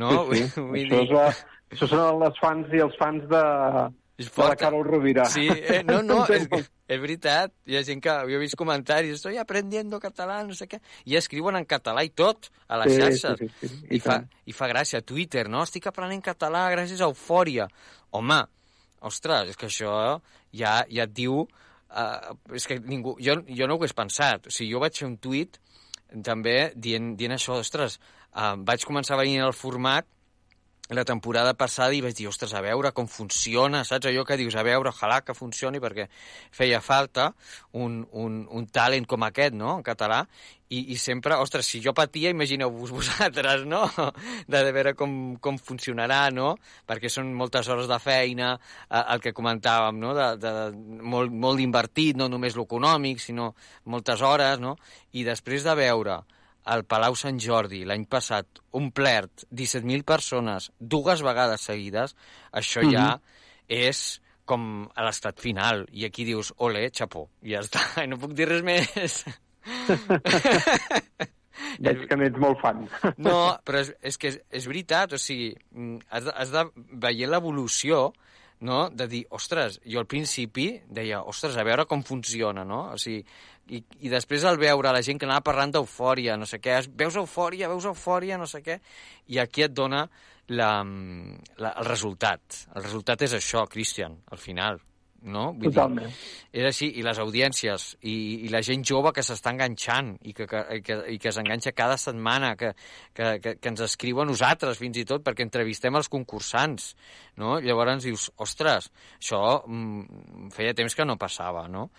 no? 0.00 0.24
Sí, 0.32 0.42
sí. 0.48 0.60
Vull 0.72 0.80
Això, 0.86 1.02
és, 1.04 1.12
la- 1.12 1.76
això 1.76 1.88
són 1.92 2.20
les 2.24 2.40
fans 2.42 2.72
i 2.76 2.82
els 2.84 2.96
fans 3.00 3.28
de, 3.30 3.44
de 4.22 4.48
la 4.48 4.56
Carol 4.58 4.84
Rovira. 4.86 5.24
Sí, 5.30 5.46
eh, 5.52 5.82
no, 5.86 6.00
no, 6.02 6.22
és, 6.36 6.48
és 6.88 7.00
veritat. 7.02 7.52
Hi 7.66 7.76
ha 7.78 7.82
gent 7.86 8.00
que 8.04 8.12
jo 8.28 8.36
he 8.36 8.42
vist 8.42 8.56
comentaris, 8.58 9.16
estoy 9.18 9.36
aprendiendo 9.42 9.98
català, 10.00 10.40
no 10.46 10.54
sé 10.54 10.68
què, 10.70 10.80
i 11.04 11.16
escriuen 11.18 11.56
en 11.58 11.66
català 11.66 12.04
i 12.06 12.10
tot 12.14 12.50
a 12.68 12.78
les 12.82 12.92
Sí, 12.94 13.00
xarxes. 13.02 13.38
sí, 13.38 13.48
sí, 13.60 13.68
sí, 13.68 13.80
I, 13.90 13.96
i 13.96 14.00
fa, 14.00 14.16
tant. 14.20 14.28
I 14.46 14.52
fa 14.56 14.68
gràcia. 14.70 15.02
Twitter, 15.02 15.48
no? 15.48 15.62
Estic 15.66 15.86
aprenent 15.90 16.22
català 16.22 16.66
gràcies 16.70 17.00
a 17.02 17.08
Eufòria. 17.10 17.68
Home, 18.14 18.40
ostres, 19.00 19.50
és 19.50 19.56
que 19.56 19.66
això 19.70 20.20
ja, 20.52 20.80
ja 20.88 21.04
et 21.08 21.14
diu... 21.14 21.46
Uh, 21.86 22.34
és 22.52 22.66
que 22.66 22.80
ningú... 22.82 23.14
Jo, 23.22 23.38
jo 23.46 23.66
no 23.66 23.76
ho 23.76 23.78
hagués 23.78 23.94
pensat. 23.94 24.48
O 24.48 24.50
sigui, 24.50 24.72
jo 24.74 24.80
vaig 24.82 24.96
fer 24.98 25.06
un 25.06 25.16
tuit 25.22 25.54
també 26.26 26.72
dient, 26.74 27.12
dient 27.16 27.32
això, 27.36 27.60
ostres, 27.62 27.98
uh, 28.34 28.54
vaig 28.58 28.84
començar 28.84 29.16
veient 29.20 29.44
el 29.46 29.54
format 29.56 30.06
la 30.94 31.04
temporada 31.04 31.54
passada 31.58 31.94
i 31.96 32.00
vaig 32.04 32.14
dir, 32.14 32.28
ostres, 32.30 32.52
a 32.54 32.62
veure 32.62 32.92
com 32.94 33.08
funciona, 33.10 33.82
saps? 33.84 34.06
Allò 34.06 34.22
que 34.26 34.36
dius, 34.38 34.54
a 34.54 34.62
veure, 34.66 34.92
ojalà 34.92 35.22
que 35.26 35.34
funcioni, 35.34 35.80
perquè 35.82 36.06
feia 36.54 36.80
falta 36.80 37.32
un, 37.72 38.04
un, 38.12 38.44
un 38.46 38.68
talent 38.70 39.08
com 39.10 39.26
aquest, 39.26 39.56
no?, 39.58 39.78
en 39.80 39.82
català, 39.86 40.22
i, 40.70 40.92
i 40.94 40.96
sempre, 40.98 41.34
ostres, 41.42 41.66
si 41.66 41.80
jo 41.82 41.94
patia, 41.94 42.30
imagineu-vos 42.30 42.94
vosaltres, 42.98 43.66
no?, 43.66 43.82
de, 44.46 44.62
de 44.62 44.72
veure 44.76 44.94
com, 44.98 45.10
com 45.42 45.58
funcionarà, 45.58 46.28
no?, 46.34 46.54
perquè 46.86 47.10
són 47.10 47.34
moltes 47.34 47.66
hores 47.72 47.90
de 47.90 47.98
feina, 48.02 48.54
eh, 48.86 49.02
el 49.02 49.24
que 49.24 49.34
comentàvem, 49.34 49.98
no?, 50.02 50.14
de, 50.14 50.30
de, 50.42 50.54
molt, 51.02 51.34
molt 51.34 51.62
invertit, 51.66 52.14
no 52.20 52.30
només 52.30 52.54
l'econòmic, 52.54 53.18
sinó 53.22 53.52
moltes 53.90 54.22
hores, 54.22 54.62
no?, 54.62 54.76
i 55.18 55.26
després 55.26 55.66
de 55.66 55.74
veure 55.82 56.22
al 56.66 56.84
Palau 56.88 57.14
Sant 57.18 57.38
Jordi 57.42 57.84
l'any 57.86 58.04
passat, 58.10 58.60
omplert, 58.76 59.46
17.000 59.54 60.04
persones, 60.06 60.70
dues 60.78 61.22
vegades 61.26 61.66
seguides, 61.70 62.16
això 62.52 62.84
ja 62.90 63.08
és 63.70 64.20
com 64.46 64.86
a 64.94 65.06
l'estat 65.06 65.40
final. 65.42 65.84
I 65.92 66.06
aquí 66.08 66.24
dius, 66.26 66.52
ole, 66.62 66.86
xapó, 66.94 67.26
i 67.42 67.54
ja 67.54 67.62
està, 67.64 67.82
i 68.04 68.10
no 68.10 68.20
puc 68.22 68.34
dir 68.38 68.48
res 68.50 68.62
més. 68.66 69.22
Veig 71.82 72.04
que 72.08 72.16
n'ets 72.18 72.38
molt 72.40 72.60
fan. 72.62 72.84
No, 73.18 73.56
però 73.66 73.80
és, 73.82 73.90
és 74.10 74.18
que 74.20 74.30
és, 74.30 74.38
és 74.60 74.68
veritat, 74.70 75.16
o 75.16 75.20
sigui, 75.20 75.50
mm, 75.74 76.06
has 76.14 76.28
de, 76.28 76.34
has 76.42 76.52
de 76.54 76.62
veient 77.06 77.32
l'evolució, 77.32 78.10
no? 78.60 78.86
de 78.90 79.06
dir, 79.10 79.24
ostres, 79.30 79.80
jo 79.84 80.00
al 80.00 80.08
principi 80.08 80.68
deia, 80.88 81.22
ostres, 81.22 81.56
a 81.56 81.64
veure 81.66 81.86
com 81.88 82.02
funciona, 82.06 82.64
no? 82.64 82.86
O 82.94 83.00
sigui, 83.00 83.24
i, 83.68 83.82
i 84.06 84.12
després 84.12 84.46
al 84.46 84.60
veure 84.62 84.92
la 84.94 85.02
gent 85.02 85.18
que 85.18 85.26
anava 85.26 85.44
parlant 85.48 85.74
d'eufòria, 85.74 86.36
no 86.38 86.46
sé 86.46 86.60
què, 86.62 86.78
veus 86.96 87.18
eufòria, 87.18 87.70
veus 87.72 87.88
eufòria, 87.90 88.38
no 88.38 88.46
sé 88.46 88.62
què, 88.62 88.78
i 89.34 89.40
aquí 89.42 89.66
et 89.66 89.74
dona 89.74 90.06
la, 90.48 90.70
la, 91.58 91.72
el 91.72 91.88
resultat. 91.88 92.62
El 92.74 92.86
resultat 92.86 93.26
és 93.26 93.34
això, 93.36 93.66
Christian, 93.70 94.20
al 94.30 94.38
final, 94.38 94.80
no? 95.22 95.52
Vull 95.52 95.72
Totalment. 95.72 96.06
Dir, 96.06 96.60
és 96.60 96.66
així, 96.68 96.88
i 96.98 97.02
les 97.02 97.18
audiències, 97.18 97.86
i, 98.02 98.44
i 98.46 98.50
la 98.52 98.62
gent 98.62 98.84
jove 98.86 99.12
que 99.16 99.24
s'està 99.26 99.52
enganxant, 99.54 100.18
i 100.22 100.32
que, 100.36 100.46
que, 100.46 100.62
i 100.76 100.82
que, 100.82 100.98
i 101.14 101.18
que 101.18 101.32
s'enganxa 101.32 101.72
cada 101.72 101.96
setmana, 102.00 102.54
que, 102.56 102.72
que, 103.14 103.38
que, 103.42 103.56
que 103.60 103.72
ens 103.72 103.80
escriu 103.80 104.20
a 104.20 104.28
nosaltres, 104.28 104.78
fins 104.78 104.98
i 104.98 105.04
tot, 105.08 105.24
perquè 105.26 105.46
entrevistem 105.46 105.96
els 105.96 106.08
concursants, 106.12 106.94
no? 107.36 107.58
Llavors 107.60 108.04
dius, 108.04 108.30
ostres, 108.36 108.90
això 109.20 109.42
mm, 109.66 110.50
feia 110.54 110.74
temps 110.74 110.94
que 110.94 111.04
no 111.08 111.18
passava, 111.20 111.66
no? 111.68 111.90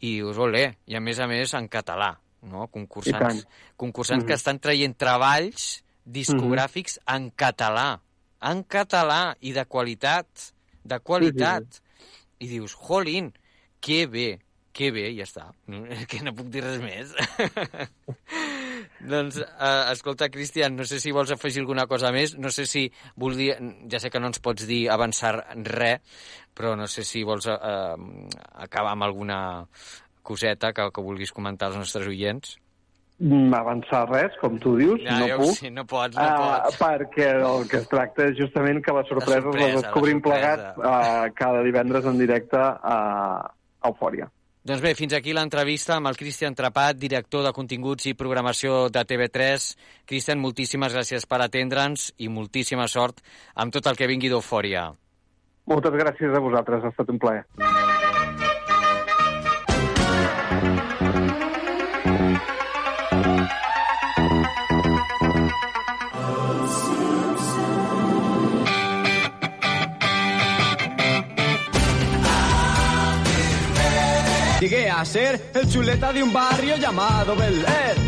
I 0.00 0.18
dius, 0.18 0.38
olé, 0.38 0.66
i 0.86 0.96
a 0.96 1.00
més 1.00 1.20
a 1.20 1.28
més 1.30 1.54
en 1.54 1.68
català, 1.68 2.12
no? 2.50 2.66
Concursants, 2.72 3.46
concursants 3.76 4.24
que 4.24 4.34
Mhm. 4.34 4.40
estan 4.40 4.58
traient 4.58 4.96
treballs 4.96 5.84
discogràfics 6.04 6.98
en 7.08 7.30
català, 7.30 8.00
en 8.44 8.64
català 8.64 9.34
i 9.40 9.52
de 9.52 9.64
qualitat, 9.64 10.26
de 10.84 10.98
qualitat. 11.00 11.80
I 12.42 12.48
dius, 12.50 12.74
jolín, 12.74 13.32
que 13.84 14.04
bé, 14.10 14.28
que 14.74 14.90
bé, 14.90 15.06
ja 15.14 15.26
està. 15.28 15.50
Que 16.10 16.22
no 16.26 16.34
puc 16.36 16.50
dir 16.52 16.64
res 16.64 16.80
més. 16.82 17.12
doncs, 19.12 19.38
uh, 19.38 19.92
escolta, 19.92 20.30
Cristian, 20.34 20.74
no 20.78 20.86
sé 20.88 20.98
si 21.02 21.12
vols 21.14 21.32
afegir 21.34 21.62
alguna 21.62 21.86
cosa 21.90 22.10
més, 22.14 22.34
no 22.40 22.50
sé 22.54 22.66
si 22.70 22.88
volia... 23.20 23.58
Ja 23.90 24.02
sé 24.02 24.10
que 24.10 24.22
no 24.22 24.32
ens 24.32 24.42
pots 24.44 24.66
dir 24.70 24.86
avançar 24.92 25.36
res, 25.68 26.02
però 26.54 26.74
no 26.78 26.88
sé 26.90 27.06
si 27.06 27.22
vols 27.26 27.46
uh, 27.50 27.94
acabar 28.66 28.96
amb 28.96 29.06
alguna 29.06 29.38
coseta 30.24 30.72
que, 30.72 30.88
que 30.90 31.04
vulguis 31.04 31.34
comentar 31.36 31.70
als 31.70 31.78
nostres 31.78 32.08
oients. 32.10 32.56
Mm, 33.20 33.54
Avançar 33.54 34.08
res, 34.10 34.32
com 34.40 34.56
tu 34.58 34.72
dius, 34.76 35.00
Ja, 35.04 35.20
no 35.20 35.36
puc. 35.38 35.54
sé, 35.54 35.70
no 35.70 35.84
pots, 35.86 36.16
no 36.16 36.22
Ah, 36.22 36.62
pots. 36.64 36.78
perquè 36.80 37.28
el 37.38 37.68
que 37.70 37.76
es 37.78 37.88
tracta 37.88 38.24
és 38.26 38.36
justament 38.36 38.82
que 38.82 38.92
les 38.92 39.06
sorpreses 39.08 39.44
sorpresa, 39.44 39.66
les 39.68 39.82
descobrim 39.82 40.16
la 40.18 40.22
plegats 40.22 40.78
uh, 40.78 41.34
cada 41.34 41.62
divendres 41.62 42.04
en 42.04 42.18
directe 42.18 42.56
a 42.58 43.50
Eufòria. 43.84 44.28
Doncs 44.64 44.80
bé, 44.80 44.94
fins 44.96 45.12
aquí 45.12 45.32
l'entrevista 45.32 45.94
amb 45.94 46.08
el 46.08 46.16
Cristian 46.16 46.54
Trapat, 46.56 46.96
director 46.96 47.44
de 47.44 47.52
continguts 47.52 48.06
i 48.06 48.14
programació 48.14 48.88
de 48.90 49.04
TV3. 49.04 49.76
Cristian, 50.06 50.40
moltíssimes 50.40 50.92
gràcies 50.92 51.26
per 51.28 51.40
atendre'ns 51.44 52.14
i 52.18 52.28
moltíssima 52.28 52.88
sort 52.88 53.20
amb 53.54 53.72
tot 53.72 53.86
el 53.86 53.96
que 53.96 54.06
vingui 54.08 54.28
d'Eufòria. 54.32 54.90
Moltes 55.66 55.92
gràcies 55.92 56.34
a 56.34 56.40
vosaltres, 56.40 56.82
ha 56.82 56.88
estat 56.88 57.08
un 57.10 57.18
plaer. 57.18 57.44
Llegué 74.64 74.88
a 74.88 75.04
ser 75.04 75.50
el 75.52 75.70
chuleta 75.70 76.10
de 76.10 76.22
un 76.22 76.32
barrio 76.32 76.78
llamado 76.78 77.36
Bel 77.36 77.66
Air. 77.66 77.98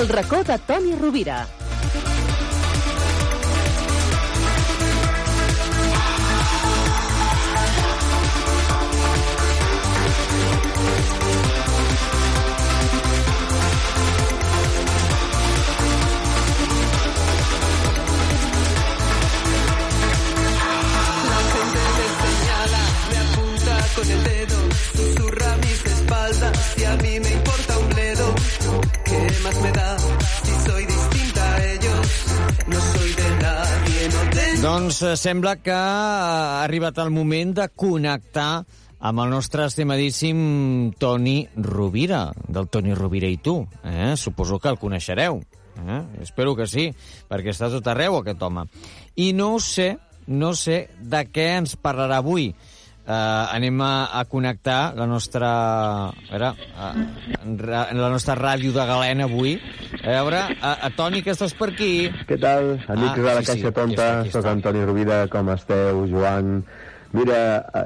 El 0.00 0.08
racó 0.08 0.42
de 0.42 0.58
Toni 0.58 0.96
Rovira. 0.96 1.46
Doncs 34.62 35.00
eh, 35.02 35.16
sembla 35.18 35.56
que 35.58 35.74
ha 35.74 36.62
arribat 36.62 37.00
el 37.02 37.08
moment 37.10 37.50
de 37.56 37.64
connectar 37.74 38.62
amb 39.02 39.22
el 39.24 39.32
nostre 39.32 39.64
estimadíssim 39.66 40.92
Toni 41.02 41.48
Rovira, 41.66 42.28
del 42.46 42.68
Toni 42.70 42.94
Rovira 42.94 43.26
i 43.26 43.40
tu. 43.42 43.56
Eh? 43.82 44.12
Suposo 44.14 44.60
que 44.62 44.70
el 44.70 44.78
coneixereu. 44.78 45.40
Eh? 45.82 45.98
Espero 46.22 46.54
que 46.54 46.68
sí, 46.70 46.84
perquè 47.26 47.50
està 47.50 47.72
tot 47.72 47.90
arreu 47.90 48.20
aquest 48.20 48.46
home. 48.46 48.68
I 49.18 49.32
no 49.34 49.56
sé, 49.58 49.96
no 50.30 50.52
sé 50.54 50.84
de 50.94 51.24
què 51.26 51.48
ens 51.56 51.74
parlarà 51.74 52.22
avui. 52.22 52.52
Uh, 53.02 53.10
anem 53.56 53.80
a, 53.82 54.06
a 54.14 54.20
connectar 54.30 54.94
la 54.94 55.08
nostra, 55.10 55.48
a 56.06 56.12
veure, 56.30 56.52
uh, 56.54 57.96
la 57.98 58.10
nostra 58.12 58.36
ràdio 58.38 58.70
de 58.76 58.84
Galena 58.86 59.24
avui. 59.26 59.56
A 60.04 60.06
veure, 60.20 60.44
a, 60.62 60.70
a 60.86 60.90
Toni, 60.94 61.18
que 61.26 61.34
estàs 61.34 61.50
per 61.58 61.72
aquí? 61.72 62.06
Què 62.28 62.38
tal, 62.38 62.76
amics 62.86 63.18
Ah, 63.18 63.18
de 63.18 63.26
la 63.26 63.34
sí, 63.40 63.42
sí, 63.42 63.50
Caixa 63.50 63.68
aquí 63.72 63.74
Tonta? 63.80 64.06
aquí 64.20 64.30
Soc. 64.30 64.46
Antoni 64.46 64.84
Rovira, 64.86 65.24
com 65.32 65.50
esteu, 65.50 66.04
Joan? 66.12 66.62
Mira, 67.12 67.40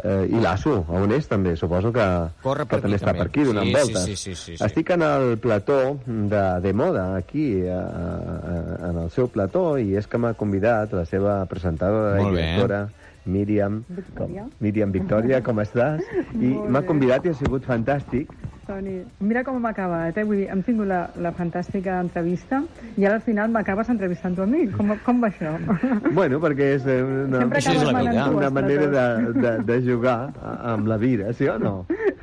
eh, 0.05 0.29
i 0.31 0.39
l'Asso, 0.39 0.85
on 0.87 1.11
és 1.17 1.25
també? 1.27 1.57
Suposo 1.59 1.91
que, 1.97 2.05
Corre 2.45 2.67
per 2.69 2.77
que 2.79 2.83
també 2.85 2.95
aquí, 2.95 3.03
està 3.03 3.11
també. 3.11 3.19
per 3.25 3.27
aquí, 3.33 3.43
donant 3.49 3.67
Sí, 3.67 3.73
sí, 3.73 3.81
voltes. 3.81 4.05
sí, 4.05 4.17
sí, 4.17 4.35
sí, 4.37 4.57
sí. 4.59 4.65
Estic 4.69 4.93
en 4.95 5.03
el 5.03 5.39
plató 5.43 5.79
de, 6.07 6.45
de 6.63 6.73
moda, 6.77 7.09
aquí, 7.17 7.49
eh, 7.65 7.73
eh, 7.73 8.77
en 8.91 9.01
el 9.03 9.11
seu 9.11 9.27
plató, 9.33 9.79
i 9.81 9.97
és 9.97 10.07
que 10.07 10.21
m'ha 10.21 10.35
convidat 10.39 10.93
la 10.95 11.07
seva 11.09 11.41
presentadora 11.51 12.21
i 12.21 12.31
bé. 12.37 12.47
Míriam, 13.27 13.81
com, 14.17 14.35
Míriam 14.63 14.93
Victòria, 14.95 15.43
com 15.43 15.61
estàs? 15.63 16.05
I 16.35 16.53
m'ha 16.71 16.83
convidat 16.87 17.27
i 17.27 17.33
ha 17.33 17.39
sigut 17.39 17.67
fantàstic. 17.67 18.31
Toni, 18.67 18.97
mira 19.23 19.45
com 19.47 19.61
hem 19.61 19.67
acabat, 19.69 20.17
eh? 20.19 20.25
Vull 20.27 20.41
dir, 20.41 20.47
hem 20.51 20.63
tingut 20.67 20.89
la, 20.91 21.05
la 21.23 21.31
fantàstica 21.37 22.01
entrevista 22.03 22.59
i 22.99 23.05
ara 23.07 23.21
al 23.21 23.23
final 23.23 23.53
m'acabes 23.55 23.93
entrevistant 23.93 24.35
tu 24.35 24.43
a 24.43 24.47
mi. 24.51 24.65
Com, 24.75 24.91
com 25.07 25.23
va 25.23 25.31
això? 25.31 25.53
Bueno, 26.19 26.41
perquè 26.43 26.73
és 26.75 26.89
eh, 26.91 26.99
una, 27.07 27.45
Així 27.61 27.77
és 27.77 27.85
una 27.87 28.51
manera 28.51 28.89
de, 28.91 29.07
de, 29.39 29.53
de 29.71 29.79
jugar 29.87 30.17
amb 30.43 30.91
la 30.91 30.99
vida, 30.99 31.31
sí 31.39 31.47
o 31.53 31.59
no? 31.63 31.77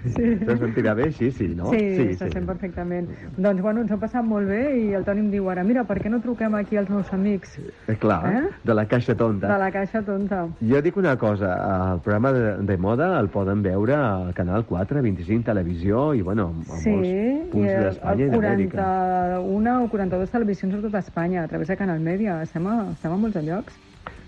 Sí. 0.04 0.38
Se 0.46 0.58
sentirà 0.58 0.94
bé? 0.94 1.12
Sí, 1.12 1.32
sí, 1.32 1.48
no? 1.56 1.70
Sí, 1.72 1.80
sí, 1.96 2.14
se 2.16 2.30
sent 2.32 2.46
perfectament. 2.46 3.08
Doncs, 3.38 3.62
bueno, 3.62 3.82
ens 3.82 3.92
ho 3.92 3.96
hem 3.96 4.00
passat 4.02 4.26
molt 4.26 4.48
bé 4.50 4.62
i 4.80 4.94
el 4.94 5.04
Toni 5.06 5.22
em 5.22 5.30
diu 5.32 5.50
ara, 5.50 5.64
mira, 5.64 5.84
per 5.88 6.00
què 6.04 6.10
no 6.12 6.20
truquem 6.22 6.56
aquí 6.56 6.78
als 6.78 6.90
meus 6.90 7.12
amics 7.14 7.58
Eh, 7.88 7.96
clar, 7.96 8.22
Eh? 8.34 8.44
de 8.64 8.74
la 8.74 8.86
caixa 8.86 9.16
tonta. 9.16 9.48
de 9.48 9.58
la 9.60 9.72
Caixa 9.72 10.02
Tonta? 10.02 10.48
Jo 10.62 10.82
dic 10.82 10.98
una 10.98 11.16
cosa, 11.18 11.54
el 11.94 12.00
programa 12.02 12.32
de, 12.34 12.58
de 12.58 12.78
moda 12.78 13.20
el 13.20 13.30
poden 13.30 13.62
veure 13.64 13.96
al 13.96 14.34
Canal 14.34 14.66
4, 14.66 15.02
25 15.02 15.44
Televisió 15.46 16.14
i, 16.14 16.22
bueno, 16.22 16.54
a 16.70 16.78
Sí, 16.78 16.90
molts 16.90 17.52
punts 17.52 17.72
d'Espanya 17.72 18.26
i 18.26 18.30
d'Amèrica. 18.30 18.78
41 18.78 19.84
o 19.84 19.88
42 19.90 20.30
televisions 20.32 20.76
a 20.76 20.82
tota 20.82 21.00
Espanya, 21.00 21.44
a 21.44 21.48
través 21.48 21.68
de 21.68 21.78
Canal 21.78 22.00
Mèdia. 22.00 22.42
Estem 22.44 22.68
a, 22.68 22.90
estem 22.92 23.12
a 23.12 23.18
molts 23.18 23.38
llocs. 23.44 23.74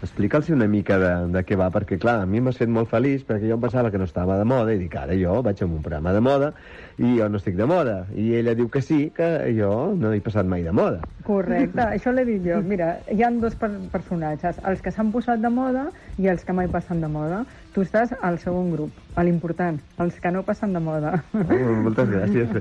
Explica'ls 0.06 0.50
una 0.54 0.68
mica 0.72 0.98
de, 1.02 1.12
de 1.34 1.44
què 1.48 1.58
va, 1.60 1.68
perquè, 1.74 1.98
clar, 2.02 2.20
a 2.24 2.30
mi 2.30 2.42
m'has 2.44 2.60
fet 2.62 2.72
molt 2.72 2.90
feliç, 2.92 3.26
perquè 3.28 3.50
jo 3.50 3.58
em 3.58 3.64
pensava 3.64 3.92
que 3.92 4.02
no 4.02 4.08
estava 4.08 4.38
de 4.40 4.46
moda, 4.48 4.74
i 4.74 4.80
dic, 4.82 4.96
ara 5.02 5.18
jo 5.20 5.40
vaig 5.46 5.62
a 5.62 5.68
un 5.68 5.82
programa 5.82 6.14
de 6.16 6.22
moda, 6.24 6.52
i 6.98 7.18
jo 7.18 7.30
no 7.30 7.42
estic 7.42 7.58
de 7.60 7.68
moda. 7.70 7.98
I 8.16 8.30
ella 8.40 8.56
diu 8.58 8.70
que 8.72 8.82
sí, 8.86 9.10
que 9.16 9.30
jo 9.58 9.72
no 10.00 10.14
he 10.14 10.22
passat 10.26 10.48
mai 10.50 10.64
de 10.66 10.74
moda. 10.76 11.02
Correcte, 11.28 11.82
això 11.98 12.14
l'he 12.16 12.26
dit 12.30 12.46
jo. 12.46 12.62
Mira, 12.66 12.96
hi 13.12 13.26
han 13.26 13.42
dos 13.44 13.58
per 13.60 13.72
personatges, 13.94 14.62
els 14.70 14.84
que 14.86 14.94
s'han 14.96 15.12
posat 15.16 15.44
de 15.44 15.52
moda 15.52 15.90
i 16.22 16.30
els 16.32 16.46
que 16.46 16.56
mai 16.56 16.72
passen 16.72 17.02
de 17.04 17.12
moda. 17.12 17.44
Tu 17.76 17.84
estàs 17.84 18.14
al 18.24 18.38
segon 18.40 18.70
grup, 18.72 18.92
a 19.20 19.24
l'important, 19.28 19.76
els 20.00 20.16
que 20.24 20.30
no 20.32 20.46
passen 20.48 20.72
de 20.72 20.80
moda. 20.80 21.10
Oh, 21.36 21.74
moltes 21.84 22.08
gràcies. 22.08 22.54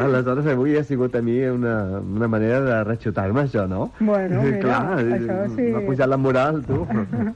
Aleshores, 0.00 0.46
avui 0.48 0.78
ha 0.80 0.84
sigut 0.88 1.12
a 1.18 1.20
mi 1.20 1.34
una, 1.44 1.74
una 2.00 2.28
manera 2.32 2.62
de 2.64 2.78
rexotar-me 2.88 3.42
això, 3.44 3.66
no? 3.68 3.90
Bueno, 4.00 4.40
mira, 4.46 4.62
Clar, 4.62 4.96
això 5.18 5.36
sí. 5.52 5.66
m'ha 5.74 5.82
pujat 5.84 6.08
la 6.08 6.16
moral, 6.16 6.62
tu. 6.64 6.86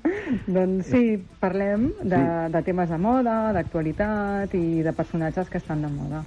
Doncs 0.57 0.89
sí, 0.89 1.03
parlem 1.43 1.91
de, 2.01 2.22
de 2.57 2.62
temes 2.64 2.89
de 2.95 2.99
moda, 3.05 3.37
d'actualitat 3.53 4.57
i 4.57 4.80
de 4.87 4.97
personatges 4.97 5.53
que 5.53 5.61
estan 5.61 5.84
de 5.84 5.93
moda. 5.93 6.24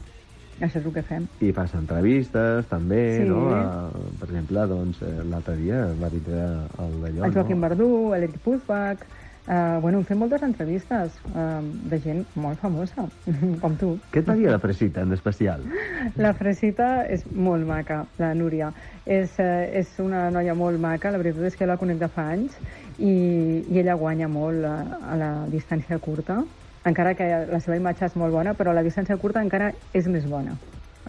Això 0.60 0.78
és 0.78 0.86
el 0.86 0.93
que 0.93 1.01
fem. 1.07 1.26
I 1.41 1.49
fas 1.57 1.74
entrevistes, 1.74 2.68
també, 2.70 3.01
Sí. 3.24 3.30
no? 3.32 3.47
A, 3.55 3.89
per 4.20 4.28
exemple, 4.30 4.68
doncs, 4.70 5.01
eh, 5.01 5.16
l'altre 5.26 5.55
dia 5.57 5.88
va 5.97 6.12
vindre 6.14 6.43
el 6.86 6.97
d'allò, 7.01 7.26
El 7.32 7.34
Joaquim 7.34 7.57
no? 7.57 7.66
Verdú, 7.66 7.89
l'Eric 8.14 8.38
Puzbach... 8.45 9.07
Uh, 9.49 9.81
bueno, 9.81 9.97
hem 9.97 10.03
fet 10.05 10.17
moltes 10.21 10.43
entrevistes 10.45 11.15
uh, 11.33 11.63
de 11.89 11.97
gent 12.03 12.19
molt 12.37 12.59
famosa, 12.61 13.07
com 13.63 13.77
tu. 13.81 13.95
Què 14.13 14.21
dir 14.21 14.45
la 14.45 14.59
Fresita, 14.61 15.01
en 15.01 15.15
especial? 15.15 15.63
La 16.21 16.35
Fresita 16.37 16.89
és 17.09 17.23
molt 17.33 17.65
maca, 17.65 18.03
la 18.21 18.29
Núria. 18.37 18.69
És, 19.09 19.39
eh, 19.41 19.71
és 19.81 19.95
una 20.03 20.27
noia 20.29 20.53
molt 20.53 20.77
maca, 20.77 21.09
la 21.09 21.17
veritat 21.17 21.49
és 21.49 21.57
que 21.57 21.65
la 21.65 21.79
conec 21.81 21.97
de 21.97 22.11
fa 22.13 22.27
anys 22.35 22.59
i, 22.99 23.09
i 23.65 23.81
ella 23.81 23.97
guanya 23.97 24.29
molt 24.29 24.69
a, 24.69 24.75
a 25.01 25.17
la 25.17 25.31
distància 25.49 25.97
curta, 25.97 26.43
encara 26.85 27.15
que 27.17 27.31
la 27.49 27.59
seva 27.63 27.79
imatge 27.81 28.05
és 28.05 28.19
molt 28.21 28.35
bona, 28.37 28.53
però 28.53 28.75
la 28.77 28.85
distància 28.85 29.17
curta 29.17 29.41
encara 29.41 29.71
és 29.97 30.05
més 30.13 30.29
bona. 30.29 30.53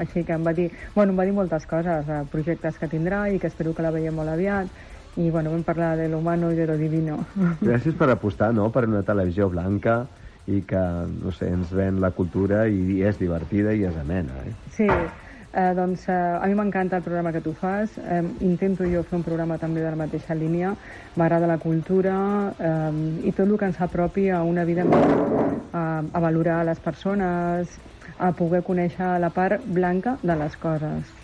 Així 0.01 0.25
que 0.25 0.33
em 0.33 0.49
va 0.49 0.57
dir, 0.57 0.71
bueno, 0.95 1.13
em 1.13 1.21
va 1.21 1.29
dir 1.29 1.37
moltes 1.37 1.69
coses, 1.69 2.09
projectes 2.33 2.81
que 2.81 2.89
tindrà 2.89 3.27
i 3.29 3.37
que 3.43 3.53
espero 3.53 3.77
que 3.77 3.85
la 3.85 3.93
veiem 3.93 4.17
molt 4.17 4.33
aviat, 4.33 4.73
i 5.21 5.31
bueno, 5.31 5.51
vam 5.53 5.63
parlar 5.65 5.97
de 5.99 6.09
lo 6.09 6.19
humano 6.19 6.51
i 6.53 6.57
de 6.57 6.67
lo 6.67 6.77
divino. 6.81 7.21
Gràcies 7.61 7.97
per 7.99 8.09
apostar, 8.11 8.53
no?, 8.57 8.71
per 8.73 8.87
una 8.89 9.03
televisió 9.07 9.51
blanca 9.53 10.07
i 10.49 10.63
que, 10.67 10.81
no 11.11 11.33
sé, 11.37 11.51
ens 11.53 11.73
ven 11.77 12.01
la 12.01 12.11
cultura 12.17 12.65
i 12.69 13.03
és 13.07 13.21
divertida 13.21 13.75
i 13.77 13.85
és 13.87 13.99
amena, 14.01 14.41
eh? 14.47 14.55
Sí, 14.73 14.89
eh, 14.89 15.73
doncs 15.77 16.09
eh, 16.09 16.17
a 16.17 16.49
mi 16.49 16.57
m'encanta 16.59 16.99
el 16.99 17.05
programa 17.07 17.33
que 17.33 17.43
tu 17.45 17.53
fas. 17.55 17.99
Eh, 17.99 18.23
intento 18.41 18.89
jo 18.89 19.05
fer 19.05 19.19
un 19.21 19.27
programa 19.27 19.61
també 19.63 19.85
de 19.85 19.93
la 19.93 20.01
mateixa 20.01 20.35
línia. 20.35 20.75
M'agrada 21.21 21.51
la 21.51 21.61
cultura 21.63 22.17
eh, 22.59 22.91
i 23.29 23.35
tot 23.37 23.47
el 23.47 23.57
que 23.61 23.71
ens 23.71 23.81
apropi 23.85 24.31
a 24.31 24.43
una 24.43 24.65
vida 24.65 24.85
millor, 24.89 25.37
a, 25.73 26.03
a 26.03 26.21
valorar 26.25 26.65
les 26.67 26.81
persones, 26.81 27.79
a 28.19 28.33
poder 28.37 28.65
conèixer 28.67 29.19
la 29.21 29.31
part 29.37 29.67
blanca 29.67 30.19
de 30.23 30.37
les 30.41 30.57
coses. 30.57 31.15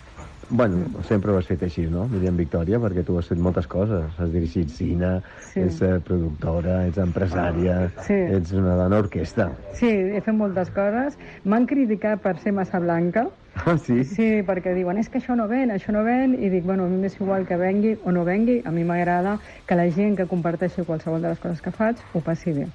Bueno, 0.49 0.85
sempre 1.03 1.31
ho 1.33 1.37
has 1.37 1.47
fet 1.49 1.63
així, 1.67 1.83
no, 1.91 2.05
Míriam 2.07 2.37
Victòria? 2.39 2.77
Perquè 2.79 3.03
tu 3.03 3.17
has 3.19 3.27
fet 3.27 3.39
moltes 3.43 3.67
coses. 3.67 4.13
Has 4.17 4.31
dirigit 4.31 4.69
cine, 4.71 5.17
Sí. 5.41 5.59
ets 5.59 5.81
eh, 5.81 5.99
productora, 5.99 6.85
ets 6.87 6.97
empresària, 6.97 7.91
Sí. 8.05 8.13
ets 8.13 8.53
una 8.53 8.75
dona 8.75 8.97
orquestra. 9.03 9.49
Sí, 9.73 9.89
he 9.89 10.21
fet 10.21 10.33
moltes 10.33 10.71
coses. 10.71 11.17
M'han 11.43 11.65
criticat 11.67 12.21
per 12.21 12.37
ser 12.39 12.53
massa 12.53 12.79
blanca, 12.79 13.27
Ah, 13.65 13.75
sí? 13.75 14.03
Sí, 14.05 14.43
perquè 14.45 14.75
diuen, 14.75 14.97
és 14.99 15.09
que 15.09 15.17
això 15.17 15.35
no 15.35 15.47
ven, 15.47 15.71
això 15.71 15.91
no 15.91 16.03
ven, 16.03 16.35
i 16.39 16.47
dic, 16.47 16.63
bueno, 16.63 16.85
a 16.85 16.87
mi 16.87 16.97
m'és 17.01 17.19
igual 17.19 17.43
que 17.47 17.57
vengui 17.57 17.97
o 18.05 18.11
no 18.11 18.23
vengui, 18.23 18.61
a 18.63 18.69
mi 18.71 18.83
m'agrada 18.83 19.39
que 19.65 19.75
la 19.75 19.89
gent 19.89 20.15
que 20.15 20.27
comparteixi 20.27 20.83
qualsevol 20.85 21.21
de 21.23 21.29
les 21.29 21.39
coses 21.39 21.59
que 21.61 21.71
faig 21.71 21.97
ho 22.13 22.21
passi 22.21 22.53
bé. 22.53 22.67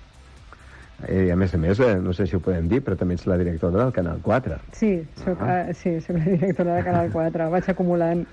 Eh, 1.08 1.26
I 1.26 1.30
a 1.30 1.36
més 1.36 1.54
a 1.54 1.58
més, 1.58 1.80
eh, 1.80 1.96
no 2.00 2.12
sé 2.12 2.26
si 2.26 2.36
ho 2.36 2.40
podem 2.40 2.68
dir, 2.70 2.82
però 2.84 2.96
també 2.96 3.14
ets 3.18 3.26
la 3.26 3.36
directora 3.40 3.82
del 3.84 3.92
Canal 3.92 4.20
4. 4.22 4.58
Sí, 4.72 5.02
soc, 5.24 5.40
Ah. 5.42 5.66
uh, 5.68 5.74
sí, 5.74 6.00
soc 6.00 6.16
la 6.18 6.24
directora 6.36 6.76
de 6.76 6.84
Canal 6.84 7.10
4, 7.12 7.50
vaig 7.50 7.68
acumulant. 7.70 8.24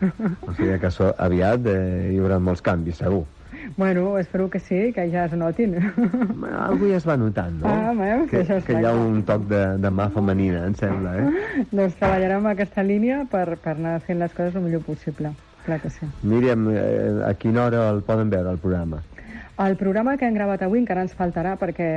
O 0.48 0.54
sigui 0.54 0.80
que 0.80 0.92
so, 0.92 1.14
aviat 1.18 1.66
eh, 1.66 2.12
hi 2.14 2.20
haurà 2.20 2.40
molts 2.40 2.62
canvis, 2.62 2.98
segur. 3.02 3.26
bueno, 3.78 4.18
espero 4.20 4.50
que 4.50 4.60
sí, 4.60 4.94
que 4.94 5.10
ja 5.12 5.26
es 5.26 5.34
notin. 5.34 5.76
Algú 6.60 6.88
ja 6.90 6.98
es 6.98 7.08
va 7.08 7.18
notant, 7.18 7.60
no? 7.62 7.68
Ah, 7.68 7.94
veus? 7.98 8.30
que, 8.30 8.42
es 8.42 8.64
que 8.66 8.74
hi 8.80 8.86
ha 8.86 8.94
un 8.94 9.24
toc 9.24 9.48
de, 9.50 9.78
de 9.78 9.90
mà 9.92 10.10
femenina, 10.14 10.66
em 10.68 10.76
sembla, 10.76 11.16
eh? 11.18 11.66
doncs 11.72 11.96
treballarem 12.00 12.46
en 12.46 12.52
aquesta 12.54 12.84
línia 12.84 13.26
per, 13.30 13.58
per 13.58 13.76
anar 13.76 14.00
fent 14.06 14.20
les 14.20 14.34
coses 14.34 14.56
el 14.56 14.62
millor 14.68 14.82
possible. 14.86 15.34
Clar 15.66 15.82
que 15.82 15.90
sí. 15.90 16.08
Míriam, 16.24 16.70
eh, 16.72 17.22
a 17.28 17.34
quina 17.36 17.66
hora 17.66 17.90
el 17.90 18.02
poden 18.08 18.30
veure, 18.32 18.52
el 18.56 18.58
programa? 18.64 19.02
El 19.60 19.76
programa 19.76 20.16
que 20.16 20.24
hem 20.24 20.36
gravat 20.38 20.62
avui 20.64 20.80
encara 20.80 21.02
ens 21.04 21.12
faltarà 21.18 21.58
perquè, 21.60 21.88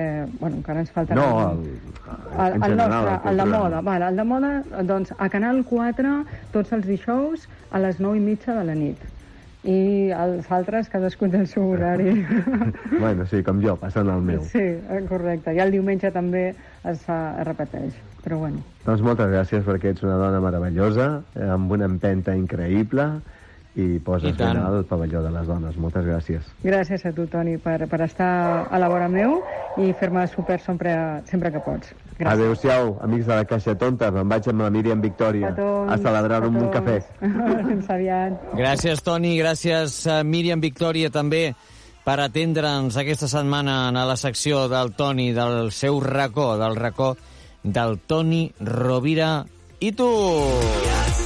bueno, 0.41 0.57
encara 0.59 0.81
ens 0.83 0.91
faltarà... 0.91 1.15
No, 1.15 1.53
el, 1.53 1.61
El, 2.11 2.57
el 2.57 2.63
general, 2.65 2.91
nostre, 2.91 3.13
el 3.31 3.31
el 3.31 3.39
de 3.39 3.45
moda, 3.53 3.81
vale, 3.87 4.09
el 4.09 4.17
de 4.19 4.25
moda, 4.27 4.51
doncs, 4.89 5.13
a 5.19 5.29
Canal 5.31 5.61
4, 5.69 6.15
tots 6.51 6.73
els 6.75 6.87
dijous, 6.89 7.45
a 7.71 7.79
les 7.85 8.01
9 8.03 8.19
i 8.19 8.23
mitja 8.25 8.57
de 8.59 8.65
la 8.67 8.75
nit. 8.75 9.05
I 9.63 10.11
els 10.11 10.49
altres, 10.51 10.89
cadascun 10.91 11.31
del 11.31 11.47
seu 11.47 11.69
horari. 11.71 12.17
Bueno, 13.05 13.29
sí, 13.31 13.45
com 13.47 13.61
jo, 13.63 13.77
passant 13.79 14.11
al 14.11 14.25
meu. 14.27 14.43
sí, 14.51 14.59
eh, 14.59 15.05
correcte. 15.09 15.55
I 15.55 15.63
el 15.63 15.71
diumenge 15.71 16.11
també 16.11 16.49
es, 16.51 17.05
fa, 17.07 17.21
es 17.39 17.47
repeteix. 17.47 17.95
Però 18.25 18.41
bueno, 18.43 18.59
Doncs 18.83 19.07
moltes 19.07 19.31
gràcies 19.31 19.63
perquè 19.67 19.95
ets 19.95 20.03
una 20.03 20.19
dona 20.19 20.43
meravellosa, 20.43 21.07
amb 21.47 21.71
una 21.79 21.87
empenta 21.87 22.35
increïble 22.35 23.07
i 23.75 23.99
poses 24.05 24.35
I 24.35 24.37
tant. 24.37 24.59
ben 24.59 24.77
el 24.79 24.85
pavelló 24.85 25.23
de 25.25 25.31
les 25.33 25.47
dones. 25.47 25.77
Moltes 25.81 26.05
gràcies. 26.05 26.49
gràcies 26.63 27.05
a 27.09 27.13
tu, 27.13 27.27
Toni, 27.27 27.57
per, 27.59 27.79
per 27.89 28.01
estar 28.05 28.69
a 28.71 28.79
la 28.79 28.89
vora 28.93 29.09
meu 29.09 29.39
i 29.81 29.93
fer-me 29.97 30.27
super 30.29 30.59
sempre, 30.61 30.95
sempre 31.31 31.53
que 31.53 31.63
pots. 31.65 31.95
Gràcies. 32.19 32.33
Adéu-siau, 32.33 32.99
amics 33.03 33.27
de 33.27 33.35
la 33.35 33.45
Caixa 33.49 33.75
Tonta. 33.79 34.11
Me'n 34.13 34.29
vaig 34.29 34.49
amb 34.53 34.61
la 34.61 34.71
Míriam 34.71 35.01
Victòria 35.01 35.55
Petons, 35.55 35.93
a 35.93 35.97
celebrar 35.97 36.43
un, 36.47 36.57
un 36.61 36.71
cafè. 36.71 36.99
Fins 37.71 37.89
aviat. 37.91 38.53
Gràcies, 38.59 39.03
Toni, 39.03 39.39
gràcies, 39.41 40.03
uh, 40.07 40.21
Míriam 40.25 40.61
Victòria, 40.61 41.11
també, 41.11 41.55
per 42.05 42.19
atendre'ns 42.21 42.97
aquesta 43.01 43.31
setmana 43.31 43.89
a 43.89 44.05
la 44.05 44.17
secció 44.21 44.67
del 44.69 44.93
Toni, 44.99 45.33
del 45.33 45.73
seu 45.73 46.01
racó, 46.05 46.59
del 46.61 46.77
racó 46.77 47.15
del 47.63 48.01
Toni 48.07 48.53
Rovira 48.61 49.47
i 49.81 49.93
tu. 49.93 50.11
Últimamente 50.13 51.22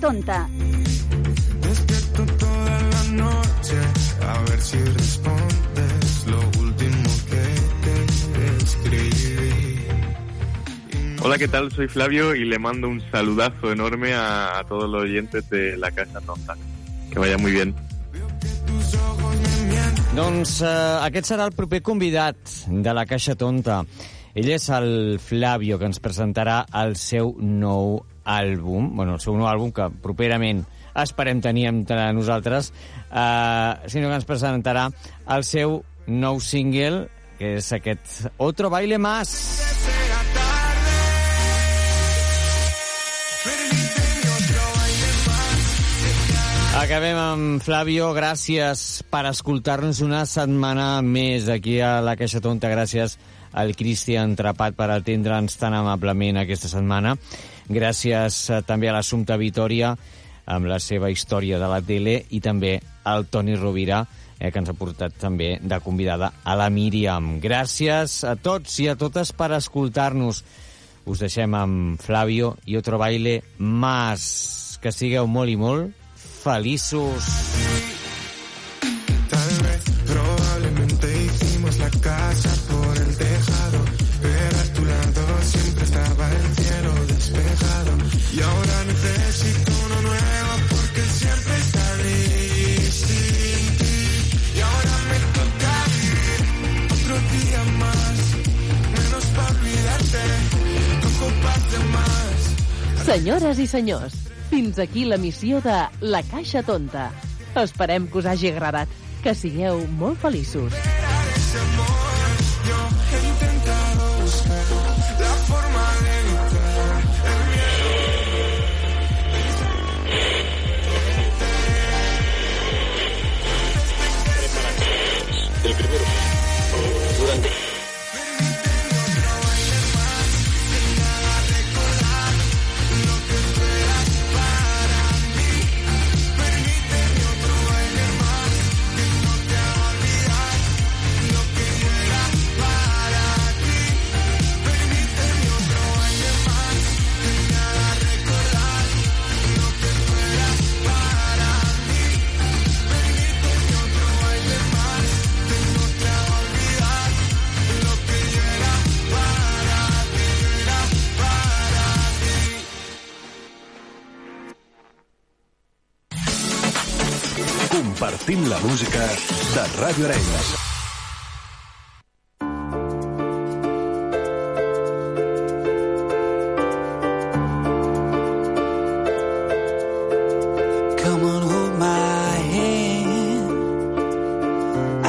Tonta. 0.00 0.48
Despierto 1.60 2.26
toda 2.38 2.80
la 2.80 3.04
noche 3.12 3.76
a 4.22 4.38
ver 4.50 4.60
si 4.60 4.78
respondes 4.78 6.26
lo 6.26 6.40
último 6.60 7.10
que 7.30 7.44
te 8.34 8.64
escribí. 8.64 9.86
Hola, 11.22 11.38
¿qué 11.38 11.48
tal? 11.48 11.72
Soy 11.72 11.88
Flavio 11.88 12.34
y 12.34 12.44
le 12.44 12.58
mando 12.58 12.88
un 12.88 13.00
saludazo 13.10 13.72
enorme 13.72 14.14
a, 14.14 14.58
a 14.58 14.64
todos 14.64 14.88
los 14.88 15.02
oyentes 15.02 15.48
de 15.50 15.76
La 15.76 15.90
Casa 15.90 16.20
Tonta. 16.20 16.54
Que 17.10 17.18
vaya 17.18 17.38
muy 17.38 17.52
bien. 17.52 17.74
Doncs 20.18 20.62
eh, 20.66 20.68
aquest 21.06 21.28
serà 21.30 21.44
el 21.46 21.52
proper 21.54 21.78
convidat 21.86 22.38
de 22.66 22.92
la 22.96 23.04
Caixa 23.06 23.36
Tonta. 23.38 23.82
Ell 24.34 24.48
és 24.50 24.64
el 24.74 25.18
Flavio, 25.22 25.78
que 25.78 25.86
ens 25.86 26.00
presentarà 26.02 26.64
el 26.80 26.96
seu 26.98 27.36
nou 27.38 28.00
àlbum, 28.28 28.92
bueno, 28.96 29.16
el 29.16 29.22
seu 29.24 29.36
nou 29.38 29.48
àlbum 29.48 29.72
que 29.74 29.88
properament 30.04 30.64
esperem 30.98 31.40
tenir 31.40 31.68
entre 31.70 32.12
nosaltres, 32.12 32.72
eh, 33.08 33.72
sinó 33.86 34.10
que 34.10 34.18
ens 34.20 34.28
presentarà 34.28 34.88
el 35.36 35.44
seu 35.44 35.80
nou 36.06 36.40
single, 36.40 37.06
que 37.38 37.56
és 37.60 37.72
aquest 37.72 38.28
Otro 38.36 38.70
Baile 38.70 38.98
Más. 38.98 39.36
Acabem 46.78 47.18
amb 47.18 47.62
Flavio. 47.62 48.12
Gràcies 48.14 49.02
per 49.10 49.24
escoltar-nos 49.28 49.98
una 50.00 50.22
setmana 50.30 51.02
més 51.02 51.48
aquí 51.50 51.80
a 51.82 51.98
la 52.00 52.14
Caixa 52.16 52.40
Tonta. 52.40 52.70
Gràcies 52.70 53.18
al 53.52 53.74
Cristian 53.76 54.36
Trapat 54.38 54.76
per 54.78 54.86
atendre'ns 54.94 55.58
tan 55.58 55.74
amablement 55.74 56.38
aquesta 56.38 56.70
setmana. 56.70 57.16
Gràcies 57.68 58.38
eh, 58.50 58.62
també 58.66 58.88
a 58.88 58.96
l'Assumpta 58.96 59.36
Vitoria 59.40 59.94
amb 60.48 60.68
la 60.68 60.78
seva 60.80 61.10
història 61.12 61.58
de 61.60 61.68
la 61.68 61.82
tele 61.84 62.22
i 62.32 62.40
també 62.40 62.78
al 63.04 63.26
Toni 63.28 63.56
Rovira 63.56 64.00
eh, 64.38 64.50
que 64.50 64.60
ens 64.60 64.70
ha 64.70 64.76
portat 64.78 65.18
també 65.20 65.56
de 65.60 65.80
convidada 65.84 66.32
a 66.44 66.56
la 66.58 66.70
Míriam. 66.72 67.36
Gràcies 67.42 68.22
a 68.24 68.36
tots 68.36 68.78
i 68.80 68.88
a 68.88 68.96
totes 68.96 69.34
per 69.36 69.52
escoltar-nos. 69.58 70.42
Us 71.08 71.24
deixem 71.24 71.54
amb 71.56 72.00
Flavio 72.00 72.56
i 72.66 72.76
otro 72.76 72.98
baile 73.00 73.40
más. 73.58 74.78
Que 74.82 74.92
sigueu 74.94 75.26
molt 75.26 75.50
i 75.50 75.56
molt 75.58 75.92
feliços. 76.16 77.77
Senyores 103.08 103.56
i 103.56 103.64
senyors, 103.64 104.12
fins 104.50 104.76
aquí 104.82 105.06
la 105.08 105.16
missió 105.16 105.62
de 105.64 105.76
La 106.04 106.20
Caixa 106.28 106.60
Tonta. 106.60 107.06
Esperem 107.56 108.04
que 108.04 108.20
us 108.20 108.28
hagi 108.28 108.50
agradat. 108.52 108.92
Que 109.24 109.32
sigueu 109.32 109.80
molt 109.96 110.20
feliços. 110.20 110.76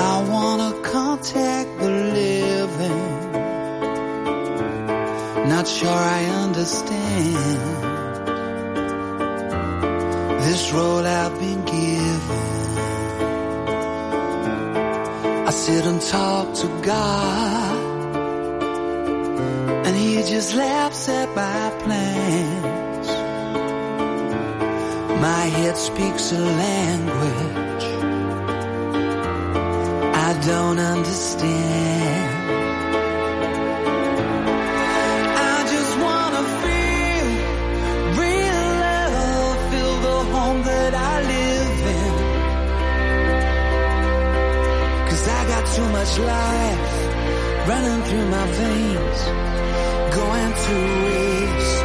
I 0.09 0.23
wanna 0.31 0.71
contact 0.81 1.69
the 1.79 1.89
living. 1.89 3.05
Not 5.49 5.67
sure 5.67 6.01
I 6.19 6.21
understand 6.45 7.59
this 10.45 10.71
role 10.71 11.05
I've 11.05 11.37
been 11.37 11.65
given. 11.65 11.98
And 15.71 16.01
talk 16.01 16.53
to 16.55 16.67
God, 16.83 17.75
and 19.85 19.95
He 19.95 20.15
just 20.23 20.53
laughs 20.53 21.07
at 21.07 21.29
my 21.35 21.71
plans. 21.83 23.07
My 25.21 25.45
head 25.57 25.77
speaks 25.77 26.31
a 26.31 26.39
language 26.39 27.85
I 30.29 30.33
don't 30.45 30.79
understand. 30.79 32.18
Much 46.09 46.19
life 46.19 47.67
running 47.67 48.01
through 48.03 48.27
my 48.29 48.47
veins, 48.47 49.19
going 50.15 50.53
to 50.65 50.75
waste. 51.05 51.83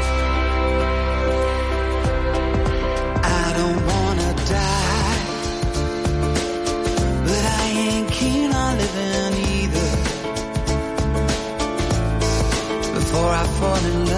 I 3.25 3.53
don't 3.59 3.81
wanna 3.93 4.31
die, 4.57 5.19
but 7.27 7.45
I 7.45 7.65
ain't 7.87 8.11
keen 8.11 8.53
on 8.53 8.79
living 8.79 9.35
either. 9.59 9.91
Before 12.95 13.31
I 13.31 13.47
fall 13.59 13.85
in 13.91 14.07
love, 14.07 14.14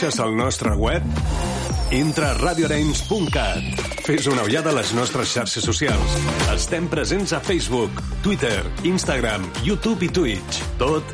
Coneixes 0.00 0.22
el 0.24 0.32
nostre 0.32 0.70
web? 0.80 1.02
Entra 1.92 2.30
a 2.30 2.36
radioarenys.cat. 2.38 3.82
Fes 4.06 4.30
una 4.32 4.46
ullada 4.48 4.70
a 4.72 4.76
les 4.78 4.94
nostres 4.96 5.28
xarxes 5.28 5.66
socials. 5.68 6.14
Estem 6.54 6.86
presents 6.88 7.34
a 7.36 7.40
Facebook, 7.44 8.00
Twitter, 8.24 8.64
Instagram, 8.88 9.44
YouTube 9.60 10.08
i 10.08 10.08
Twitch. 10.08 10.62
Tot 10.80 11.04